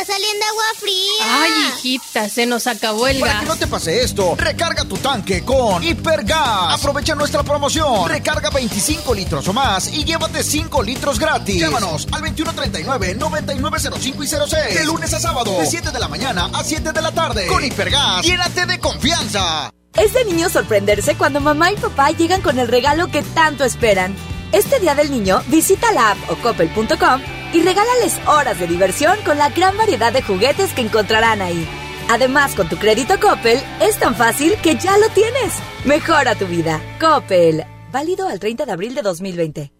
Está 0.00 0.12
saliendo 0.12 0.44
agua 0.46 0.64
fría. 0.78 1.42
Ay, 1.42 1.50
hijita, 1.68 2.28
se 2.28 2.46
nos 2.46 2.66
acabó 2.66 3.06
el 3.06 3.20
Para 3.20 3.32
gas. 3.34 3.42
que 3.42 3.48
no 3.48 3.56
te 3.56 3.66
pase 3.66 4.02
esto, 4.02 4.34
recarga 4.36 4.84
tu 4.84 4.96
tanque 4.96 5.44
con 5.44 5.82
Hipergas. 5.82 6.74
Aprovecha 6.74 7.14
nuestra 7.14 7.42
promoción. 7.42 8.08
Recarga 8.08 8.50
25 8.50 9.14
litros 9.14 9.46
o 9.48 9.52
más 9.52 9.88
y 9.92 10.04
llévate 10.04 10.42
5 10.42 10.82
litros 10.82 11.18
gratis. 11.18 11.60
Llámanos 11.60 12.06
al 12.12 12.22
2139-9905 12.22 14.24
y 14.24 14.26
06. 14.26 14.74
De 14.78 14.84
lunes 14.84 15.12
a 15.12 15.20
sábado, 15.20 15.58
de 15.58 15.66
7 15.66 15.90
de 15.90 15.98
la 15.98 16.08
mañana 16.08 16.50
a 16.52 16.64
7 16.64 16.92
de 16.92 17.02
la 17.02 17.12
tarde. 17.12 17.46
Con 17.46 17.64
Hipergas, 17.64 18.24
llénate 18.24 18.66
de 18.66 18.78
confianza. 18.78 19.70
Es 19.94 20.12
de 20.12 20.24
niño 20.24 20.48
sorprenderse 20.48 21.16
cuando 21.16 21.40
mamá 21.40 21.72
y 21.72 21.76
papá 21.76 22.10
llegan 22.12 22.42
con 22.42 22.58
el 22.58 22.68
regalo 22.68 23.10
que 23.10 23.22
tanto 23.22 23.64
esperan. 23.64 24.14
Este 24.52 24.80
Día 24.80 24.94
del 24.94 25.10
Niño, 25.10 25.42
visita 25.48 25.92
la 25.92 26.12
app 26.12 26.30
o 26.30 26.36
coppel.com 26.36 27.20
y 27.52 27.62
regálales 27.62 28.18
horas 28.26 28.58
de 28.58 28.66
diversión 28.66 29.16
con 29.24 29.38
la 29.38 29.50
gran 29.50 29.76
variedad 29.76 30.12
de 30.12 30.22
juguetes 30.22 30.72
que 30.72 30.82
encontrarán 30.82 31.42
ahí. 31.42 31.66
Además, 32.08 32.54
con 32.54 32.68
tu 32.68 32.76
crédito 32.76 33.20
Coppel, 33.20 33.60
es 33.80 33.98
tan 33.98 34.14
fácil 34.14 34.54
que 34.62 34.76
ya 34.76 34.98
lo 34.98 35.08
tienes. 35.10 35.54
Mejora 35.84 36.34
tu 36.34 36.46
vida. 36.46 36.80
Coppel. 37.00 37.64
Válido 37.92 38.28
al 38.28 38.40
30 38.40 38.66
de 38.66 38.72
abril 38.72 38.94
de 38.94 39.02
2020. 39.02 39.79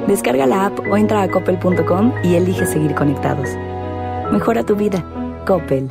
Descarga 0.07 0.45
la 0.45 0.66
app 0.66 0.81
o 0.81 0.99
entra 0.99 1.23
a 1.23 1.31
coppel.com 1.31 2.12
y 2.24 2.35
elige 2.35 2.66
seguir 2.66 2.95
conectados. 2.95 3.49
Mejora 4.31 4.65
tu 4.65 4.77
vida. 4.77 5.03
Coppel. 5.47 5.91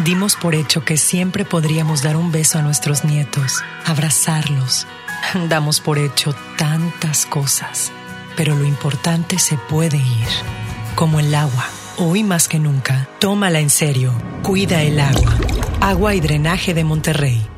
Dimos 0.00 0.34
por 0.34 0.56
hecho 0.56 0.84
que 0.84 0.96
siempre 0.96 1.44
podríamos 1.44 2.02
dar 2.02 2.16
un 2.16 2.32
beso 2.32 2.58
a 2.58 2.62
nuestros 2.62 3.04
nietos, 3.04 3.62
abrazarlos. 3.86 4.88
Damos 5.48 5.80
por 5.80 5.98
hecho 5.98 6.34
tantas 6.58 7.26
cosas, 7.26 7.92
pero 8.36 8.56
lo 8.56 8.64
importante 8.64 9.38
se 9.38 9.56
puede 9.56 9.98
ir, 9.98 10.28
como 10.96 11.20
el 11.20 11.32
agua. 11.32 11.68
Hoy 11.96 12.24
más 12.24 12.48
que 12.48 12.58
nunca, 12.58 13.08
tómala 13.20 13.60
en 13.60 13.70
serio, 13.70 14.12
cuida 14.42 14.82
el 14.82 14.98
agua. 14.98 15.38
Agua 15.80 16.14
y 16.16 16.20
Drenaje 16.20 16.74
de 16.74 16.82
Monterrey, 16.82 17.46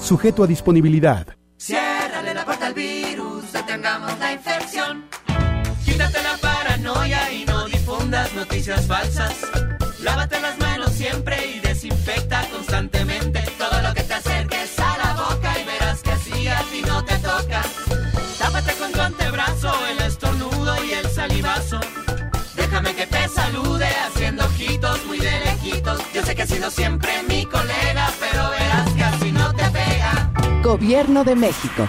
sujeto 0.00 0.44
a 0.44 0.46
disponibilidad. 0.46 1.26
Ciérrale 1.56 2.34
la 2.34 2.44
puerta 2.44 2.66
al 2.66 2.74
virus, 2.74 3.52
detengamos 3.52 4.18
la 4.18 4.32
infección. 4.32 5.04
Quítate 5.84 6.22
la 6.22 6.36
paranoia 6.38 7.32
y 7.32 7.44
no 7.44 7.66
difundas 7.66 8.32
noticias 8.34 8.86
falsas. 8.86 9.34
Lávate 10.02 10.40
las 10.40 10.58
manos 10.58 10.92
siempre 10.92 11.36
y 11.46 11.60
desinfecta 11.60 12.44
constantemente 12.50 13.42
todo 13.58 13.82
lo 13.82 13.94
que 13.94 14.02
te 14.02 14.14
acerques 14.14 14.78
a 14.78 14.98
la 14.98 15.14
boca 15.14 15.54
y 15.60 15.64
verás 15.64 16.02
que 16.02 16.10
así 16.10 16.48
a 16.48 16.58
ti 16.70 16.82
no 16.86 17.04
te 17.04 17.16
toca. 17.18 17.62
Tápate 18.38 18.72
con 18.74 18.90
tu 18.92 19.00
antebrazo, 19.00 19.72
el 19.92 20.00
estornudo 20.00 20.84
y 20.84 20.92
el 20.92 21.06
salivazo. 21.08 21.78
Déjame 22.56 22.94
que 22.94 23.06
te 23.06 23.28
salude 23.28 23.86
haciendo 24.06 24.44
ojitos 24.44 25.04
muy 25.06 25.18
de 25.18 25.30
lejitos. 25.40 26.00
Yo 26.12 26.24
sé 26.24 26.34
que 26.34 26.42
has 26.42 26.48
sido 26.48 26.70
siempre 26.70 27.22
mi 27.28 27.44
colega, 27.46 28.10
pero 28.18 28.31
Gobierno 30.62 31.24
de 31.24 31.34
México. 31.34 31.88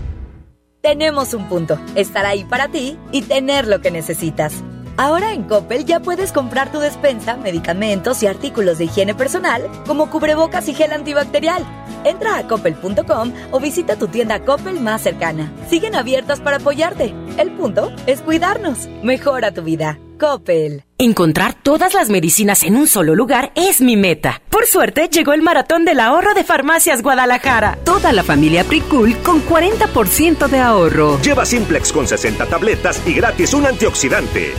Tenemos 0.81 1.35
un 1.35 1.47
punto, 1.47 1.79
estar 1.93 2.25
ahí 2.25 2.43
para 2.43 2.67
ti 2.67 2.97
y 3.11 3.21
tener 3.21 3.67
lo 3.67 3.81
que 3.81 3.91
necesitas. 3.91 4.63
Ahora 4.97 5.31
en 5.33 5.43
Coppel 5.43 5.85
ya 5.85 5.99
puedes 5.99 6.31
comprar 6.31 6.71
tu 6.71 6.79
despensa, 6.79 7.37
medicamentos 7.37 8.23
y 8.23 8.27
artículos 8.27 8.79
de 8.79 8.85
higiene 8.85 9.13
personal, 9.13 9.69
como 9.85 10.09
cubrebocas 10.09 10.67
y 10.69 10.73
gel 10.73 10.91
antibacterial. 10.91 11.63
Entra 12.03 12.37
a 12.37 12.47
coppel.com 12.47 13.31
o 13.51 13.59
visita 13.59 13.95
tu 13.95 14.07
tienda 14.07 14.43
Coppel 14.43 14.79
más 14.79 15.03
cercana. 15.03 15.53
Siguen 15.69 15.93
abiertas 15.93 16.39
para 16.41 16.57
apoyarte. 16.57 17.13
El 17.37 17.51
punto 17.51 17.91
es 18.07 18.21
cuidarnos. 18.21 18.87
Mejora 19.03 19.51
tu 19.53 19.61
vida. 19.61 19.99
Coppel. 20.21 20.83
Encontrar 20.99 21.55
todas 21.55 21.95
las 21.95 22.11
medicinas 22.11 22.61
en 22.61 22.75
un 22.75 22.85
solo 22.85 23.15
lugar 23.15 23.51
es 23.55 23.81
mi 23.81 23.97
meta. 23.97 24.39
Por 24.51 24.67
suerte, 24.67 25.09
llegó 25.11 25.33
el 25.33 25.41
maratón 25.41 25.83
del 25.83 25.99
ahorro 25.99 26.35
de 26.35 26.43
Farmacias 26.43 27.01
Guadalajara. 27.01 27.79
Toda 27.83 28.13
la 28.13 28.21
familia 28.21 28.63
Pricul 28.63 29.17
con 29.23 29.43
40% 29.43 30.47
de 30.47 30.59
ahorro. 30.59 31.19
Lleva 31.23 31.43
Simplex 31.43 31.91
con 31.91 32.07
60 32.07 32.45
tabletas 32.45 33.01
y 33.07 33.13
gratis 33.15 33.55
un 33.55 33.65
antioxidante. 33.65 34.53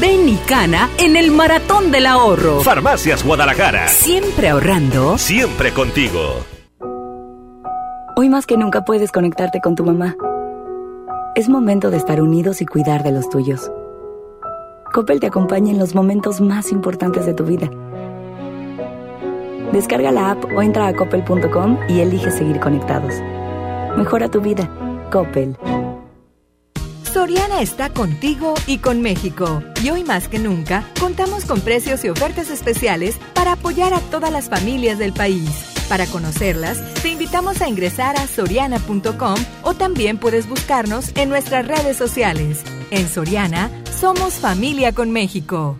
Ven 0.00 0.26
y 0.26 0.36
cana 0.48 0.88
en 0.96 1.16
el 1.16 1.30
maratón 1.30 1.90
del 1.90 2.06
ahorro. 2.06 2.62
Farmacias 2.62 3.22
Guadalajara. 3.22 3.86
Siempre 3.88 4.48
ahorrando. 4.48 5.18
Siempre 5.18 5.72
contigo. 5.74 6.46
Hoy 8.16 8.30
más 8.30 8.46
que 8.46 8.56
nunca 8.56 8.86
puedes 8.86 9.12
conectarte 9.12 9.60
con 9.60 9.74
tu 9.74 9.84
mamá. 9.84 10.16
Es 11.34 11.50
momento 11.50 11.90
de 11.90 11.98
estar 11.98 12.22
unidos 12.22 12.62
y 12.62 12.66
cuidar 12.66 13.02
de 13.02 13.12
los 13.12 13.28
tuyos. 13.28 13.70
Coppel 14.92 15.20
te 15.20 15.28
acompaña 15.28 15.70
en 15.70 15.78
los 15.78 15.94
momentos 15.94 16.40
más 16.40 16.72
importantes 16.72 17.24
de 17.24 17.34
tu 17.34 17.44
vida. 17.44 17.70
Descarga 19.72 20.10
la 20.10 20.32
app 20.32 20.44
o 20.56 20.62
entra 20.62 20.88
a 20.88 20.96
coppel.com 20.96 21.78
y 21.88 22.00
elige 22.00 22.30
seguir 22.32 22.58
conectados. 22.58 23.14
Mejora 23.96 24.28
tu 24.28 24.40
vida. 24.40 24.68
Coppel. 25.12 25.56
Soriana 27.12 27.60
está 27.60 27.90
contigo 27.90 28.54
y 28.66 28.78
con 28.78 29.00
México. 29.00 29.62
Y 29.82 29.90
hoy 29.90 30.04
más 30.04 30.28
que 30.28 30.38
nunca, 30.38 30.84
contamos 30.98 31.44
con 31.44 31.60
precios 31.60 32.04
y 32.04 32.08
ofertas 32.08 32.50
especiales 32.50 33.16
para 33.34 33.52
apoyar 33.52 33.94
a 33.94 34.00
todas 34.00 34.32
las 34.32 34.48
familias 34.48 34.98
del 34.98 35.12
país. 35.12 35.50
Para 35.88 36.06
conocerlas, 36.06 36.94
te 37.02 37.08
invitamos 37.08 37.62
a 37.62 37.68
ingresar 37.68 38.16
a 38.16 38.26
soriana.com 38.28 39.34
o 39.62 39.74
también 39.74 40.18
puedes 40.18 40.48
buscarnos 40.48 41.10
en 41.16 41.28
nuestras 41.28 41.66
redes 41.66 41.96
sociales. 41.96 42.62
En 42.92 43.08
Soriana, 43.08 43.70
somos 44.00 44.34
familia 44.34 44.92
con 44.92 45.10
México. 45.10 45.76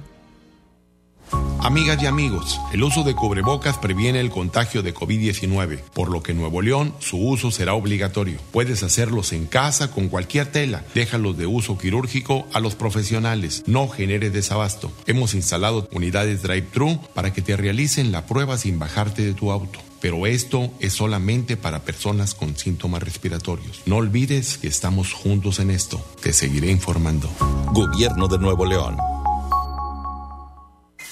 Amigas 1.62 2.02
y 2.02 2.06
amigos, 2.06 2.60
el 2.72 2.82
uso 2.82 3.02
de 3.02 3.14
cubrebocas 3.14 3.78
previene 3.78 4.20
el 4.20 4.30
contagio 4.30 4.82
de 4.82 4.94
COVID-19, 4.94 5.80
por 5.94 6.10
lo 6.10 6.22
que 6.22 6.32
en 6.32 6.38
Nuevo 6.38 6.60
León 6.62 6.94
su 6.98 7.16
uso 7.18 7.50
será 7.50 7.74
obligatorio. 7.74 8.38
Puedes 8.50 8.82
hacerlos 8.82 9.32
en 9.32 9.46
casa 9.46 9.90
con 9.90 10.08
cualquier 10.08 10.52
tela. 10.52 10.84
Déjalos 10.94 11.36
de 11.38 11.46
uso 11.46 11.78
quirúrgico 11.78 12.46
a 12.52 12.60
los 12.60 12.74
profesionales. 12.74 13.62
No 13.66 13.88
genere 13.88 14.30
desabasto. 14.30 14.90
Hemos 15.06 15.34
instalado 15.34 15.88
unidades 15.92 16.42
drive-thru 16.42 17.00
para 17.14 17.32
que 17.32 17.42
te 17.42 17.56
realicen 17.56 18.10
la 18.10 18.26
prueba 18.26 18.58
sin 18.58 18.78
bajarte 18.78 19.22
de 19.22 19.34
tu 19.34 19.50
auto. 19.50 19.78
Pero 20.00 20.26
esto 20.26 20.70
es 20.80 20.94
solamente 20.94 21.56
para 21.56 21.84
personas 21.84 22.34
con 22.34 22.56
síntomas 22.56 23.02
respiratorios. 23.02 23.82
No 23.86 23.96
olvides 23.96 24.58
que 24.58 24.68
estamos 24.68 25.12
juntos 25.12 25.58
en 25.58 25.70
esto. 25.70 26.04
Te 26.22 26.32
seguiré 26.32 26.70
informando. 26.70 27.30
Gobierno 27.72 28.28
de 28.28 28.38
Nuevo 28.38 28.64
León. 28.64 28.96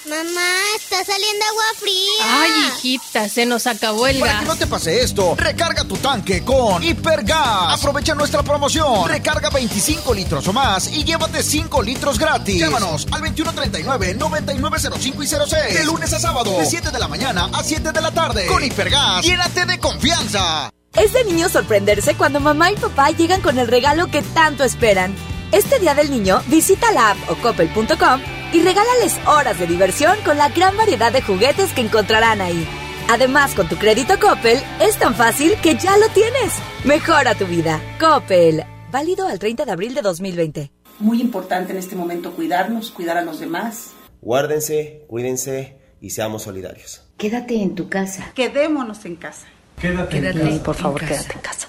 Mamá, 0.09 0.49
está 0.75 1.05
saliendo 1.05 1.45
agua 1.45 1.63
fría. 1.77 2.23
Ay, 2.23 2.51
hijita, 2.67 3.29
se 3.29 3.45
nos 3.45 3.67
acabó 3.67 4.07
el 4.07 4.19
Para 4.19 4.31
gas. 4.33 4.41
que 4.41 4.47
no 4.47 4.55
te 4.55 4.65
pase 4.65 5.03
esto, 5.03 5.35
recarga 5.37 5.83
tu 5.83 5.97
tanque 5.97 6.43
con 6.43 6.81
Hipergas. 6.83 7.73
Aprovecha 7.79 8.15
nuestra 8.15 8.41
promoción. 8.41 9.07
Recarga 9.07 9.51
25 9.51 10.11
litros 10.15 10.47
o 10.47 10.53
más 10.53 10.87
y 10.87 11.03
llévate 11.03 11.43
5 11.43 11.83
litros 11.83 12.17
gratis. 12.17 12.59
Llámanos 12.59 13.05
al 13.11 13.21
2139-9905 13.21 15.23
y 15.23 15.27
06. 15.27 15.73
De 15.75 15.85
lunes 15.85 16.11
a 16.11 16.19
sábado, 16.19 16.57
de 16.57 16.65
7 16.65 16.89
de 16.89 16.99
la 16.99 17.07
mañana 17.07 17.47
a 17.53 17.63
7 17.63 17.91
de 17.91 18.01
la 18.01 18.11
tarde. 18.11 18.47
Con 18.47 18.63
Hipergas, 18.63 19.23
llénate 19.23 19.67
de 19.67 19.79
confianza. 19.79 20.71
Es 20.95 21.13
de 21.13 21.23
niño 21.25 21.49
sorprenderse 21.49 22.15
cuando 22.15 22.39
mamá 22.39 22.71
y 22.71 22.75
papá 22.77 23.11
llegan 23.11 23.41
con 23.41 23.59
el 23.59 23.67
regalo 23.67 24.09
que 24.09 24.23
tanto 24.23 24.63
esperan. 24.63 25.15
Este 25.51 25.77
Día 25.77 25.93
del 25.93 26.09
Niño, 26.09 26.41
visita 26.47 26.91
la 26.91 27.11
app 27.11 27.17
o 27.29 27.35
coppel.com 27.35 28.38
y 28.53 28.61
regálales 28.61 29.17
horas 29.27 29.59
de 29.59 29.67
diversión 29.67 30.17
con 30.25 30.37
la 30.37 30.49
gran 30.49 30.75
variedad 30.77 31.11
de 31.11 31.21
juguetes 31.21 31.73
que 31.73 31.81
encontrarán 31.81 32.41
ahí. 32.41 32.67
Además, 33.09 33.55
con 33.55 33.67
tu 33.67 33.75
crédito 33.75 34.19
Coppel, 34.19 34.59
es 34.79 34.97
tan 34.97 35.15
fácil 35.15 35.55
que 35.63 35.75
ya 35.75 35.97
lo 35.97 36.07
tienes. 36.09 36.53
Mejora 36.85 37.33
tu 37.35 37.45
vida. 37.45 37.81
Coppel. 37.99 38.63
Válido 38.91 39.27
al 39.27 39.39
30 39.39 39.65
de 39.65 39.71
abril 39.71 39.95
de 39.95 40.01
2020. 40.01 40.71
Muy 40.99 41.21
importante 41.21 41.71
en 41.71 41.77
este 41.79 41.95
momento 41.95 42.33
cuidarnos, 42.33 42.91
cuidar 42.91 43.17
a 43.17 43.23
los 43.23 43.39
demás. 43.39 43.91
Guárdense, 44.21 45.05
cuídense 45.07 45.77
y 46.01 46.11
seamos 46.11 46.43
solidarios. 46.43 47.03
Quédate 47.17 47.61
en 47.61 47.75
tu 47.75 47.89
casa. 47.89 48.31
Quedémonos 48.35 49.05
en 49.05 49.15
casa. 49.15 49.47
Quédate, 49.79 50.17
en 50.17 50.59
por 50.59 50.75
favor, 50.75 50.99
quédate 50.99 51.33
en 51.33 51.41
casa. 51.41 51.67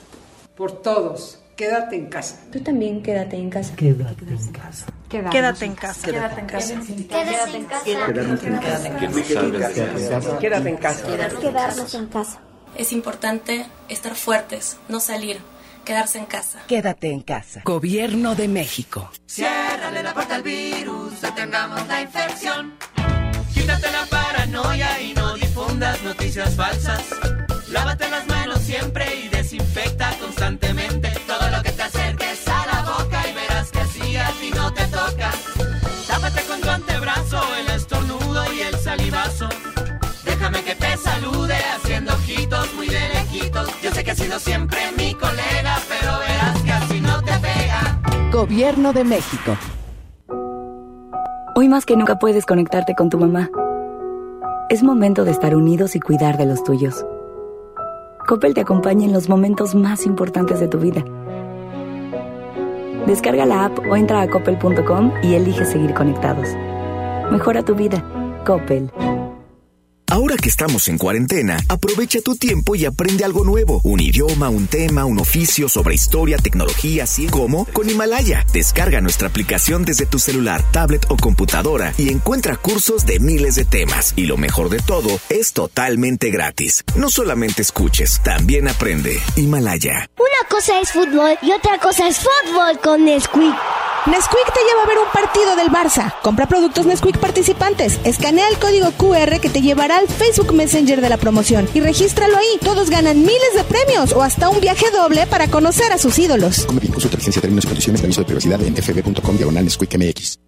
Por 0.57 0.83
todos, 0.83 1.40
quédate 1.61 1.97
en 1.97 2.07
casa. 2.07 2.37
Tú 2.51 2.61
también 2.61 3.03
quédate 3.03 3.37
en 3.37 3.51
casa. 3.51 3.77
Quédate 3.77 4.25
en 4.25 4.51
casa. 4.51 4.87
Quédate 5.11 5.65
en 5.67 5.75
casa. 5.75 6.07
Quédate 6.07 6.41
en 6.41 6.47
casa. 6.47 6.75
Quédate 6.75 7.59
en 7.59 7.65
casa. 10.07 10.39
Quédate 10.41 10.69
en 10.71 10.77
casa. 10.79 11.05
Quedarnos 11.39 11.95
en 11.95 12.07
casa. 12.07 12.41
Es 12.77 12.93
importante 12.93 13.67
estar 13.91 14.15
fuertes, 14.15 14.79
no 14.89 15.01
salir, 15.01 15.39
quedarse 15.85 16.19
en 16.19 16.25
casa. 16.25 16.61
Quédate 16.67 17.11
en 17.11 17.21
casa. 17.21 17.61
Gobierno 17.65 18.35
de 18.35 18.49
México. 18.49 19.11
Ciérrale 19.27 20.03
la 20.03 20.15
puerta 20.15 20.37
al 20.37 20.43
virus, 20.43 21.21
detengamos 21.21 21.87
la 21.89 22.01
infección. 22.01 22.73
Quítate 23.53 23.91
la 23.91 24.07
paranoia 24.07 24.99
y 25.03 25.13
no 25.13 25.35
difundas 25.35 26.03
noticias 26.05 26.55
falsas. 26.55 27.03
Lávate 27.71 28.09
las 28.09 28.27
manos 28.29 28.61
siempre 28.61 29.05
y 29.25 29.29
desinfecta 29.51 30.11
constantemente 30.21 31.11
todo 31.27 31.51
lo 31.51 31.61
que 31.63 31.73
te 31.73 31.83
acerques 31.83 32.47
a 32.47 32.67
la 32.67 32.83
boca 32.83 33.21
y 33.29 33.35
verás 33.35 33.73
que 33.73 33.81
así 33.81 34.17
a 34.17 34.29
ti 34.41 34.53
no 34.55 34.73
te 34.73 34.85
toca. 34.85 35.33
Tápate 36.07 36.43
con 36.43 36.61
tu 36.61 36.69
antebrazo, 36.69 37.41
el 37.59 37.75
estornudo 37.75 38.45
y 38.53 38.61
el 38.61 38.77
salivazo. 38.77 39.49
Déjame 40.25 40.63
que 40.63 40.77
te 40.77 40.97
salude 40.97 41.57
haciendo 41.75 42.13
ojitos 42.13 42.73
muy 42.75 42.87
de 42.87 43.01
lejitos. 43.09 43.69
Yo 43.83 43.91
sé 43.91 44.05
que 44.05 44.13
has 44.13 44.19
sido 44.19 44.39
siempre 44.39 44.79
mi 44.97 45.15
colega, 45.15 45.79
pero 45.89 46.19
verás 46.21 46.63
que 46.63 46.73
así 46.73 47.01
no 47.01 47.21
te 47.21 47.33
pega. 47.33 48.31
Gobierno 48.31 48.93
de 48.93 49.03
México. 49.03 49.57
Hoy 51.57 51.69
más 51.69 51.87
que 51.87 51.97
nunca 51.97 52.21
puedes 52.21 52.47
conectarte 52.47 52.95
con 52.95 53.11
tu 53.11 53.19
mamá. 53.19 53.51
Es 54.69 54.85
momento 54.85 55.25
de 55.25 55.33
estar 55.33 55.57
unidos 55.57 55.97
y 55.97 56.01
cuidar 56.01 56.39
de 56.39 56.47
los 56.47 56.63
tuyos. 56.63 57.05
Coppel 58.27 58.55
te 58.55 58.61
acompaña 58.61 59.07
en 59.07 59.13
los 59.13 59.29
momentos 59.29 59.75
más 59.75 60.07
importantes 60.07 60.61
de 60.61 60.69
tu 60.69 60.79
vida. 60.79 61.05
Descarga 63.07 63.47
la 63.47 63.65
app 63.67 63.79
o 63.91 63.97
entra 63.97 64.21
a 64.21 64.29
coppel.com 64.29 65.13
y 65.23 65.35
elige 65.35 65.65
seguir 65.65 65.95
conectados. 65.95 66.49
Mejora 67.31 67.63
tu 67.63 67.75
vida. 67.75 68.05
Coppel. 68.45 68.91
Ahora 70.11 70.35
que 70.37 70.49
estamos 70.49 70.89
en 70.89 70.99
cuarentena, 70.99 71.57
aprovecha 71.69 72.21
tu 72.21 72.35
tiempo 72.35 72.75
y 72.75 72.85
aprende 72.85 73.25
algo 73.25 73.45
nuevo. 73.45 73.81
Un 73.85 74.01
idioma, 74.01 74.49
un 74.49 74.67
tema, 74.67 75.05
un 75.05 75.21
oficio 75.21 75.69
sobre 75.69 75.95
historia, 75.95 76.37
tecnología, 76.37 77.07
ciencia. 77.07 77.39
¿Cómo? 77.39 77.65
Con 77.67 77.89
Himalaya. 77.89 78.45
Descarga 78.53 79.01
nuestra 79.01 79.29
aplicación 79.29 79.85
desde 79.85 80.07
tu 80.07 80.19
celular, 80.19 80.65
tablet 80.73 81.07
o 81.11 81.17
computadora 81.17 81.95
y 81.97 82.11
encuentra 82.11 82.57
cursos 82.57 83.07
de 83.07 83.21
miles 83.21 83.55
de 83.55 83.65
temas. 83.65 84.13
Y 84.17 84.27
lo 84.27 84.37
mejor 84.37 84.69
de 84.69 84.81
todo, 84.81 85.21
es 85.29 85.53
totalmente 85.53 86.31
gratis. 86.31 86.83
No 86.97 87.09
solamente 87.09 87.63
escuches, 87.63 88.21
también 88.25 88.67
aprende. 88.67 89.21
Himalaya. 89.37 90.11
Una 90.19 90.49
cosa 90.49 90.81
es 90.81 90.91
fútbol 90.91 91.39
y 91.41 91.53
otra 91.53 91.79
cosa 91.79 92.09
es 92.09 92.19
fútbol 92.19 92.81
con 92.83 93.05
Nesquik. 93.05 93.55
Nesquik 94.07 94.55
te 94.55 94.61
lleva 94.65 94.83
a 94.83 94.87
ver 94.87 94.99
un 94.99 95.13
partido 95.13 95.57
del 95.57 95.69
Barça. 95.69 96.15
Compra 96.23 96.47
productos 96.47 96.87
Nesquik 96.87 97.19
participantes. 97.19 98.01
Escanea 98.05 98.49
el 98.49 98.59
código 98.59 98.91
QR 98.93 99.41
que 99.41 99.51
te 99.51 99.61
llevará 99.61 100.00
al 100.01 100.09
Facebook 100.09 100.55
Messenger 100.55 101.01
de 101.01 101.09
la 101.09 101.19
promoción 101.19 101.69
y 101.75 101.81
regístralo 101.81 102.37
ahí. 102.37 102.59
Todos 102.61 102.91
ganan 102.91 103.21
miles 103.21 103.55
de 103.55 103.65
premios 103.65 104.13
o 104.13 104.23
hasta 104.23 104.49
un 104.49 104.61
viaje 104.61 104.91
doble 104.91 105.27
para 105.27 105.49
conocer 105.49 105.93
a 105.93 105.99
sus 105.99 106.19
ídolos. 106.19 106.65
Come 106.65 106.81
bien, 106.81 106.93
consulta 106.93 107.17
licencia, 107.17 107.43
términos 107.43 107.65
y 107.65 107.69
condiciones 107.69 108.01
de 108.01 108.07
aviso 108.07 108.21
de 108.23 108.27
privacidad 108.27 108.63
en 108.63 108.75
fb.com 108.77 109.37
diagonal 109.37 109.65
MX. 109.65 110.39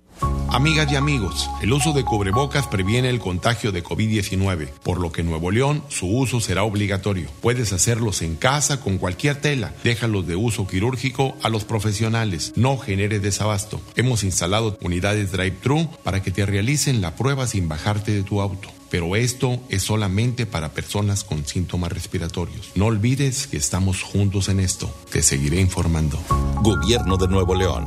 Amigas 0.49 0.93
y 0.93 0.97
amigos, 0.97 1.51
el 1.63 1.73
uso 1.73 1.93
de 1.93 2.05
cubrebocas 2.05 2.67
previene 2.67 3.09
el 3.09 3.19
contagio 3.19 3.73
de 3.73 3.83
COVID-19, 3.83 4.69
por 4.83 5.01
lo 5.01 5.11
que 5.11 5.23
en 5.23 5.29
Nuevo 5.29 5.51
León 5.51 5.83
su 5.89 6.07
uso 6.07 6.41
será 6.41 6.63
obligatorio. 6.63 7.29
Puedes 7.41 7.73
hacerlos 7.73 8.23
en 8.23 8.37
casa 8.37 8.81
con 8.81 8.99
cualquier 8.99 9.37
tela. 9.37 9.73
Déjalos 9.83 10.27
de 10.27 10.37
uso 10.37 10.67
quirúrgico 10.67 11.35
a 11.43 11.49
los 11.49 11.65
profesionales. 11.65 12.53
No 12.55 12.79
genere 12.79 13.19
desabasto. 13.19 13.81
Hemos 13.97 14.25
instalado 14.25 14.79
unidades 14.83 15.33
drive-thru 15.33 15.89
para 16.05 16.23
que 16.23 16.31
te 16.31 16.47
realicen 16.47 17.01
la 17.01 17.17
prueba 17.17 17.47
sin 17.47 17.69
bajarte 17.69 18.13
de 18.13 18.23
tu 18.23 18.41
auto. 18.41 18.69
Pero 18.93 19.17
esto 19.17 19.59
es 19.71 19.85
solamente 19.85 20.45
para 20.45 20.69
personas 20.69 21.25
con 21.25 21.47
síntomas 21.47 21.91
respiratorios. 21.91 22.73
No 22.75 22.85
olvides 22.85 23.47
que 23.47 23.57
estamos 23.57 24.03
juntos 24.03 24.51
en 24.51 24.61
esto. 24.61 24.95
Te 25.11 25.23
seguiré 25.23 25.63
informando. 25.63 26.19
Gobierno 26.61 27.17
de 27.17 27.27
Nuevo 27.27 27.55
León. 27.55 27.87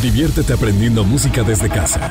Diviértete 0.00 0.52
aprendiendo 0.52 1.02
música 1.02 1.42
desde 1.42 1.68
casa. 1.68 2.08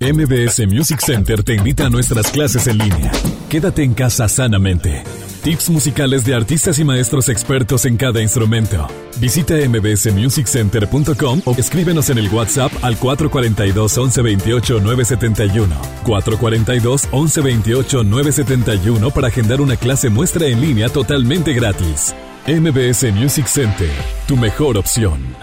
MBS 0.00 0.66
Music 0.66 1.00
Center 1.00 1.42
te 1.42 1.54
invita 1.54 1.86
a 1.86 1.90
nuestras 1.90 2.30
clases 2.30 2.66
en 2.66 2.76
línea. 2.76 3.10
Quédate 3.48 3.84
en 3.84 3.94
casa 3.94 4.28
sanamente. 4.28 5.02
Tips 5.44 5.68
musicales 5.68 6.24
de 6.24 6.34
artistas 6.34 6.78
y 6.78 6.84
maestros 6.84 7.28
expertos 7.28 7.84
en 7.84 7.98
cada 7.98 8.22
instrumento. 8.22 8.88
Visita 9.18 9.56
mbsmusiccenter.com 9.56 11.42
o 11.44 11.52
escríbenos 11.58 12.08
en 12.08 12.16
el 12.16 12.30
WhatsApp 12.32 12.72
al 12.80 12.96
442 12.96 13.98
1128 13.98 14.80
971. 14.80 15.76
442 16.04 17.02
1128 17.12 18.04
971 18.04 19.10
para 19.10 19.28
agendar 19.28 19.60
una 19.60 19.76
clase 19.76 20.08
muestra 20.08 20.46
en 20.46 20.62
línea 20.62 20.88
totalmente 20.88 21.52
gratis. 21.52 22.14
MBS 22.46 23.12
Music 23.12 23.46
Center, 23.46 23.90
tu 24.26 24.38
mejor 24.38 24.78
opción. 24.78 25.36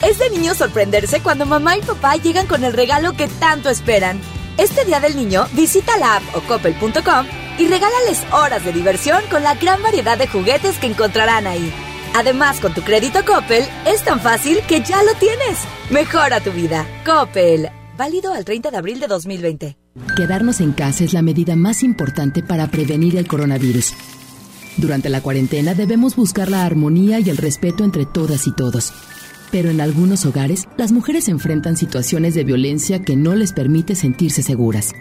Es 0.00 0.20
de 0.20 0.30
niño 0.30 0.54
sorprenderse 0.54 1.18
cuando 1.22 1.44
mamá 1.44 1.76
y 1.76 1.80
papá 1.80 2.14
llegan 2.14 2.46
con 2.46 2.62
el 2.62 2.72
regalo 2.72 3.14
que 3.14 3.26
tanto 3.26 3.68
esperan. 3.68 4.20
Este 4.58 4.84
Día 4.84 5.00
del 5.00 5.16
Niño, 5.16 5.48
visita 5.54 5.98
la 5.98 6.18
app 6.18 6.22
o 6.36 6.40
coppel.com 6.42 7.43
y 7.58 7.66
regálales 7.66 8.22
horas 8.32 8.64
de 8.64 8.72
diversión 8.72 9.22
con 9.30 9.42
la 9.42 9.54
gran 9.54 9.82
variedad 9.82 10.18
de 10.18 10.28
juguetes 10.28 10.78
que 10.78 10.86
encontrarán 10.86 11.46
ahí. 11.46 11.72
Además, 12.14 12.60
con 12.60 12.72
tu 12.72 12.82
crédito 12.82 13.24
Coppel, 13.24 13.64
es 13.86 14.02
tan 14.02 14.20
fácil 14.20 14.60
que 14.68 14.80
ya 14.82 15.02
lo 15.02 15.14
tienes. 15.14 15.58
Mejora 15.90 16.40
tu 16.40 16.52
vida. 16.52 16.86
Coppel. 17.04 17.68
Válido 17.96 18.32
al 18.32 18.44
30 18.44 18.70
de 18.70 18.76
abril 18.76 19.00
de 19.00 19.08
2020. 19.08 19.76
Quedarnos 20.16 20.60
en 20.60 20.72
casa 20.72 21.04
es 21.04 21.12
la 21.12 21.22
medida 21.22 21.56
más 21.56 21.82
importante 21.82 22.42
para 22.42 22.68
prevenir 22.68 23.16
el 23.16 23.26
coronavirus. 23.26 23.94
Durante 24.76 25.08
la 25.08 25.20
cuarentena 25.20 25.74
debemos 25.74 26.16
buscar 26.16 26.48
la 26.50 26.64
armonía 26.64 27.20
y 27.20 27.30
el 27.30 27.36
respeto 27.36 27.84
entre 27.84 28.06
todas 28.06 28.46
y 28.46 28.52
todos. 28.52 28.92
Pero 29.52 29.70
en 29.70 29.80
algunos 29.80 30.26
hogares, 30.26 30.66
las 30.76 30.90
mujeres 30.90 31.28
enfrentan 31.28 31.76
situaciones 31.76 32.34
de 32.34 32.42
violencia 32.42 33.02
que 33.02 33.14
no 33.14 33.34
les 33.36 33.52
permite 33.52 33.94
sentirse 33.94 34.42
seguras. 34.42 34.92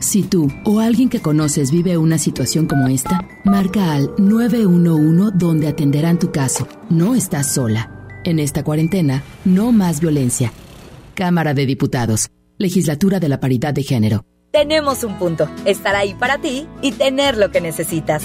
Si 0.00 0.22
tú 0.22 0.50
o 0.64 0.80
alguien 0.80 1.10
que 1.10 1.20
conoces 1.20 1.70
vive 1.70 1.98
una 1.98 2.16
situación 2.16 2.66
como 2.66 2.88
esta, 2.88 3.28
marca 3.44 3.92
al 3.92 4.10
911 4.16 5.36
donde 5.36 5.68
atenderán 5.68 6.18
tu 6.18 6.32
caso. 6.32 6.66
No 6.88 7.14
estás 7.14 7.52
sola. 7.52 8.08
En 8.24 8.38
esta 8.38 8.64
cuarentena, 8.64 9.22
no 9.44 9.72
más 9.72 10.00
violencia. 10.00 10.52
Cámara 11.14 11.52
de 11.52 11.66
Diputados. 11.66 12.30
Legislatura 12.56 13.20
de 13.20 13.28
la 13.28 13.40
Paridad 13.40 13.74
de 13.74 13.82
Género. 13.82 14.24
Tenemos 14.52 15.04
un 15.04 15.18
punto, 15.18 15.48
estar 15.66 15.94
ahí 15.94 16.14
para 16.14 16.38
ti 16.38 16.66
y 16.82 16.92
tener 16.92 17.36
lo 17.36 17.50
que 17.50 17.60
necesitas. 17.60 18.24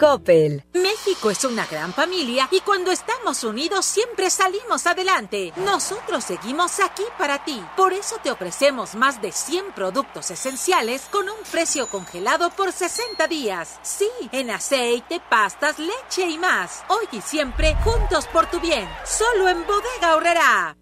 Coppel. 0.00 0.64
México 0.72 1.30
es 1.30 1.44
una 1.44 1.66
gran 1.66 1.92
familia 1.92 2.48
y 2.50 2.60
cuando 2.60 2.90
estamos 2.90 3.44
unidos 3.44 3.84
siempre 3.84 4.30
salimos 4.30 4.86
adelante. 4.86 5.52
Nosotros 5.62 6.24
seguimos 6.24 6.80
aquí 6.80 7.02
para 7.18 7.44
ti. 7.44 7.62
Por 7.76 7.92
eso 7.92 8.16
te 8.22 8.30
ofrecemos 8.30 8.94
más 8.94 9.20
de 9.20 9.30
100 9.30 9.72
productos 9.74 10.30
esenciales 10.30 11.02
con 11.12 11.28
un 11.28 11.36
precio 11.52 11.86
congelado 11.86 12.48
por 12.48 12.72
60 12.72 13.28
días. 13.28 13.78
Sí, 13.82 14.08
en 14.32 14.50
aceite, 14.50 15.20
pastas, 15.28 15.78
leche 15.78 16.26
y 16.26 16.38
más. 16.38 16.82
Hoy 16.88 17.06
y 17.12 17.20
siempre 17.20 17.76
juntos 17.84 18.26
por 18.28 18.46
tu 18.46 18.58
bien. 18.58 18.88
Solo 19.04 19.50
en 19.50 19.58
Bodega 19.66 20.16
Horrera. 20.16 20.76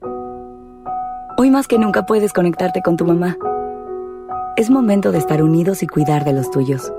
Hoy 1.36 1.50
más 1.50 1.66
que 1.66 1.78
nunca 1.78 2.06
puedes 2.06 2.32
conectarte 2.32 2.82
con 2.82 2.96
tu 2.96 3.04
mamá. 3.04 3.36
Es 4.56 4.70
momento 4.70 5.10
de 5.10 5.18
estar 5.18 5.42
unidos 5.42 5.82
y 5.82 5.88
cuidar 5.88 6.24
de 6.24 6.34
los 6.34 6.52
tuyos. 6.52 6.92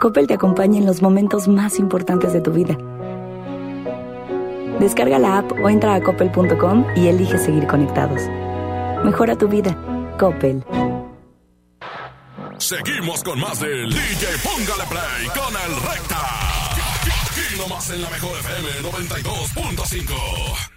Coppel 0.00 0.26
te 0.26 0.34
acompaña 0.34 0.78
en 0.78 0.86
los 0.86 1.02
momentos 1.02 1.48
más 1.48 1.78
importantes 1.78 2.32
de 2.32 2.40
tu 2.40 2.52
vida. 2.52 2.76
Descarga 4.80 5.18
la 5.18 5.38
app 5.38 5.52
o 5.52 5.68
entra 5.68 5.94
a 5.94 6.02
coppel.com 6.02 6.84
y 6.96 7.06
elige 7.08 7.38
seguir 7.38 7.66
conectados. 7.66 8.20
Mejora 9.04 9.36
tu 9.36 9.48
vida. 9.48 9.76
Coppel. 10.18 10.64
Seguimos 12.58 13.22
con 13.22 13.38
más 13.40 13.60
del 13.60 13.90
DJ 13.90 14.26
Póngale 14.42 14.84
Play 14.88 15.26
con 15.28 15.54
el 15.54 15.76
Recta. 15.82 16.16
Aquí 17.30 17.58
nomás 17.58 17.90
en 17.90 18.02
la 18.02 18.10
mejor 18.10 18.38
FM 18.38 18.68
92.5. 18.90 20.73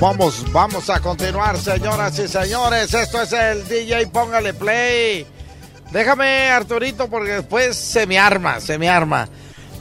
Vamos, 0.00 0.50
vamos 0.50 0.88
a 0.88 0.98
continuar, 1.00 1.58
señoras 1.58 2.18
y 2.18 2.26
señores. 2.26 2.94
Esto 2.94 3.20
es 3.20 3.32
el 3.32 3.68
DJ 3.68 4.06
Póngale 4.06 4.54
Play. 4.54 5.26
Déjame, 5.92 6.48
Arturito, 6.48 7.08
porque 7.08 7.32
después 7.32 7.76
se 7.76 8.06
me 8.06 8.18
arma, 8.18 8.60
se 8.60 8.78
me 8.78 8.88
arma. 8.88 9.28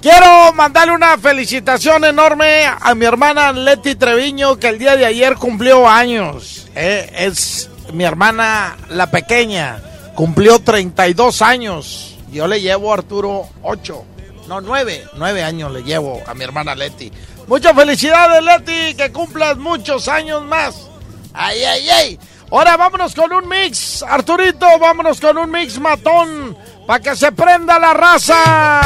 Quiero 0.01 0.51
mandarle 0.53 0.93
una 0.93 1.17
felicitación 1.17 2.03
enorme 2.03 2.65
a 2.65 2.93
mi 2.95 3.05
hermana 3.05 3.53
Leti 3.53 3.95
Treviño, 3.95 4.57
que 4.57 4.67
el 4.67 4.77
día 4.77 4.97
de 4.97 5.05
ayer 5.05 5.35
cumplió 5.35 5.87
años. 5.87 6.67
Eh, 6.75 7.09
es 7.15 7.69
mi 7.93 8.03
hermana 8.03 8.75
la 8.89 9.09
pequeña, 9.09 9.81
cumplió 10.15 10.59
32 10.59 11.41
años. 11.41 12.17
Yo 12.29 12.47
le 12.47 12.59
llevo 12.59 12.91
a 12.91 12.95
Arturo 12.95 13.47
8, 13.61 14.05
no 14.49 14.59
9, 14.59 15.05
9 15.15 15.43
años 15.43 15.71
le 15.71 15.83
llevo 15.83 16.21
a 16.27 16.33
mi 16.33 16.43
hermana 16.43 16.75
Leti. 16.75 17.09
Muchas 17.53 17.75
felicidades, 17.75 18.43
Leti, 18.43 18.95
que 18.95 19.11
cumplas 19.11 19.57
muchos 19.57 20.07
años 20.07 20.43
más. 20.43 20.89
Ay, 21.35 21.63
ay, 21.63 21.87
ay. 21.87 22.19
Ahora 22.49 22.75
vámonos 22.77 23.13
con 23.13 23.31
un 23.31 23.47
mix, 23.47 24.01
Arturito, 24.01 24.65
vámonos 24.79 25.21
con 25.21 25.37
un 25.37 25.51
mix 25.51 25.79
matón 25.79 26.57
para 26.87 26.99
que 26.99 27.15
se 27.15 27.31
prenda 27.31 27.77
la 27.77 27.93
raza. 27.93 28.81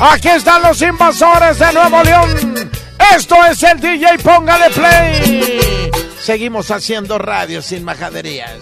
Aquí 0.00 0.30
están 0.30 0.62
los 0.62 0.82
invasores 0.82 1.60
de 1.60 1.72
Nuevo 1.72 2.02
León. 2.02 2.70
Esto 3.16 3.36
es 3.44 3.62
el 3.62 3.78
DJ 3.78 4.18
Póngale 4.18 4.70
Play. 4.70 5.90
Seguimos 6.20 6.72
haciendo 6.72 7.18
radio 7.18 7.62
sin 7.62 7.84
majaderías. 7.84 8.58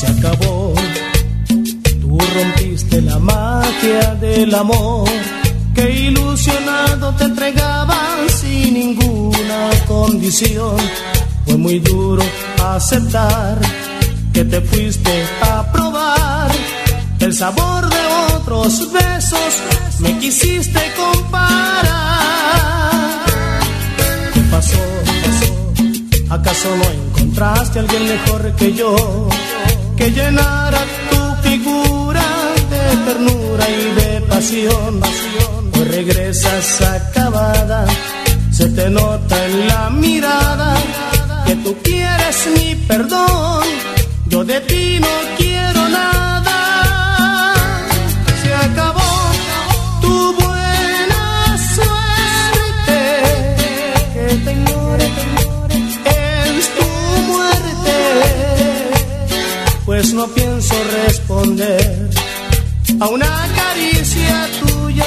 Se 0.00 0.06
acabó. 0.06 0.72
Tú 2.00 2.18
rompiste 2.34 3.02
la 3.02 3.18
magia 3.18 4.14
del 4.14 4.54
amor 4.54 5.10
que 5.82 5.90
ilusionado 5.90 7.12
te 7.14 7.24
entregaban 7.24 8.28
sin 8.28 8.74
ninguna 8.74 9.70
condición. 9.88 10.76
Fue 11.44 11.56
muy 11.56 11.80
duro 11.80 12.22
aceptar 12.64 13.58
que 14.32 14.44
te 14.44 14.60
fuiste 14.60 15.24
a 15.42 15.72
probar 15.72 16.50
el 17.18 17.34
sabor 17.34 17.88
de 17.88 18.00
otros 18.36 18.92
besos, 18.92 19.52
me 20.00 20.18
quisiste 20.18 20.80
comparar. 20.96 21.90
¿Qué 24.34 24.40
pasó? 24.50 24.84
¿Acaso 26.30 26.68
no 26.76 26.84
encontraste 26.90 27.78
a 27.78 27.82
alguien 27.82 28.08
mejor 28.08 28.52
que 28.56 28.72
yo 28.72 29.28
que 29.96 30.10
llenara 30.10 30.80
tu 31.10 31.48
figura 31.48 32.24
de 32.70 32.96
ternura 33.06 33.64
y 33.68 33.94
de 34.00 34.20
pasión? 34.22 35.61
Hoy 35.74 35.84
regresas 35.84 36.82
acabada, 36.82 37.86
se 38.50 38.68
te 38.68 38.88
nota 38.90 39.44
en 39.46 39.68
la 39.68 39.90
mirada 39.90 40.74
que 41.46 41.56
tú 41.56 41.76
quieres 41.82 42.48
mi 42.56 42.74
perdón. 42.86 43.64
Yo 44.26 44.44
de 44.44 44.60
ti 44.60 44.98
no 45.00 45.14
quiero 45.36 45.88
nada. 45.88 47.54
Se 48.42 48.54
acabó 48.54 49.10
tu 50.00 50.32
buena 50.40 51.58
suerte. 51.74 53.00
Que 54.14 54.26
te 54.44 54.52
ignore, 54.52 55.06
es 56.58 56.66
tu 56.78 56.88
muerte. 57.32 57.96
Pues 59.84 60.14
no 60.14 60.26
pienso 60.28 60.74
responder 61.04 62.10
a 63.00 63.08
una 63.08 63.48
caricia 63.54 64.48
tuya. 64.60 65.06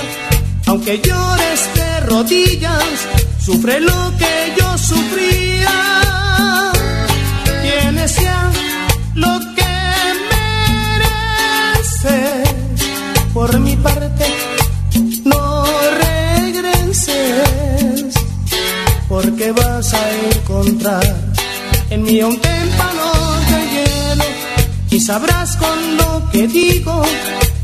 Aunque 0.76 0.99
llores 0.99 1.61
de 1.73 1.99
rodillas, 2.02 3.07
sufre 3.39 3.80
lo 3.80 4.11
que 4.19 4.53
yo 4.60 4.77
sufría. 4.77 5.72
Tienes 7.64 8.18
ya 8.18 8.52
lo 9.14 9.39
que 9.56 9.73
mereces. 10.99 12.49
Por 13.34 13.57
mi 13.61 13.77
parte, 13.77 14.26
no 15.23 15.64
regreses, 16.43 18.14
porque 19.07 19.53
vas 19.53 19.93
a 19.93 20.11
encontrar 20.34 21.15
en 21.89 22.03
mí 22.03 22.22
un 22.22 22.38
témpano 22.38 23.14
de 23.49 23.60
hielo 23.72 24.26
y 24.89 24.99
sabrás 24.99 25.56
con 25.56 25.95
lo 25.95 26.30
que 26.31 26.49
digo 26.49 27.02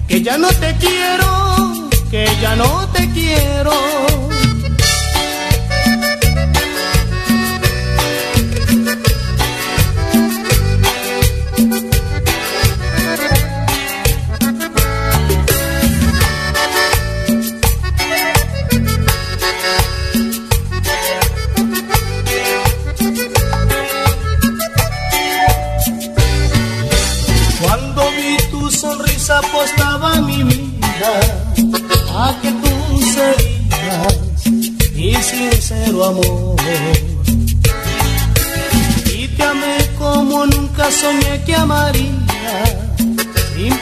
que 0.07 0.21
ya 0.21 0.37
no 0.37 0.47
te 0.47 0.73
quiero, 0.77 1.80
que 2.11 2.25
ya 2.41 2.57
no 2.57 2.89
te 2.89 3.09
quiero. 3.11 4.30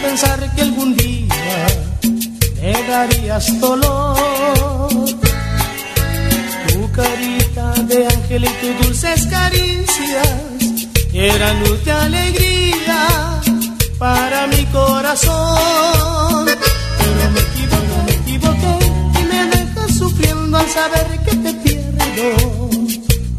Pensar 0.09 0.55
que 0.55 0.61
algún 0.63 0.95
día 0.95 1.67
me 2.59 2.73
darías 2.87 3.45
dolor. 3.59 5.05
Tu 6.67 6.91
carita 6.99 7.65
de 7.89 8.07
ángel 8.07 8.43
y 8.45 8.53
tus 8.59 8.73
dulces 8.81 9.27
caricias 9.27 10.29
eran 11.13 11.59
luz 11.63 11.85
de 11.85 11.91
alegría 11.91 13.01
para 13.99 14.47
mi 14.47 14.63
corazón. 14.77 16.45
Pero 17.01 17.23
me 17.35 17.41
equivoqué, 17.49 17.97
me 18.07 18.13
equivoqué 18.21 18.75
y 19.19 19.23
me 19.31 19.41
dejas 19.55 19.91
sufriendo 19.95 20.57
al 20.57 20.69
saber 20.69 21.07
que 21.25 21.35
te 21.35 21.53
pierdo. 21.63 22.29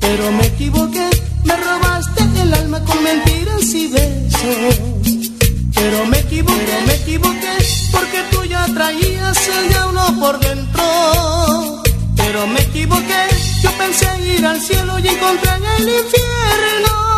Pero 0.05 0.25
me 0.39 0.47
equivoqué, 0.47 1.09
me 1.43 1.57
robaste 1.57 2.23
el 2.43 2.55
alma 2.55 2.79
con 2.85 3.03
mentiras 3.03 3.75
y 3.75 3.89
besos. 3.89 4.90
Equivoqué, 6.41 6.81
me 6.87 6.95
equivoqué 6.95 7.59
porque 7.93 8.23
tú 8.31 8.45
ya 8.45 8.65
traías 8.73 9.49
el 9.49 9.69
diablo 9.69 10.01
por 10.19 10.41
dentro. 10.41 11.83
Pero 12.17 12.47
me 12.47 12.61
equivoqué, 12.63 13.27
yo 13.63 13.71
pensé 13.73 14.07
ir 14.25 14.47
al 14.47 14.59
cielo 14.59 14.99
y 15.01 15.09
encontré 15.09 15.51
en 15.51 15.65
el 15.67 15.89
infierno. 15.99 17.10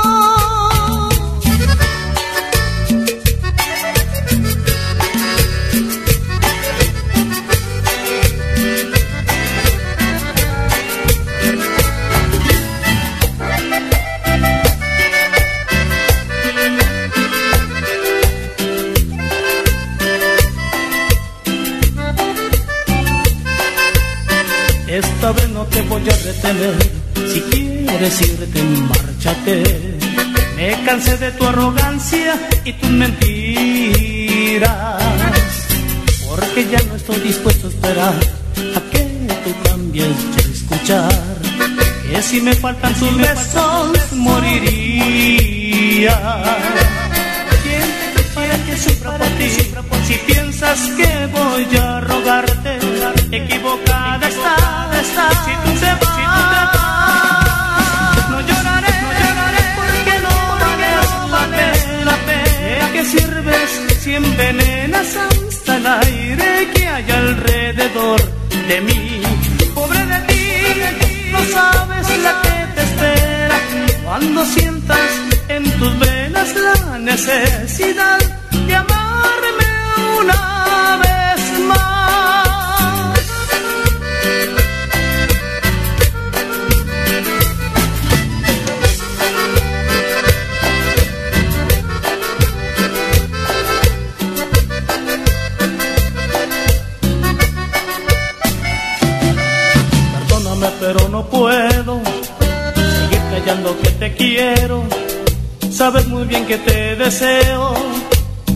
Quieres 28.03 28.21
irte, 28.23 28.63
márchate. 28.63 29.63
Me 30.57 30.73
cansé 30.85 31.17
de 31.19 31.31
tu 31.33 31.45
arrogancia 31.47 32.35
y 32.65 32.73
tus 32.73 32.91
mentiras. 32.91 35.03
Porque 36.29 36.67
ya 36.69 36.81
no 36.89 36.97
estoy 36.97 37.21
dispuesto 37.21 37.69
a 37.69 37.71
esperar 37.71 38.15
a 38.77 38.81
que 38.91 39.01
tú 39.45 39.55
cambies 39.69 40.35
de 40.35 40.43
escuchar. 40.53 41.13
Que 42.11 42.21
si 42.23 42.41
me 42.41 42.55
faltan 42.55 42.93
tus 42.95 43.17
besos, 43.17 44.13
moriría. 44.13 46.19
¿Quién 47.63 47.89
te 48.17 48.23
para 48.35 48.57
que 48.65 48.77
sufra 48.79 49.17
por 49.19 49.29
ti? 49.39 49.49
Si 50.09 50.15
piensas 50.27 50.81
que 50.97 51.27
voy 51.27 51.77
a 51.77 52.01
rogarte, 52.01 52.79
equivocada 53.31 54.29
estás. 54.29 54.73
Si 55.45 55.53
de 68.69 68.81
mí? 68.81 69.23
Pobre 69.75 70.05
de 70.07 70.19
ti, 70.29 70.45
no 71.31 71.39
sabes 71.57 72.07
la 72.27 72.43
que 72.43 72.57
te 72.75 72.83
espera 72.83 73.61
cuando 74.05 74.45
sientas 74.45 75.11
en 75.49 75.65
tus 75.79 75.99
venas 76.01 76.49
la 76.57 76.99
necesidad 76.99 78.42
deseo 107.03 107.75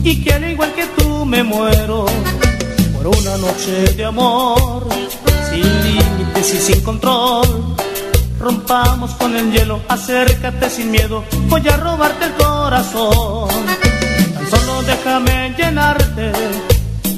y 0.03 0.23
que 0.23 0.31
al 0.31 0.49
igual 0.49 0.73
que 0.73 0.85
tú 0.97 1.25
me 1.25 1.43
muero 1.43 2.05
por 2.93 3.07
una 3.07 3.35
noche 3.37 3.93
de 3.97 4.05
amor 4.05 4.87
sin 5.49 5.83
límites 5.83 6.53
y 6.53 6.57
sin 6.57 6.81
control. 6.81 7.75
Rompamos 8.39 9.11
con 9.15 9.35
el 9.35 9.51
hielo, 9.51 9.81
acércate 9.89 10.69
sin 10.69 10.91
miedo, 10.91 11.25
voy 11.49 11.67
a 11.67 11.75
robarte 11.75 12.25
el 12.25 12.33
corazón. 12.33 13.49
Tan 14.33 14.49
solo 14.49 14.81
déjame 14.83 15.53
llenarte 15.57 16.31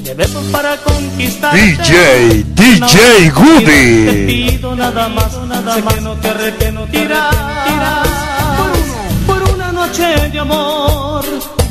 de 0.02 0.14
besos 0.14 0.44
para 0.46 0.76
conquistarte. 0.78 1.60
DJ, 1.60 2.44
DJ 2.54 3.30
Goody. 3.30 4.06
Te 4.06 4.24
pido 4.26 4.74
nada 4.74 5.08
más, 5.08 5.38
nada 5.46 5.78
más. 5.78 5.94
que 5.94 6.00
no 6.00 6.14
te 6.14 6.28
arrepentirás 6.28 7.36
por, 9.26 9.38
por 9.38 9.54
una 9.54 9.70
noche 9.70 10.28
de 10.28 10.38
amor. 10.40 10.99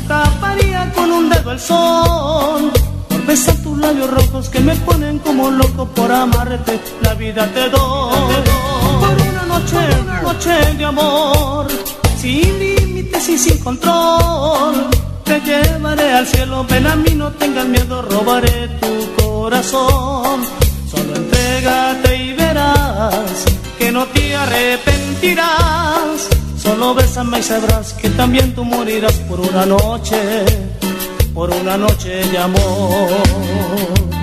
Taparía 0.08 0.92
con 0.94 1.10
un 1.10 1.28
dedo 1.28 1.52
el 1.52 1.60
sol. 1.60 2.70
Por 3.08 3.26
besar 3.26 3.56
tus 3.56 3.78
labios 3.78 4.10
rojos 4.10 4.48
que 4.48 4.60
me 4.60 4.74
ponen 4.76 5.18
como 5.20 5.50
loco 5.50 5.86
por 5.86 6.10
amarte. 6.10 6.80
La 7.02 7.14
vida 7.14 7.46
te 7.54 7.68
doy. 7.68 8.44
Por 9.00 9.28
una 9.28 9.44
noche, 9.46 9.78
noche 10.22 10.74
de 10.78 10.84
amor. 10.84 11.66
Sin 12.18 12.58
límites 12.58 13.28
y 13.28 13.38
sin 13.38 13.58
control. 13.58 14.88
Te 15.24 15.40
llevaré 15.40 16.12
al 16.12 16.26
cielo, 16.26 16.64
ven 16.68 16.86
a 16.86 16.96
mí, 16.96 17.14
no 17.14 17.30
tengas 17.30 17.66
miedo, 17.66 18.02
robaré 18.02 18.68
tu 18.80 19.22
corazón. 19.22 20.40
Solo 20.90 21.14
entrégate 21.14 22.16
y 22.16 22.32
verás 22.34 23.44
que 23.78 23.92
no 23.92 24.06
te 24.06 24.34
arrepentirás. 24.34 26.39
Solo 26.62 26.94
bésame 26.94 27.38
y 27.38 27.42
sabrás 27.42 27.94
que 27.94 28.10
también 28.10 28.54
tú 28.54 28.64
morirás 28.64 29.14
por 29.28 29.40
una 29.40 29.64
noche, 29.64 30.44
por 31.32 31.48
una 31.48 31.78
noche 31.78 32.22
de 32.30 32.36
amor. 32.38 34.19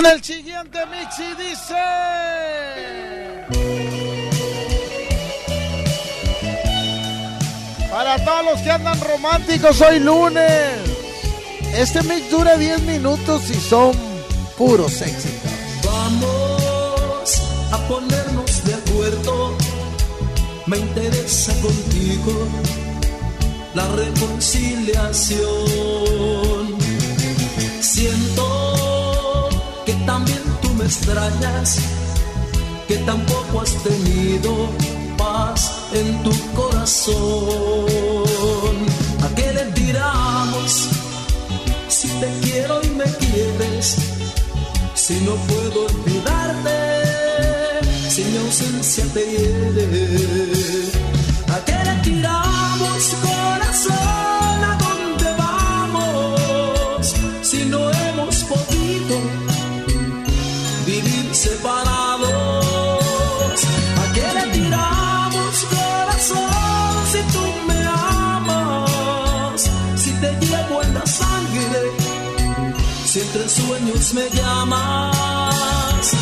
con 0.00 0.10
el 0.10 0.24
siguiente 0.24 0.78
mix 0.86 1.18
dice. 1.36 1.74
Para 7.90 8.24
todos 8.24 8.44
los 8.46 8.58
que 8.62 8.70
andan 8.70 8.98
románticos 9.00 9.78
hoy 9.82 9.98
lunes. 9.98 10.78
Este 11.74 12.02
mix 12.02 12.30
dura 12.30 12.56
10 12.56 12.80
minutos 12.82 13.50
y 13.50 13.54
son 13.54 13.92
puros 14.56 15.02
éxitos. 15.02 15.50
Vamos 15.84 17.42
a 17.72 17.78
ponernos 17.88 18.64
de 18.64 18.74
acuerdo. 18.74 19.58
Me 20.66 20.78
interesa 20.78 21.52
contigo 21.60 22.48
la 23.74 23.88
reconciliación. 23.88 26.78
Siempre 27.80 28.19
extrañas, 30.90 31.78
que 32.88 32.96
tampoco 33.10 33.60
has 33.60 33.74
tenido 33.84 34.50
paz 35.16 35.60
en 35.92 36.22
tu 36.24 36.32
corazón. 36.58 37.14
¿A 39.24 39.28
qué 39.36 39.52
le 39.52 39.64
tiramos 39.80 40.88
si 41.88 42.08
te 42.20 42.28
quiero 42.42 42.82
y 42.82 42.88
me 43.00 43.04
quieres? 43.22 43.86
Si 44.94 45.14
no 45.26 45.34
puedo 45.50 45.86
olvidarte, 45.90 46.78
si 48.08 48.24
mi 48.24 48.38
ausencia 48.38 49.04
te 49.14 49.22
hiere. 49.32 49.86
¿A 51.54 51.58
qué 51.66 51.78
le 51.88 51.94
tiramos? 52.02 53.29
entre 73.32 73.48
sueños 73.48 74.12
me 74.12 74.28
llamas. 74.30 76.19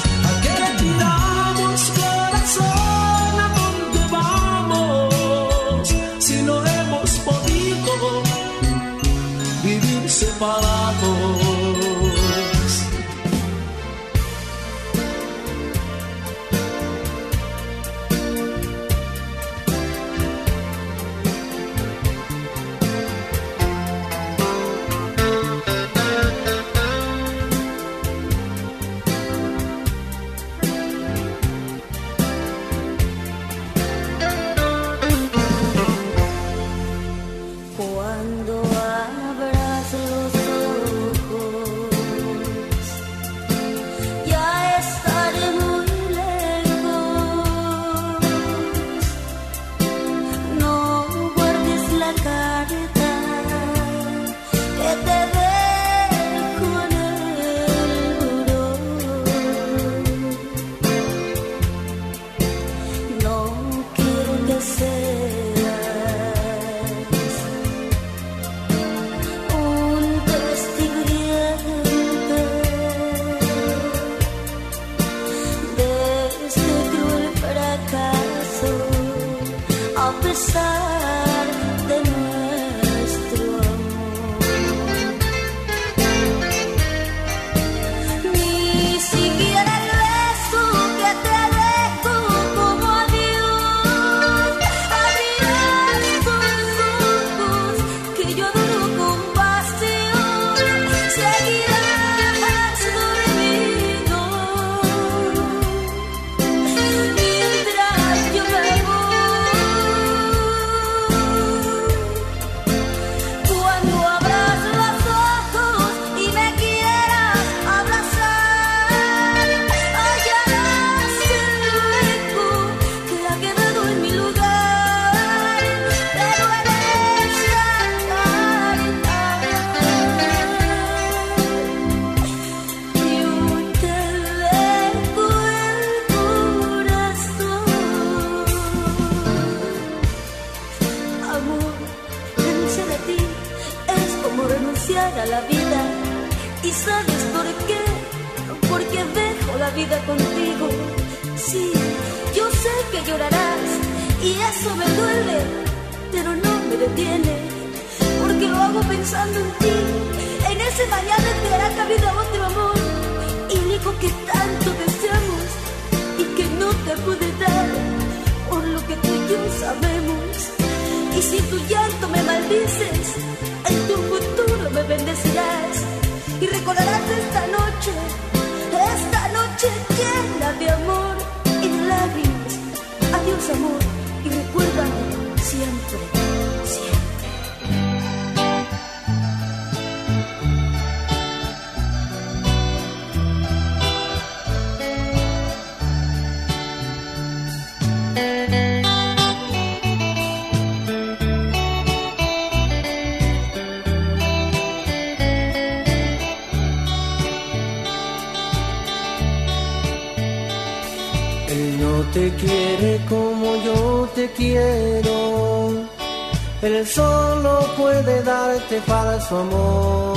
Él 216.78 216.86
solo 216.86 217.58
puede 217.76 218.22
darte 218.22 218.80
falso 218.82 219.38
amor. 219.38 220.16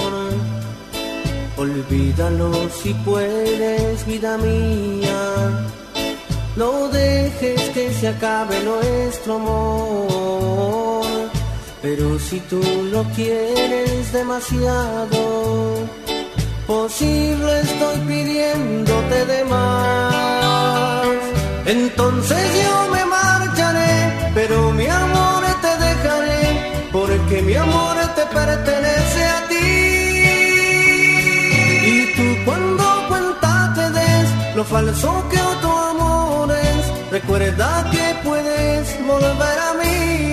Olvídalo 1.57 2.51
si 2.69 2.93
puedes, 3.05 4.05
vida 4.05 4.37
mía. 4.37 5.21
No 6.55 6.87
dejes 6.89 7.61
que 7.71 7.91
se 7.95 8.09
acabe 8.09 8.61
nuestro 8.61 9.35
amor. 9.37 11.05
Pero 11.81 12.19
si 12.19 12.39
tú 12.41 12.61
lo 12.91 13.03
quieres 13.15 14.13
demasiado, 14.13 15.73
posible 16.67 17.61
estoy 17.61 17.97
pidiéndote 18.07 19.25
de 19.25 19.43
más. 19.45 21.07
Entonces 21.65 22.43
yo 22.63 22.91
me 22.93 23.10
porque 27.31 27.43
mi 27.43 27.55
amor 27.55 27.95
te 28.15 28.25
pertenece 28.25 29.23
a 29.23 29.47
ti. 29.47 29.55
Y 31.93 32.13
tú 32.15 32.43
cuando 32.45 32.83
cuenta 33.07 33.73
te 33.73 33.89
des 33.91 34.55
lo 34.55 34.65
falso 34.65 35.29
que 35.29 35.39
otro 35.39 35.77
amor 35.77 36.51
es, 36.51 37.11
recuerda 37.11 37.89
que 37.91 38.15
puedes 38.23 39.07
volver 39.07 39.59
a 39.69 39.73
mí. 39.81 40.30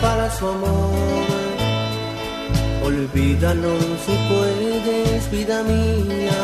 Para 0.00 0.30
su 0.30 0.46
amor. 0.48 0.92
Olvídalo 2.84 3.74
si 4.04 4.14
puedes, 4.30 5.30
vida 5.30 5.62
mía. 5.62 6.42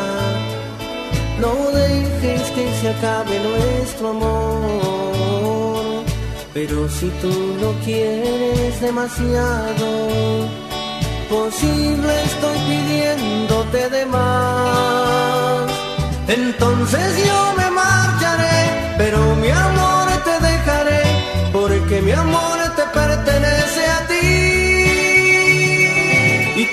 No 1.39 1.53
dejes 1.71 2.41
que 2.51 2.73
se 2.79 2.89
acabe 2.89 3.39
nuestro 3.39 4.09
amor. 4.09 6.03
Pero 6.53 6.89
si 6.89 7.07
tú 7.21 7.31
lo 7.61 7.71
quieres 7.85 8.81
demasiado, 8.81 9.87
posible 11.29 12.23
estoy 12.23 12.57
pidiéndote 12.69 13.89
de 13.89 14.05
más. 14.05 15.71
Entonces 16.27 17.25
yo 17.25 17.53
me 17.57 17.69
marcharé, 17.71 18.95
pero 18.97 19.19
mi 19.35 19.49
amor 19.49 20.08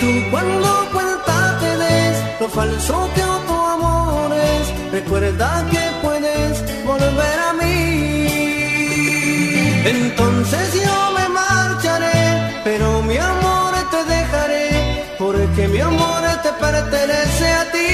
tú 0.06 0.12
cuando 0.30 0.68
cuenta 0.92 1.36
te 1.60 1.70
des 1.84 2.16
lo 2.40 2.48
falso 2.48 2.94
que 3.14 3.22
otro 3.36 3.56
amor 3.76 4.30
es, 4.52 4.64
recuerda 4.92 5.48
que 5.72 5.82
puedes 6.04 6.52
volver 6.90 7.38
a 7.48 7.52
mí. 7.60 7.76
Entonces 9.94 10.66
yo 10.86 10.98
me 11.16 11.26
marcharé, 11.40 12.20
pero 12.64 12.86
mi 13.02 13.16
amor 13.16 13.72
te 13.92 14.00
dejaré, 14.14 14.68
porque 15.18 15.62
mi 15.74 15.80
amor 15.80 16.22
te 16.44 16.50
pertenece 16.64 17.46
a 17.60 17.64
ti. 17.74 17.92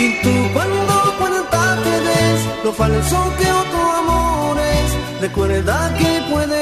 Y 0.00 0.02
tú 0.22 0.34
cuando 0.54 0.94
cuenta 1.20 1.62
te 1.84 1.94
des 2.08 2.40
lo 2.64 2.72
falso 2.72 3.18
que 3.38 3.48
otro 3.62 3.82
amor 4.02 4.54
es, 4.76 4.88
recuerda 5.24 5.76
que 5.98 6.10
puedes 6.30 6.61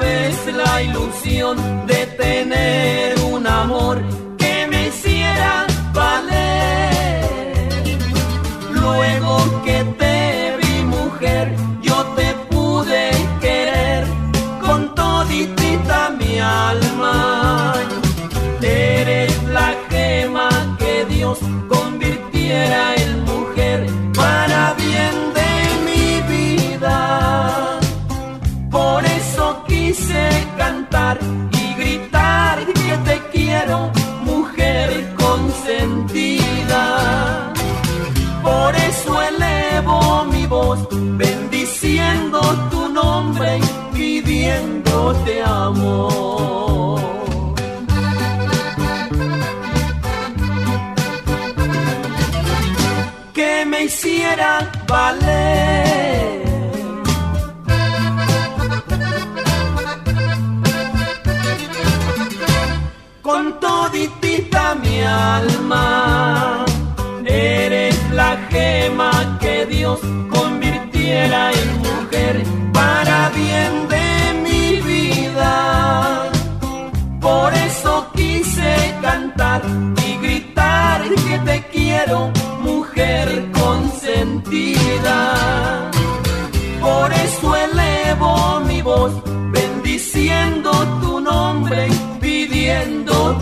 Vez 0.00 0.54
la 0.54 0.82
ilusión 0.82 1.86
de 1.86 2.06
tener 2.06 3.18
un 3.32 3.46
amor 3.46 4.02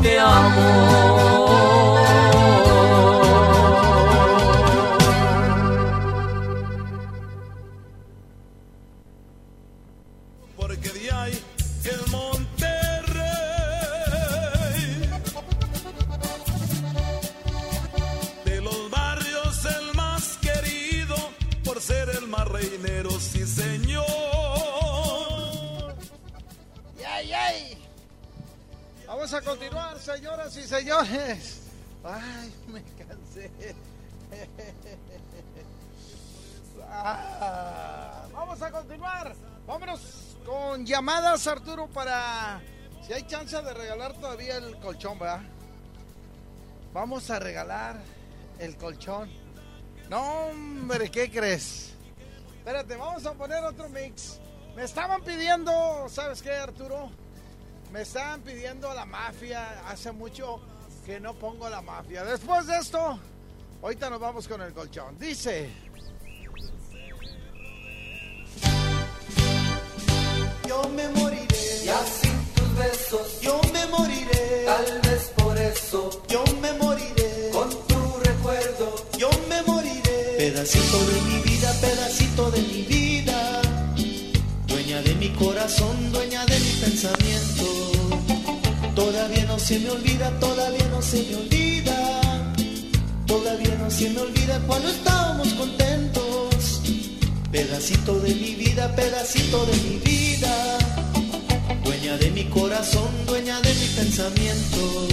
pidiéndote 0.03 0.19
amor. 0.19 1.42
Señores. 30.73 31.61
Ay, 32.03 32.53
me 32.69 32.83
cansé. 33.05 33.51
Ah, 36.91 38.27
vamos 38.33 38.63
a 38.63 38.71
continuar. 38.71 39.35
Vámonos 39.67 40.01
con 40.47 40.87
llamadas, 40.87 41.47
Arturo, 41.47 41.89
para 41.89 42.61
si 43.07 43.13
hay 43.13 43.23
chance 43.27 43.61
de 43.61 43.75
regalar 43.75 44.15
todavía 44.15 44.57
el 44.57 44.79
colchón. 44.79 45.19
Vamos 46.95 47.31
a 47.31 47.39
regalar 47.39 48.01
el 48.59 48.77
colchón. 48.77 49.31
No, 50.09 50.47
hombre, 50.47 51.11
¿qué 51.11 51.31
crees? 51.31 51.93
Espérate, 52.59 52.97
vamos 52.97 53.27
a 53.27 53.35
poner 53.35 53.63
otro 53.65 53.91
mix. 53.91 54.39
Me 54.75 54.85
estaban 54.85 55.23
pidiendo, 55.23 56.07
¿sabes 56.09 56.41
qué, 56.41 56.53
Arturo? 56.53 57.11
Me 57.93 58.01
estaban 58.01 58.41
pidiendo 58.41 58.93
la 58.95 59.05
mafia. 59.05 59.87
Hace 59.87 60.13
mucho 60.13 60.61
que 61.05 61.21
no 61.21 61.35
pongo 61.35 61.69
la 61.69 61.83
mafia. 61.83 62.25
Después 62.25 62.67
de 62.67 62.79
esto, 62.79 63.19
ahorita 63.83 64.09
nos 64.09 64.19
vamos 64.19 64.49
con 64.49 64.63
el 64.63 64.73
colchón. 64.73 65.19
Dice. 65.19 65.69
Yo 70.67 70.89
me 70.97 71.07
moriré 71.09 71.85
ya 71.85 71.99
sin 72.07 72.45
tus 72.55 72.77
besos. 72.79 73.41
Yo 73.43 73.61
me 73.75 73.87
moriré, 73.89 74.65
tal 74.65 75.01
vez 75.03 75.33
por 75.37 75.59
eso. 75.59 76.23
Yo 76.29 76.45
me 76.63 76.73
moriré 76.73 77.51
con 77.53 77.69
tu 77.87 78.21
recuerdo. 78.25 79.07
Yo 79.19 79.29
me 79.51 79.61
moriré, 79.65 80.37
pedacito 80.39 80.99
de 80.99 81.21
mi 81.21 81.43
vida, 81.43 81.71
pedacito 81.83 82.51
de 82.53 82.63
mi 82.63 82.83
vida. 82.85 83.12
Dueña 84.93 85.09
de 85.09 85.15
mi 85.15 85.31
corazón, 85.31 86.13
dueña 86.13 86.45
de 86.45 86.61
mi 86.61 86.71
pensamiento. 86.73 87.65
Todavía 88.95 89.47
no 89.47 89.59
se 89.59 89.79
me 89.79 89.89
olvida, 89.89 90.39
todavía 90.39 90.87
no 90.91 91.01
se 91.01 91.23
me 91.23 91.37
olvida. 91.37 92.21
Todavía 93.27 93.75
no 93.77 93.91
se 93.91 94.11
me 94.11 94.21
olvida 94.21 94.61
cuando 94.67 94.91
estábamos 94.91 95.49
contentos. 95.55 96.83
Pedacito 97.51 98.21
de 98.21 98.35
mi 98.35 98.55
vida, 98.55 98.95
pedacito 98.95 99.65
de 99.65 99.77
mi 99.79 99.97
vida. 99.97 100.79
Dueña 101.85 102.19
de 102.19 102.31
mi 102.31 102.45
corazón, 102.51 103.09
dueña 103.25 103.63
de 103.63 103.73
mi 103.73 103.87
pensamiento. 103.97 105.09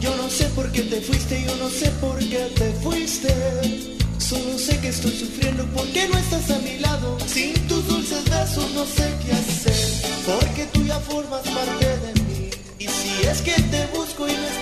Yo 0.00 0.16
no 0.16 0.28
sé 0.28 0.46
por 0.56 0.72
qué 0.72 0.82
te 0.82 1.00
fuiste, 1.00 1.40
yo 1.46 1.54
no 1.54 1.70
sé 1.70 1.88
por 2.00 2.18
qué 2.18 2.50
te 2.56 2.72
fuiste. 2.82 4.01
Solo 4.32 4.58
sé 4.58 4.80
que 4.80 4.88
estoy 4.88 5.10
sufriendo 5.10 5.62
porque 5.76 6.08
no 6.08 6.16
estás 6.16 6.50
a 6.50 6.58
mi 6.60 6.78
lado. 6.78 7.18
Sin 7.26 7.52
tus 7.68 7.86
dulces 7.86 8.24
besos 8.30 8.70
no 8.72 8.86
sé 8.86 9.12
qué 9.22 9.32
hacer. 9.32 9.76
Porque 10.24 10.64
tú 10.72 10.82
ya 10.86 10.98
formas 11.00 11.42
parte 11.42 11.86
de 11.86 12.14
mí. 12.22 12.50
Y 12.78 12.88
si 12.88 13.26
es 13.26 13.42
que 13.42 13.52
te 13.52 13.86
busco 13.94 14.26
y 14.26 14.32
no 14.32 14.46
estás 14.46 14.61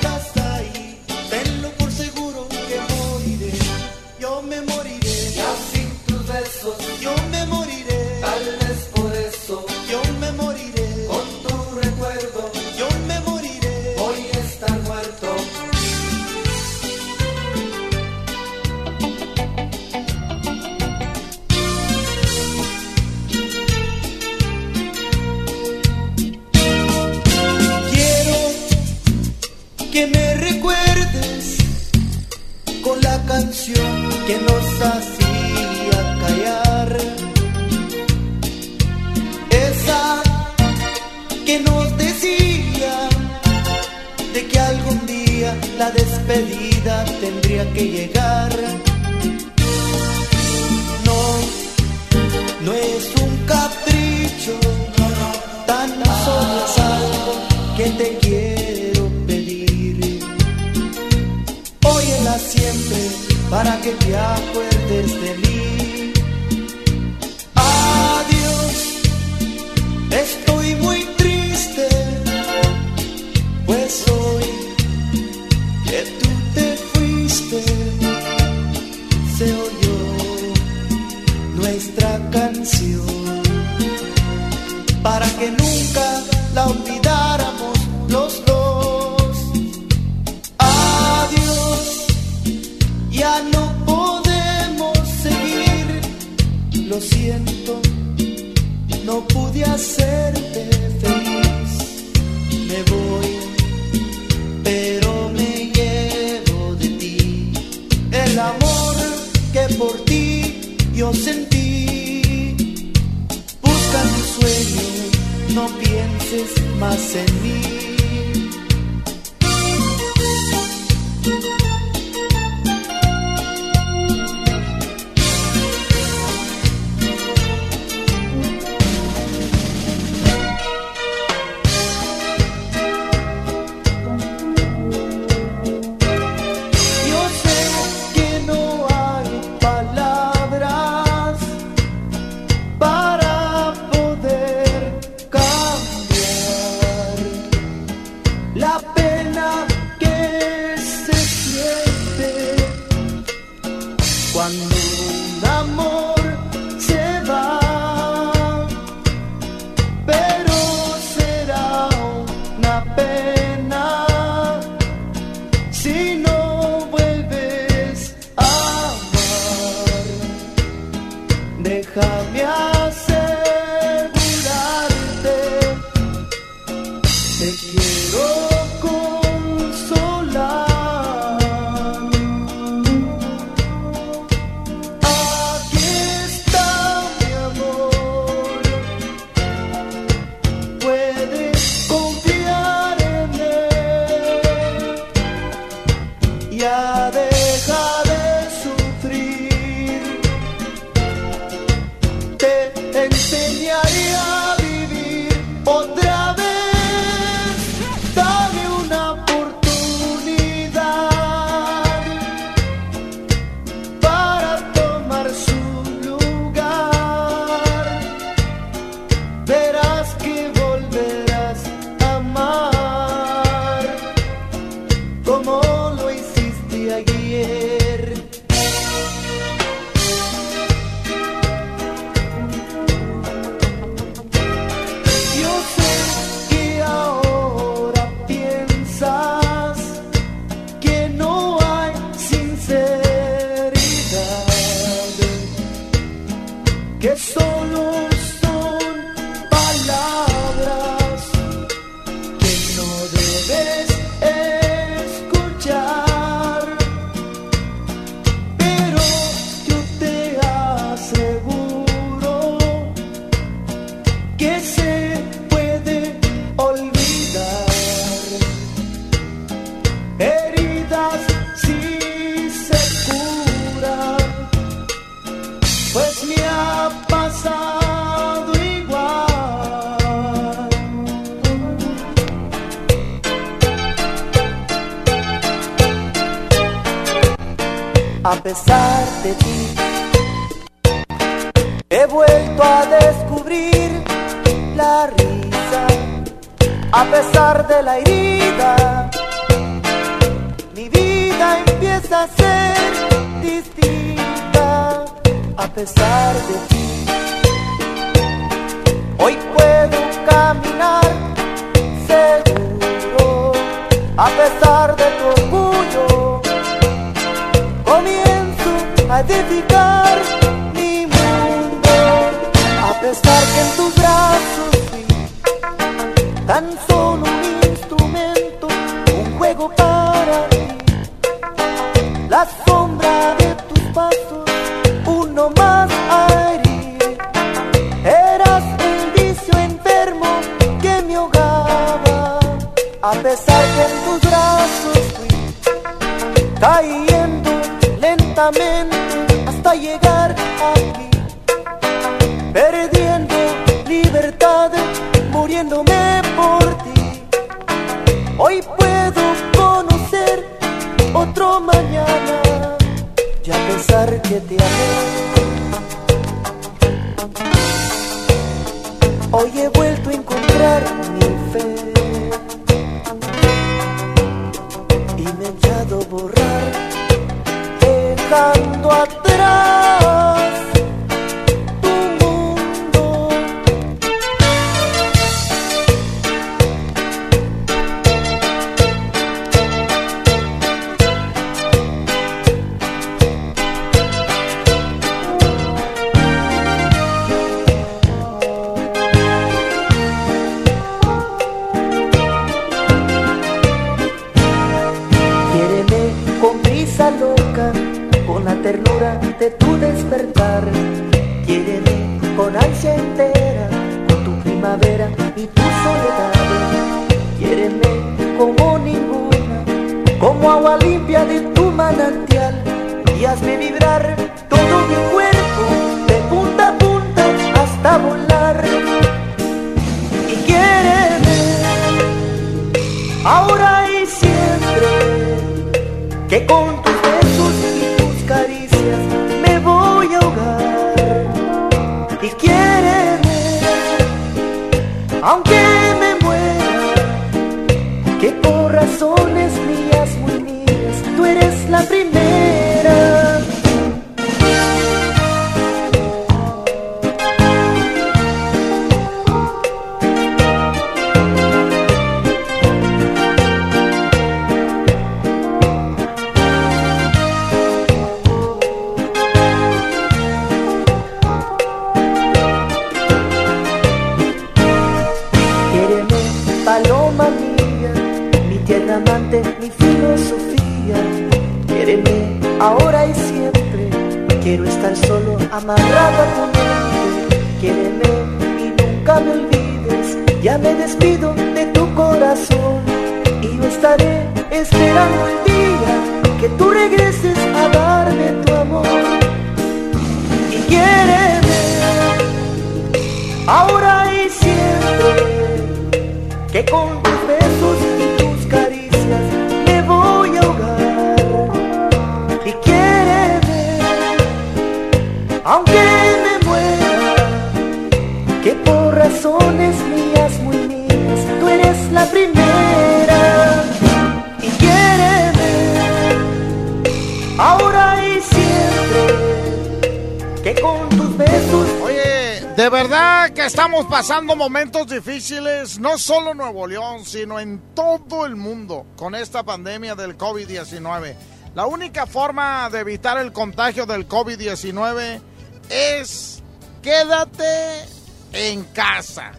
pasando 534.11 534.35
momentos 534.35 534.89
difíciles, 534.89 535.79
no 535.79 535.97
solo 535.97 536.33
en 536.33 536.39
Nuevo 536.39 536.67
León, 536.67 537.05
sino 537.05 537.39
en 537.39 537.63
todo 537.77 538.27
el 538.27 538.35
mundo 538.35 538.85
con 538.97 539.15
esta 539.15 539.45
pandemia 539.45 539.95
del 539.95 540.19
COVID-19. 540.19 541.15
La 541.55 541.67
única 541.67 542.07
forma 542.09 542.69
de 542.71 542.81
evitar 542.81 543.19
el 543.19 543.33
contagio 543.33 543.87
del 543.87 544.09
COVID-19 544.09 545.21
es 545.69 546.43
quédate 546.83 547.85
en 548.33 548.65
casa. 548.65 549.31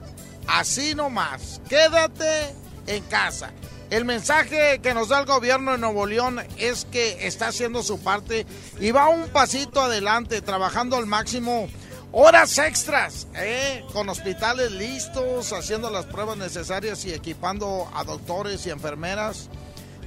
Así 0.47 0.95
nomás, 0.95 1.59
quédate 1.67 2.55
en 2.87 3.03
casa. 3.09 3.51
El 3.89 4.05
mensaje 4.05 4.79
que 4.79 4.93
nos 4.93 5.09
da 5.09 5.19
el 5.19 5.25
gobierno 5.25 5.73
de 5.73 5.79
Nuevo 5.79 6.05
León 6.05 6.41
es 6.57 6.85
que 6.85 7.27
está 7.27 7.49
haciendo 7.49 7.83
su 7.83 7.99
parte 7.99 8.45
y 8.79 8.91
va 8.91 9.09
un 9.09 9.27
pasito 9.27 9.81
adelante, 9.81 10.41
trabajando 10.41 10.95
al 10.95 11.07
máximo 11.07 11.67
horas 12.13 12.57
extras 12.57 13.27
eh, 13.43 13.83
con 13.91 14.07
hospitales 14.07 14.71
listos, 14.71 15.51
haciendo 15.51 15.89
las 15.89 16.05
pruebas 16.05 16.37
necesarias 16.37 17.03
y 17.05 17.13
equipando 17.13 17.89
a 17.93 18.03
doctores 18.03 18.67
y 18.67 18.69
enfermeras, 18.69 19.49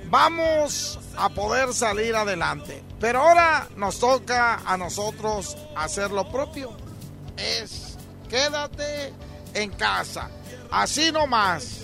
vamos 0.08 1.00
a 1.16 1.28
poder 1.30 1.72
salir 1.72 2.14
adelante. 2.14 2.84
Pero 3.00 3.22
ahora 3.22 3.68
nos 3.76 3.98
toca 3.98 4.62
a 4.64 4.76
nosotros 4.76 5.56
hacer 5.74 6.12
lo 6.12 6.30
propio. 6.30 6.76
Es 7.36 7.96
quédate 8.28 9.12
en 9.54 9.70
casa. 9.70 10.30
Así 10.70 11.10
nomás. 11.10 11.80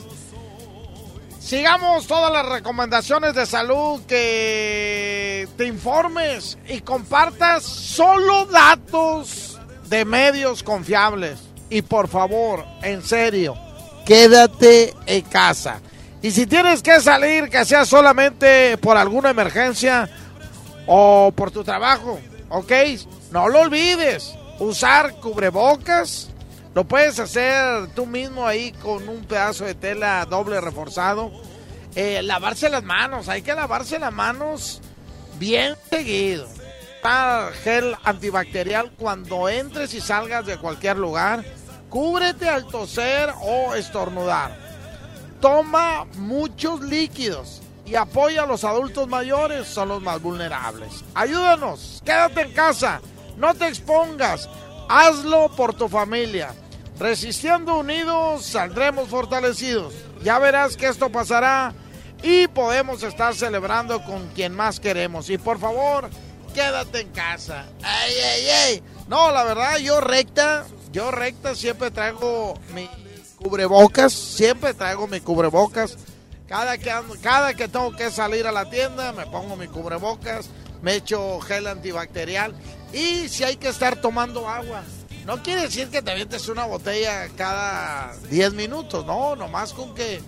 Sigamos 1.40 2.06
todas 2.06 2.32
las 2.32 2.46
recomendaciones 2.46 3.34
de 3.34 3.46
salud 3.46 4.02
que 4.06 5.48
te 5.56 5.66
informes 5.66 6.58
y 6.68 6.80
compartas 6.82 7.64
solo 7.64 8.46
datos 8.46 9.49
de 9.90 10.04
medios 10.04 10.62
confiables. 10.62 11.38
Y 11.68 11.82
por 11.82 12.08
favor, 12.08 12.64
en 12.82 13.02
serio, 13.02 13.56
quédate 14.06 14.94
en 15.06 15.22
casa. 15.22 15.80
Y 16.22 16.30
si 16.30 16.46
tienes 16.46 16.82
que 16.82 17.00
salir, 17.00 17.48
que 17.48 17.64
sea 17.64 17.84
solamente 17.84 18.76
por 18.78 18.96
alguna 18.96 19.30
emergencia 19.30 20.08
o 20.86 21.32
por 21.34 21.50
tu 21.50 21.64
trabajo, 21.64 22.18
¿ok? 22.48 22.72
No 23.30 23.48
lo 23.48 23.60
olvides. 23.60 24.34
Usar 24.58 25.14
cubrebocas. 25.16 26.28
Lo 26.74 26.84
puedes 26.84 27.18
hacer 27.18 27.88
tú 27.94 28.06
mismo 28.06 28.46
ahí 28.46 28.72
con 28.72 29.08
un 29.08 29.24
pedazo 29.24 29.64
de 29.64 29.74
tela 29.74 30.24
doble 30.26 30.60
reforzado. 30.60 31.32
Eh, 31.96 32.22
lavarse 32.22 32.68
las 32.68 32.84
manos. 32.84 33.28
Hay 33.28 33.42
que 33.42 33.54
lavarse 33.54 33.98
las 33.98 34.12
manos 34.12 34.80
bien 35.38 35.74
seguido. 35.88 36.46
Gel 37.64 37.96
antibacterial 38.04 38.92
cuando 38.92 39.48
entres 39.48 39.94
y 39.94 40.00
salgas 40.00 40.46
de 40.46 40.58
cualquier 40.58 40.98
lugar. 40.98 41.44
Cúbrete 41.88 42.48
al 42.48 42.66
toser 42.66 43.32
o 43.42 43.74
estornudar. 43.74 44.56
Toma 45.40 46.04
muchos 46.16 46.80
líquidos 46.82 47.62
y 47.86 47.94
apoya 47.94 48.42
a 48.42 48.46
los 48.46 48.62
adultos 48.64 49.08
mayores, 49.08 49.66
son 49.66 49.88
los 49.88 50.02
más 50.02 50.20
vulnerables. 50.22 51.04
Ayúdanos, 51.14 52.02
quédate 52.04 52.42
en 52.42 52.52
casa, 52.52 53.00
no 53.36 53.54
te 53.54 53.66
expongas, 53.66 54.48
hazlo 54.88 55.50
por 55.56 55.74
tu 55.74 55.88
familia. 55.88 56.54
Resistiendo 56.98 57.78
unidos 57.78 58.44
saldremos 58.44 59.08
fortalecidos. 59.08 59.94
Ya 60.22 60.38
verás 60.38 60.76
que 60.76 60.86
esto 60.86 61.10
pasará 61.10 61.72
y 62.22 62.46
podemos 62.48 63.02
estar 63.02 63.34
celebrando 63.34 64.04
con 64.04 64.28
quien 64.28 64.54
más 64.54 64.78
queremos. 64.78 65.30
Y 65.30 65.38
por 65.38 65.58
favor, 65.58 66.10
quédate 66.60 67.00
en 67.00 67.08
casa. 67.08 67.64
¡Ay, 67.82 68.12
ay, 68.14 68.48
ay! 68.48 68.82
No, 69.08 69.32
la 69.32 69.44
verdad, 69.44 69.78
yo 69.78 70.00
recta, 70.00 70.66
yo 70.92 71.10
recta 71.10 71.54
siempre 71.54 71.90
traigo 71.90 72.54
mi 72.74 72.88
cubrebocas, 73.36 74.12
siempre 74.12 74.74
traigo 74.74 75.06
mi 75.06 75.20
cubrebocas. 75.20 75.96
Cada 76.46 76.76
que, 76.76 76.92
cada 77.22 77.54
que 77.54 77.68
tengo 77.68 77.92
que 77.92 78.10
salir 78.10 78.46
a 78.46 78.52
la 78.52 78.68
tienda, 78.68 79.12
me 79.12 79.24
pongo 79.26 79.56
mi 79.56 79.68
cubrebocas, 79.68 80.50
me 80.82 80.96
echo 80.96 81.40
gel 81.40 81.66
antibacterial 81.66 82.54
y 82.92 83.28
si 83.28 83.44
hay 83.44 83.56
que 83.56 83.68
estar 83.68 83.96
tomando 83.96 84.48
agua. 84.48 84.82
No 85.24 85.42
quiere 85.42 85.62
decir 85.62 85.88
que 85.88 86.02
te 86.02 86.10
avientes 86.10 86.48
una 86.48 86.66
botella 86.66 87.28
cada 87.36 88.14
10 88.30 88.54
minutos, 88.54 89.06
no, 89.06 89.36
nomás 89.36 89.72
con 89.72 89.94
que 89.94 90.20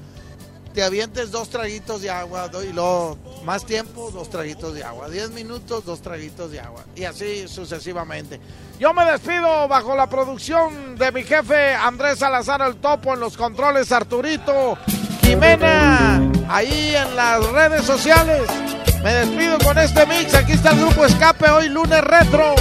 te 0.72 0.82
avientes 0.82 1.30
dos 1.30 1.50
traguitos 1.50 2.02
de 2.02 2.10
agua 2.10 2.50
y 2.62 2.72
luego 2.72 3.18
más 3.44 3.64
tiempo, 3.64 4.10
dos 4.10 4.30
traguitos 4.30 4.74
de 4.74 4.84
agua. 4.84 5.08
10 5.08 5.30
minutos, 5.30 5.84
dos 5.84 6.00
traguitos 6.00 6.50
de 6.50 6.60
agua. 6.60 6.84
Y 6.96 7.04
así 7.04 7.46
sucesivamente. 7.48 8.40
Yo 8.78 8.94
me 8.94 9.04
despido 9.04 9.68
bajo 9.68 9.94
la 9.94 10.08
producción 10.08 10.96
de 10.96 11.12
mi 11.12 11.22
jefe 11.22 11.74
Andrés 11.74 12.18
Salazar 12.18 12.62
el 12.62 12.76
Topo 12.76 13.14
en 13.14 13.20
los 13.20 13.36
controles 13.36 13.92
Arturito 13.92 14.76
Jimena 15.22 16.20
ahí 16.48 16.94
en 16.94 17.14
las 17.16 17.44
redes 17.52 17.84
sociales. 17.84 18.42
Me 19.02 19.12
despido 19.12 19.58
con 19.58 19.78
este 19.78 20.06
mix. 20.06 20.34
Aquí 20.34 20.52
está 20.52 20.70
el 20.70 20.80
grupo 20.80 21.04
Escape 21.04 21.50
hoy 21.50 21.68
lunes 21.68 22.00
retro. 22.02 22.54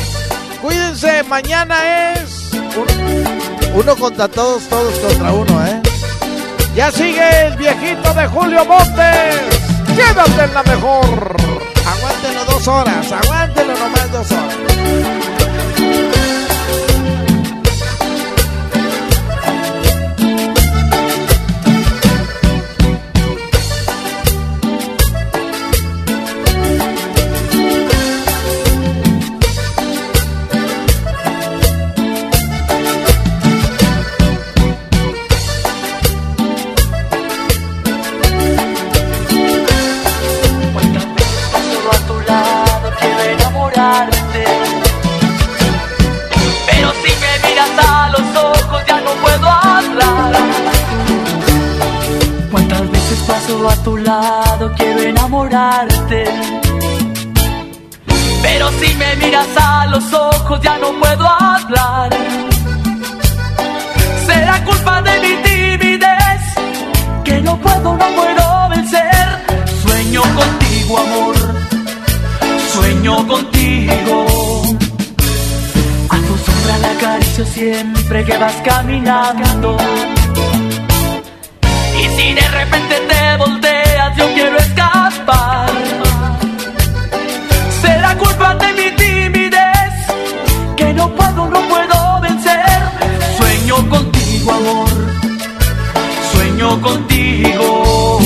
Cuídense, 0.62 1.24
mañana 1.24 2.14
es 2.14 2.52
uno 3.74 3.96
contra 3.96 4.28
todos, 4.28 4.68
todos 4.68 4.94
contra 5.00 5.32
uno, 5.32 5.66
¿eh? 5.66 5.82
Ya 6.76 6.90
sigue 6.92 7.48
el 7.48 7.58
viejito 7.58 8.14
de 8.14 8.28
Julio 8.28 8.64
Montes. 8.66 9.42
Quédate 9.96 10.44
en 10.44 10.54
la 10.54 10.64
mejor. 10.64 11.36
Aguántelo 11.86 12.46
dos 12.46 12.68
horas, 12.68 13.12
aguántelo 13.12 13.74
nomás 13.74 14.12
dos 14.12 14.32
horas. 14.32 15.41
A 53.70 53.76
tu 53.84 53.98
lado 53.98 54.72
quiero 54.76 55.02
enamorarte? 55.02 56.24
Pero 58.42 58.70
si 58.80 58.94
me 58.96 59.16
miras 59.18 59.48
a 59.56 59.86
los 59.88 60.14
ojos 60.14 60.60
ya 60.62 60.78
no 60.78 60.92
puedo 61.00 61.28
hablar. 61.28 62.10
Será 64.26 64.64
culpa 64.64 65.02
de 65.02 65.14
mi 65.20 65.34
timidez 65.44 66.42
que 67.24 67.42
no 67.42 67.58
puedo, 67.60 67.98
no 67.98 68.08
puedo 68.20 68.70
vencer. 68.70 69.28
Sueño 69.84 70.22
contigo, 70.22 70.98
amor. 70.98 71.36
Sueño 72.74 73.28
contigo. 73.28 74.26
A 76.10 76.18
tu 76.18 76.38
sombra 76.46 76.78
la 76.80 76.92
acaricio 76.92 77.46
siempre 77.46 78.26
que 78.26 78.38
vas 78.38 78.56
caminando. 78.64 79.78
Y 82.00 82.04
si 82.16 82.34
de 82.34 82.48
repente 82.60 82.96
te 83.08 83.21
yo 84.16 84.34
quiero 84.34 84.58
escapar. 84.58 85.70
Será 87.82 88.16
culpa 88.18 88.56
de 88.56 88.74
mi 88.74 88.96
timidez 88.96 89.94
que 90.76 90.94
no 90.94 91.10
puedo, 91.16 91.48
no 91.48 91.62
puedo 91.68 92.22
vencer. 92.22 92.82
Sueño 93.38 93.90
contigo, 93.90 94.52
amor. 94.52 94.90
Sueño 96.34 96.82
contigo. 96.82 98.20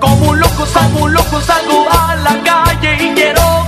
Como 0.00 0.30
un 0.30 0.40
loco, 0.40 0.64
como 0.72 1.04
un 1.04 1.12
loco 1.12 1.40
salgo 1.40 1.86
a 1.90 2.16
la 2.16 2.42
calle 2.42 3.04
y 3.04 3.14
quiero 3.14 3.64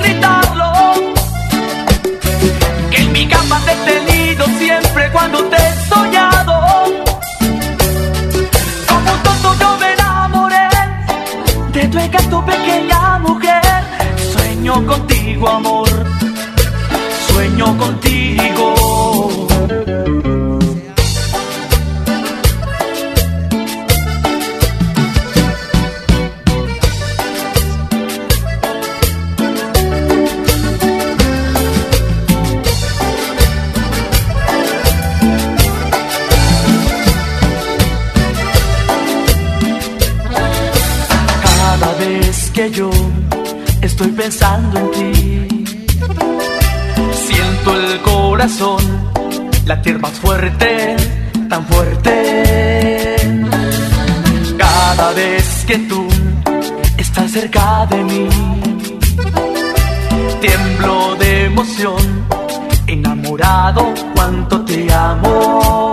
Contigo. 17.56 18.74
Cada 41.42 41.94
vez 41.94 42.50
que 42.50 42.70
yo 42.70 42.90
estoy 43.80 44.08
pensando 44.08 44.78
en 44.80 44.90
ti, 44.90 45.64
siento 47.26 47.76
el 47.76 48.00
corazón 48.02 48.82
latir 49.66 49.98
más 49.98 50.12
fuerte, 50.12 50.96
tan 51.48 51.64
fuerte. 51.66 53.16
Cada 54.58 55.12
vez 55.12 55.64
que 55.66 55.78
tú 55.78 56.06
estás 56.96 57.30
cerca 57.30 57.86
de 57.86 58.04
mí, 58.04 58.28
tiemblo 60.40 61.16
de 61.16 61.44
emoción, 61.46 62.26
enamorado 62.86 63.94
cuánto 64.14 64.64
te 64.64 64.92
amo. 64.92 65.83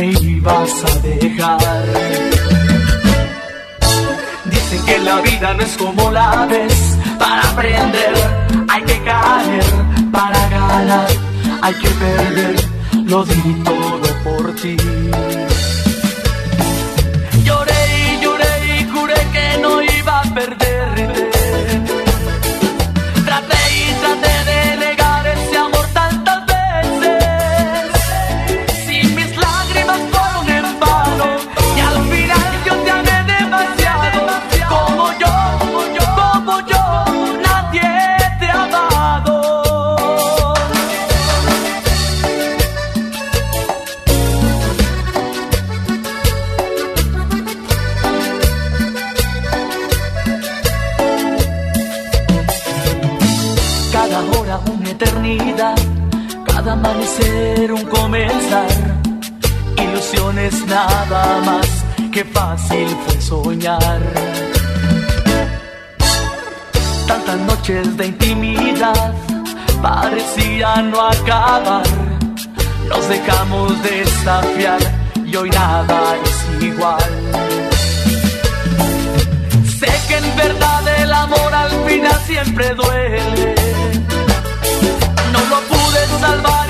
Me 0.00 0.12
ibas 0.12 0.84
a 0.84 0.98
dejar. 1.00 1.84
Dicen 4.46 4.84
que 4.86 4.98
la 4.98 5.20
vida 5.20 5.54
no 5.54 5.62
es 5.62 5.76
como 5.76 6.10
la 6.10 6.46
ves, 6.46 6.96
para 7.18 7.42
aprender 7.50 8.14
hay 8.68 8.82
que 8.82 9.02
caer, 9.02 9.64
para 10.10 10.48
ganar 10.48 11.08
hay 11.62 11.74
que 11.74 11.88
perder, 11.88 12.56
lo 13.04 13.24
di 13.24 13.62
todo 13.64 14.08
por 14.24 14.54
ti. 14.54 14.76
Comenzar. 58.10 58.66
Ilusiones 59.76 60.66
nada 60.66 61.40
más, 61.44 61.66
que 62.12 62.24
fácil 62.24 62.88
fue 63.06 63.20
soñar. 63.20 64.00
Tantas 67.06 67.38
noches 67.50 67.96
de 67.96 68.06
intimidad 68.06 69.12
parecían 69.80 70.90
no 70.90 71.00
acabar. 71.06 71.84
Nos 72.88 73.08
dejamos 73.08 73.80
desafiar 73.84 74.80
y 75.24 75.36
hoy 75.36 75.50
nada 75.50 76.16
es 76.24 76.64
igual. 76.64 77.10
Sé 79.78 79.92
que 80.08 80.16
en 80.16 80.36
verdad 80.36 80.82
el 81.02 81.12
amor 81.12 81.54
al 81.54 81.70
final 81.86 82.20
siempre 82.26 82.74
duele. 82.74 83.54
No 85.32 85.40
lo 85.52 85.60
pude 85.70 86.20
salvar 86.20 86.69